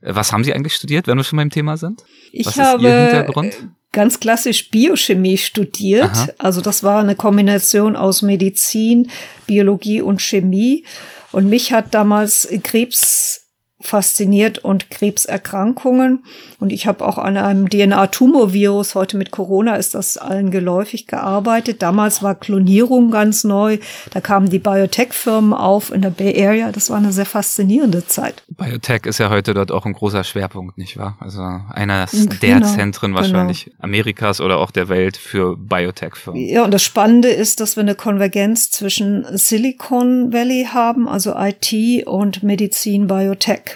Äh, 0.00 0.14
was 0.14 0.32
haben 0.32 0.42
Sie 0.42 0.52
eigentlich 0.52 0.74
studiert, 0.74 1.06
wenn 1.06 1.16
wir 1.16 1.24
schon 1.24 1.36
beim 1.36 1.50
Thema 1.50 1.76
sind? 1.76 2.02
Ich 2.32 2.46
Was 2.46 2.58
habe 2.58 2.82
Ihr 2.82 3.06
Hintergrund? 3.06 3.56
ganz 3.92 4.20
klassisch 4.20 4.70
Biochemie 4.70 5.38
studiert. 5.38 6.10
Aha. 6.10 6.28
Also 6.36 6.60
das 6.60 6.82
war 6.82 7.00
eine 7.00 7.16
Kombination 7.16 7.96
aus 7.96 8.20
Medizin, 8.20 9.10
Biologie 9.46 10.02
und 10.02 10.20
Chemie. 10.20 10.84
Und 11.32 11.48
mich 11.48 11.72
hat 11.72 11.94
damals 11.94 12.46
Krebs 12.62 13.45
fasziniert 13.80 14.58
und 14.58 14.90
Krebserkrankungen. 14.90 16.24
Und 16.58 16.72
ich 16.72 16.86
habe 16.86 17.04
auch 17.04 17.18
an 17.18 17.36
einem 17.36 17.68
DNA-Tumorvirus, 17.68 18.94
heute 18.94 19.18
mit 19.18 19.30
Corona 19.30 19.76
ist 19.76 19.94
das 19.94 20.16
allen 20.16 20.50
geläufig, 20.50 21.06
gearbeitet. 21.06 21.82
Damals 21.82 22.22
war 22.22 22.34
Klonierung 22.34 23.10
ganz 23.10 23.44
neu. 23.44 23.78
Da 24.10 24.20
kamen 24.20 24.48
die 24.48 24.58
Biotech-Firmen 24.58 25.52
auf 25.52 25.92
in 25.92 26.00
der 26.00 26.10
Bay 26.10 26.46
Area. 26.46 26.72
Das 26.72 26.88
war 26.88 26.96
eine 26.96 27.12
sehr 27.12 27.26
faszinierende 27.26 28.06
Zeit. 28.06 28.44
Biotech 28.48 29.04
ist 29.04 29.18
ja 29.18 29.28
heute 29.28 29.52
dort 29.52 29.70
auch 29.70 29.84
ein 29.84 29.92
großer 29.92 30.24
Schwerpunkt, 30.24 30.78
nicht 30.78 30.96
wahr? 30.96 31.18
Also 31.20 31.42
einer 31.42 32.06
genau, 32.10 32.34
der 32.40 32.62
Zentren 32.62 33.12
genau. 33.12 33.20
wahrscheinlich 33.20 33.66
genau. 33.66 33.76
Amerikas 33.80 34.40
oder 34.40 34.56
auch 34.56 34.70
der 34.70 34.88
Welt 34.88 35.18
für 35.18 35.54
Biotech-Firmen. 35.56 36.40
Ja, 36.42 36.64
und 36.64 36.72
das 36.72 36.82
Spannende 36.82 37.28
ist, 37.28 37.60
dass 37.60 37.76
wir 37.76 37.82
eine 37.82 37.94
Konvergenz 37.94 38.70
zwischen 38.70 39.26
Silicon 39.36 40.32
Valley 40.32 40.68
haben, 40.72 41.08
also 41.08 41.34
IT 41.36 42.06
und 42.06 42.42
Medizin 42.42 43.06
Biotech 43.06 43.66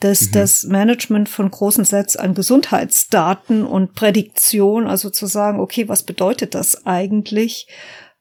dass 0.00 0.22
mhm. 0.22 0.32
das 0.32 0.64
Management 0.64 1.28
von 1.28 1.50
großen 1.50 1.84
Sets 1.84 2.16
an 2.16 2.34
Gesundheitsdaten 2.34 3.64
und 3.64 3.94
Prädiktion, 3.94 4.86
also 4.86 5.10
zu 5.10 5.26
sagen, 5.26 5.60
okay, 5.60 5.88
was 5.88 6.02
bedeutet 6.02 6.54
das 6.54 6.86
eigentlich, 6.86 7.66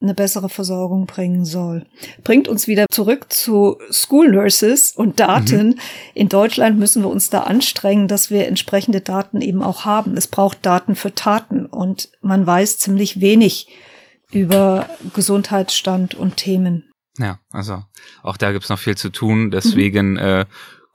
eine 0.02 0.14
bessere 0.14 0.48
Versorgung 0.48 1.06
bringen 1.08 1.44
soll. 1.44 1.86
Bringt 2.24 2.48
uns 2.48 2.68
wieder 2.68 2.86
zurück 2.90 3.34
zu 3.34 3.78
School 3.92 4.32
Nurses 4.32 4.94
und 4.94 5.20
Daten. 5.20 5.68
Mhm. 5.68 5.80
In 6.14 6.30
Deutschland 6.30 6.80
müssen 6.80 7.04
wir 7.04 7.10
uns 7.10 7.30
da 7.30 7.42
anstrengen, 7.42 8.08
dass 8.08 8.30
wir 8.30 8.48
entsprechende 8.48 9.02
Daten 9.02 9.42
eben 9.42 9.62
auch 9.62 9.84
haben. 9.84 10.16
Es 10.16 10.28
braucht 10.28 10.66
Daten 10.66 10.96
für 10.96 11.14
Taten 11.14 11.66
und 11.66 12.10
man 12.22 12.48
weiß 12.48 12.78
ziemlich 12.78 13.20
wenig 13.20 13.68
über 14.32 14.88
Gesundheitsstand 15.14 16.16
und 16.16 16.38
Themen. 16.38 16.90
Ja, 17.18 17.40
also 17.52 17.84
auch 18.24 18.38
da 18.38 18.54
gibt's 18.54 18.70
noch 18.70 18.80
viel 18.80 18.96
zu 18.96 19.10
tun. 19.10 19.52
Deswegen 19.52 20.12
mhm. 20.12 20.18
äh, 20.18 20.46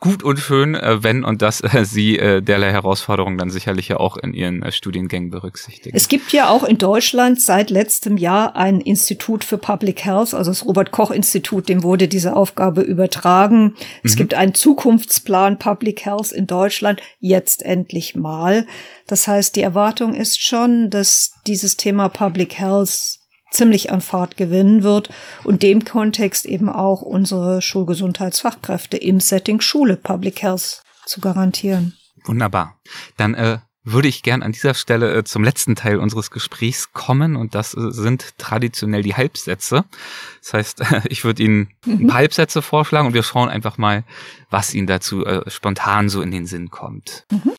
gut 0.04 0.22
und 0.22 0.38
schön, 0.38 0.74
äh, 0.74 1.02
wenn 1.02 1.24
und 1.24 1.40
dass 1.40 1.62
äh, 1.62 1.84
Sie 1.84 2.18
äh, 2.18 2.42
derlei 2.42 2.70
Herausforderungen 2.70 3.38
dann 3.38 3.48
sicherlich 3.48 3.88
ja 3.88 3.96
auch 3.96 4.18
in 4.18 4.34
Ihren 4.34 4.70
Studiengängen 4.70 5.30
berücksichtigen. 5.30 5.96
Es 5.96 6.08
gibt 6.08 6.32
ja 6.32 6.50
auch 6.50 6.62
in 6.62 6.76
Deutschland 6.76 7.40
seit 7.40 7.70
letztem 7.70 8.18
Jahr 8.18 8.54
ein 8.54 8.82
Institut 8.82 9.44
für 9.44 9.56
Public 9.56 10.04
Health, 10.04 10.34
also 10.34 10.50
das 10.50 10.66
Robert 10.66 10.90
Koch 10.90 11.10
Institut, 11.10 11.70
dem 11.70 11.82
wurde 11.82 12.06
diese 12.06 12.36
Aufgabe 12.36 12.82
übertragen. 12.82 13.74
Es 14.02 14.12
mhm. 14.12 14.18
gibt 14.18 14.34
einen 14.34 14.54
Zukunftsplan 14.54 15.58
Public 15.58 16.04
Health 16.04 16.32
in 16.32 16.46
Deutschland, 16.46 17.00
jetzt 17.18 17.62
endlich 17.62 18.14
mal. 18.14 18.66
Das 19.06 19.26
heißt, 19.26 19.56
die 19.56 19.62
Erwartung 19.62 20.14
ist 20.14 20.42
schon, 20.42 20.90
dass 20.90 21.32
dieses 21.46 21.78
Thema 21.78 22.10
Public 22.10 22.58
Health 22.58 23.23
ziemlich 23.54 23.90
an 23.90 24.00
Fahrt 24.00 24.36
gewinnen 24.36 24.82
wird 24.82 25.08
und 25.44 25.62
dem 25.62 25.84
Kontext 25.84 26.46
eben 26.46 26.68
auch 26.68 27.02
unsere 27.02 27.62
Schulgesundheitsfachkräfte 27.62 28.96
im 28.96 29.20
Setting 29.20 29.60
Schule 29.60 29.96
Public 29.96 30.42
Health 30.42 30.82
zu 31.06 31.20
garantieren. 31.20 31.96
Wunderbar. 32.24 32.78
Dann 33.16 33.34
äh, 33.34 33.58
würde 33.84 34.08
ich 34.08 34.22
gern 34.22 34.42
an 34.42 34.52
dieser 34.52 34.74
Stelle 34.74 35.14
äh, 35.14 35.24
zum 35.24 35.44
letzten 35.44 35.76
Teil 35.76 35.98
unseres 35.98 36.30
Gesprächs 36.30 36.92
kommen 36.92 37.36
und 37.36 37.54
das 37.54 37.74
äh, 37.74 37.90
sind 37.90 38.36
traditionell 38.38 39.02
die 39.02 39.14
Halbsätze. 39.14 39.84
Das 40.42 40.54
heißt, 40.54 40.80
äh, 40.80 41.00
ich 41.08 41.24
würde 41.24 41.42
Ihnen 41.42 41.68
mhm. 41.84 41.92
ein 42.00 42.06
paar 42.06 42.18
Halbsätze 42.18 42.62
vorschlagen 42.62 43.06
und 43.06 43.14
wir 43.14 43.22
schauen 43.22 43.48
einfach 43.48 43.78
mal, 43.78 44.04
was 44.50 44.74
Ihnen 44.74 44.86
dazu 44.86 45.24
äh, 45.24 45.48
spontan 45.50 46.08
so 46.08 46.22
in 46.22 46.30
den 46.30 46.46
Sinn 46.46 46.70
kommt. 46.70 47.26
Mhm. 47.30 47.52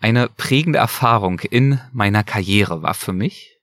Eine 0.00 0.28
prägende 0.28 0.78
Erfahrung 0.78 1.40
in 1.40 1.80
meiner 1.92 2.22
Karriere 2.22 2.82
war 2.82 2.94
für 2.94 3.12
mich, 3.12 3.57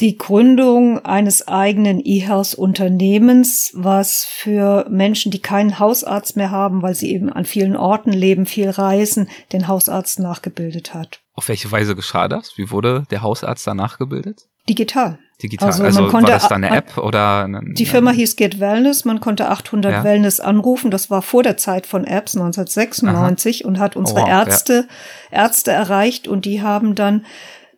die 0.00 0.16
Gründung 0.16 1.04
eines 1.04 1.46
eigenen 1.48 2.00
E-Health-Unternehmens, 2.02 3.72
was 3.74 4.24
für 4.24 4.86
Menschen, 4.88 5.30
die 5.30 5.42
keinen 5.42 5.78
Hausarzt 5.78 6.36
mehr 6.36 6.50
haben, 6.50 6.82
weil 6.82 6.94
sie 6.94 7.12
eben 7.12 7.30
an 7.30 7.44
vielen 7.44 7.76
Orten 7.76 8.12
leben, 8.12 8.46
viel 8.46 8.70
reisen, 8.70 9.28
den 9.52 9.68
Hausarzt 9.68 10.18
nachgebildet 10.18 10.94
hat. 10.94 11.20
Auf 11.34 11.48
welche 11.48 11.70
Weise 11.70 11.94
geschah 11.94 12.28
das? 12.28 12.56
Wie 12.56 12.70
wurde 12.70 13.04
der 13.10 13.22
Hausarzt 13.22 13.66
da 13.66 13.74
nachgebildet? 13.74 14.46
Digital. 14.68 15.18
Digital. 15.42 15.68
Also, 15.68 15.82
also 15.82 16.02
man 16.02 16.10
konnte, 16.10 16.32
war 16.32 16.38
das 16.38 16.48
dann 16.48 16.64
eine 16.64 16.76
App 16.76 16.96
oder? 16.96 17.44
Eine, 17.44 17.60
die 17.74 17.86
Firma 17.86 18.12
hieß 18.12 18.36
Get 18.36 18.60
Wellness. 18.60 19.04
Man 19.04 19.20
konnte 19.20 19.48
800 19.50 19.92
ja. 19.92 20.04
Wellness 20.04 20.38
anrufen. 20.38 20.90
Das 20.90 21.10
war 21.10 21.20
vor 21.20 21.42
der 21.42 21.56
Zeit 21.56 21.86
von 21.86 22.04
Apps 22.04 22.36
1996 22.36 23.64
Aha. 23.64 23.68
und 23.68 23.78
hat 23.80 23.96
unsere 23.96 24.20
oh, 24.20 24.22
wow, 24.22 24.28
Ärzte, 24.28 24.86
ja. 25.32 25.38
Ärzte 25.42 25.72
erreicht 25.72 26.28
und 26.28 26.44
die 26.44 26.62
haben 26.62 26.94
dann 26.94 27.24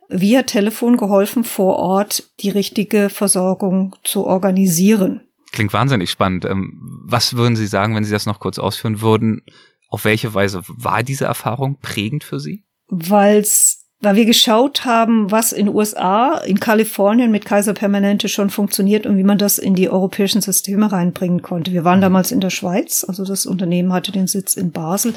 via 0.09 0.43
Telefon 0.43 0.97
geholfen, 0.97 1.43
vor 1.43 1.77
Ort 1.77 2.23
die 2.41 2.49
richtige 2.49 3.09
Versorgung 3.09 3.95
zu 4.03 4.25
organisieren. 4.25 5.21
Klingt 5.51 5.73
wahnsinnig 5.73 6.09
spannend. 6.09 6.45
Ähm, 6.45 6.79
was 7.05 7.35
würden 7.35 7.55
Sie 7.55 7.67
sagen, 7.67 7.95
wenn 7.95 8.03
Sie 8.03 8.11
das 8.11 8.25
noch 8.25 8.39
kurz 8.39 8.59
ausführen 8.59 9.01
würden? 9.01 9.41
Auf 9.89 10.05
welche 10.05 10.33
Weise 10.33 10.61
war 10.67 11.03
diese 11.03 11.25
Erfahrung 11.25 11.79
prägend 11.79 12.23
für 12.23 12.39
Sie? 12.39 12.65
Weil's 12.87 13.85
weil 14.01 14.15
wir 14.15 14.25
geschaut 14.25 14.85
haben, 14.85 15.31
was 15.31 15.51
in 15.51 15.67
USA, 15.67 16.37
in 16.37 16.59
Kalifornien 16.59 17.31
mit 17.31 17.45
Kaiser 17.45 17.73
Permanente 17.73 18.27
schon 18.29 18.49
funktioniert 18.49 19.05
und 19.05 19.17
wie 19.17 19.23
man 19.23 19.37
das 19.37 19.57
in 19.57 19.73
die 19.73 19.89
europäischen 19.89 20.41
Systeme 20.41 20.91
reinbringen 20.91 21.41
konnte. 21.41 21.71
Wir 21.71 21.83
waren 21.83 21.99
mhm. 21.99 22.03
damals 22.03 22.31
in 22.31 22.39
der 22.39 22.49
Schweiz, 22.49 23.05
also 23.07 23.25
das 23.25 23.45
Unternehmen 23.45 23.93
hatte 23.93 24.11
den 24.11 24.27
Sitz 24.27 24.55
in 24.55 24.71
Basel 24.71 25.13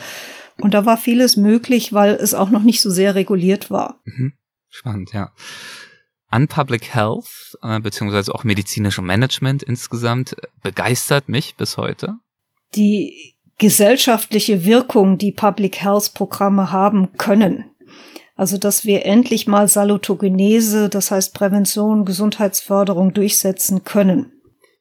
und 0.61 0.74
da 0.74 0.86
war 0.86 0.97
vieles 0.97 1.36
möglich, 1.36 1.93
weil 1.93 2.14
es 2.14 2.34
auch 2.34 2.51
noch 2.51 2.62
nicht 2.62 2.80
so 2.80 2.91
sehr 2.91 3.14
reguliert 3.14 3.70
war. 3.70 4.01
Mhm. 4.05 4.32
Spannend, 4.69 5.12
ja. 5.12 5.33
An 6.29 6.47
Public 6.47 6.95
Health, 6.95 7.57
äh, 7.62 7.81
beziehungsweise 7.81 8.35
auch 8.35 8.45
medizinische 8.45 9.03
Management 9.03 9.62
insgesamt, 9.62 10.37
begeistert 10.62 11.29
mich 11.29 11.57
bis 11.57 11.77
heute. 11.79 12.16
Die 12.75 13.35
gesellschaftliche 13.57 14.64
Wirkung, 14.64 15.19
die 15.19 15.33
Public 15.33 15.81
Health 15.81 16.12
Programme 16.14 16.71
haben 16.71 17.12
können. 17.16 17.64
Also, 18.37 18.57
dass 18.57 18.85
wir 18.85 19.05
endlich 19.05 19.49
mal 19.49 19.66
Salutogenese, 19.66 20.89
das 20.89 21.11
heißt 21.11 21.35
Prävention, 21.35 22.05
Gesundheitsförderung 22.05 23.12
durchsetzen 23.12 23.83
können. 23.83 24.33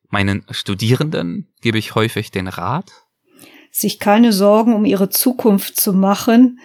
Meinen 0.10 0.46
Studierenden 0.52 1.48
gebe 1.62 1.80
ich 1.80 1.96
häufig 1.96 2.30
den 2.30 2.48
Rat, 2.48 2.92
sich 3.72 4.00
keine 4.00 4.32
Sorgen 4.32 4.76
um 4.76 4.86
ihre 4.86 5.10
Zukunft 5.10 5.80
zu 5.80 5.94
machen, 5.94 6.60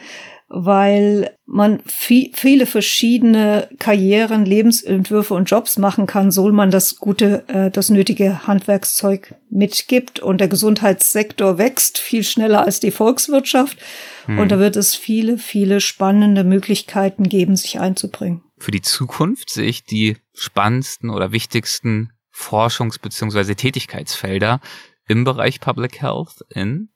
weil 0.55 1.35
man 1.47 1.81
viel, 1.87 2.31
viele 2.35 2.67
verschiedene 2.67 3.69
Karrieren, 3.79 4.45
Lebensentwürfe 4.45 5.33
und 5.33 5.47
Jobs 5.47 5.79
machen 5.79 6.07
kann, 6.07 6.31
soll 6.31 6.53
man 6.53 6.71
das 6.71 6.97
gute, 6.97 7.49
äh, 7.49 7.71
das 7.71 7.89
nötige 7.89 8.47
Handwerkszeug 8.47 9.35
mitgibt. 9.49 10.21
Und 10.21 10.43
der 10.43 10.49
Gesundheitssektor 10.49 11.57
wächst 11.57 11.99
viel 11.99 12.23
schneller 12.23 12.65
als 12.65 12.81
die 12.81 12.91
Volkswirtschaft. 12.91 13.79
Hm. 14.27 14.39
Und 14.39 14.53
da 14.53 14.59
wird 14.59 14.77
es 14.77 14.95
viele, 14.95 15.39
viele 15.39 15.81
spannende 15.81 16.45
Möglichkeiten 16.45 17.29
geben, 17.29 17.57
sich 17.57 17.81
einzubringen. 17.81 18.43
Für 18.59 18.71
die 18.71 18.83
Zukunft 18.83 19.49
sehe 19.49 19.67
ich 19.67 19.85
die 19.85 20.19
spannendsten 20.35 21.09
oder 21.09 21.33
wichtigsten 21.33 22.11
Forschungs- 22.31 23.01
bzw. 23.01 23.55
Tätigkeitsfelder 23.55 24.61
im 25.09 25.25
Bereich 25.25 25.61
Public 25.61 26.03
Health 26.03 26.45
in 26.55 26.91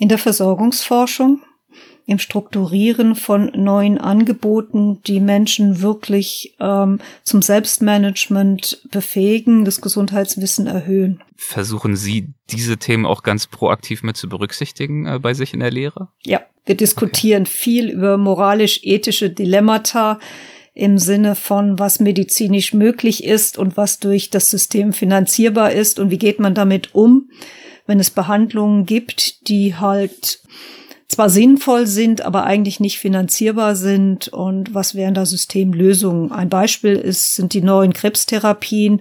in 0.00 0.08
der 0.08 0.18
Versorgungsforschung, 0.18 1.42
im 2.08 2.18
Strukturieren 2.18 3.14
von 3.14 3.52
neuen 3.54 3.98
Angeboten, 3.98 5.02
die 5.06 5.20
Menschen 5.20 5.82
wirklich 5.82 6.56
ähm, 6.58 7.00
zum 7.22 7.42
Selbstmanagement 7.42 8.80
befähigen, 8.90 9.66
das 9.66 9.82
Gesundheitswissen 9.82 10.66
erhöhen. 10.66 11.22
Versuchen 11.36 11.96
Sie 11.96 12.32
diese 12.48 12.78
Themen 12.78 13.04
auch 13.04 13.22
ganz 13.22 13.46
proaktiv 13.46 14.02
mit 14.02 14.16
zu 14.16 14.26
berücksichtigen 14.26 15.04
äh, 15.04 15.18
bei 15.18 15.34
sich 15.34 15.52
in 15.52 15.60
der 15.60 15.70
Lehre? 15.70 16.08
Ja, 16.24 16.40
wir 16.64 16.76
diskutieren 16.76 17.42
okay. 17.42 17.52
viel 17.52 17.90
über 17.90 18.16
moralisch-ethische 18.16 19.28
Dilemmata 19.28 20.18
im 20.72 20.96
Sinne 20.96 21.34
von, 21.34 21.78
was 21.78 22.00
medizinisch 22.00 22.72
möglich 22.72 23.22
ist 23.22 23.58
und 23.58 23.76
was 23.76 23.98
durch 23.98 24.30
das 24.30 24.48
System 24.48 24.94
finanzierbar 24.94 25.72
ist 25.72 25.98
und 25.98 26.10
wie 26.10 26.18
geht 26.18 26.38
man 26.40 26.54
damit 26.54 26.94
um, 26.94 27.28
wenn 27.86 28.00
es 28.00 28.08
Behandlungen 28.08 28.86
gibt, 28.86 29.46
die 29.48 29.74
halt 29.74 30.40
zwar 31.08 31.30
sinnvoll 31.30 31.86
sind, 31.86 32.22
aber 32.22 32.44
eigentlich 32.44 32.80
nicht 32.80 32.98
finanzierbar 32.98 33.76
sind 33.76 34.28
und 34.28 34.74
was 34.74 34.94
wären 34.94 35.14
da 35.14 35.24
Systemlösungen. 35.24 36.32
Ein 36.32 36.48
Beispiel 36.48 36.96
ist, 36.96 37.34
sind 37.34 37.54
die 37.54 37.62
neuen 37.62 37.92
Krebstherapien. 37.92 39.00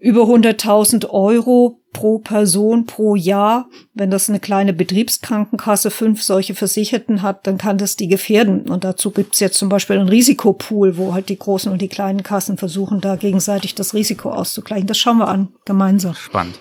Über 0.00 0.22
100.000 0.22 1.10
Euro 1.10 1.80
pro 1.92 2.18
Person 2.20 2.86
pro 2.86 3.16
Jahr. 3.16 3.68
Wenn 3.94 4.10
das 4.10 4.28
eine 4.28 4.38
kleine 4.38 4.72
Betriebskrankenkasse 4.72 5.90
fünf 5.90 6.22
solche 6.22 6.54
Versicherten 6.54 7.22
hat, 7.22 7.46
dann 7.46 7.58
kann 7.58 7.78
das 7.78 7.96
die 7.96 8.06
gefährden. 8.06 8.70
Und 8.70 8.84
dazu 8.84 9.10
gibt's 9.10 9.40
jetzt 9.40 9.58
zum 9.58 9.68
Beispiel 9.68 9.98
einen 9.98 10.08
Risikopool, 10.08 10.96
wo 10.96 11.14
halt 11.14 11.28
die 11.28 11.38
großen 11.38 11.70
und 11.72 11.82
die 11.82 11.88
kleinen 11.88 12.22
Kassen 12.22 12.58
versuchen, 12.58 13.00
da 13.00 13.16
gegenseitig 13.16 13.74
das 13.74 13.92
Risiko 13.92 14.30
auszugleichen. 14.30 14.86
Das 14.86 14.98
schauen 14.98 15.18
wir 15.18 15.28
an, 15.28 15.48
gemeinsam. 15.64 16.14
Spannend. 16.14 16.60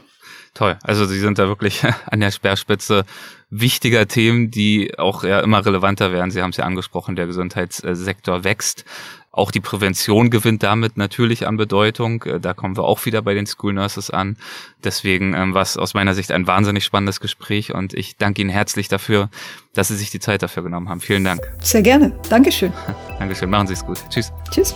Toll. 0.57 0.75
Also 0.81 1.05
Sie 1.05 1.19
sind 1.19 1.37
da 1.37 1.47
wirklich 1.47 1.83
an 2.07 2.19
der 2.19 2.31
Speerspitze 2.31 3.05
wichtiger 3.51 4.07
Themen, 4.07 4.49
die 4.49 4.97
auch 4.97 5.23
ja 5.23 5.39
immer 5.41 5.63
relevanter 5.63 6.11
werden. 6.11 6.31
Sie 6.31 6.41
haben 6.41 6.49
es 6.49 6.57
ja 6.57 6.65
angesprochen, 6.65 7.15
der 7.15 7.27
Gesundheitssektor 7.27 8.43
wächst. 8.43 8.83
Auch 9.31 9.51
die 9.51 9.59
Prävention 9.59 10.31
gewinnt 10.31 10.63
damit 10.63 10.97
natürlich 10.97 11.45
an 11.45 11.57
Bedeutung. 11.57 12.23
Äh, 12.23 12.39
da 12.39 12.55
kommen 12.55 12.75
wir 12.75 12.85
auch 12.85 13.05
wieder 13.05 13.21
bei 13.21 13.35
den 13.35 13.45
School 13.45 13.73
Nurses 13.73 14.09
an. 14.09 14.35
Deswegen 14.83 15.35
ähm, 15.35 15.53
war 15.53 15.61
es 15.61 15.77
aus 15.77 15.93
meiner 15.93 16.15
Sicht 16.15 16.31
ein 16.31 16.47
wahnsinnig 16.47 16.83
spannendes 16.83 17.19
Gespräch 17.19 17.71
und 17.71 17.93
ich 17.93 18.17
danke 18.17 18.41
Ihnen 18.41 18.49
herzlich 18.49 18.87
dafür, 18.87 19.29
dass 19.75 19.89
Sie 19.89 19.95
sich 19.95 20.09
die 20.09 20.19
Zeit 20.19 20.41
dafür 20.41 20.63
genommen 20.63 20.89
haben. 20.89 21.01
Vielen 21.01 21.23
Dank. 21.23 21.41
Sehr 21.61 21.83
gerne. 21.83 22.19
Dankeschön. 22.31 22.73
Dankeschön. 23.19 23.51
Machen 23.51 23.67
Sie 23.67 23.73
es 23.73 23.85
gut. 23.85 23.99
Tschüss. 24.09 24.33
Tschüss. 24.49 24.73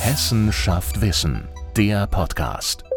Hessen 0.00 0.52
schafft 0.52 1.00
Wissen. 1.00 1.46
Der 1.76 2.08
Podcast. 2.08 2.91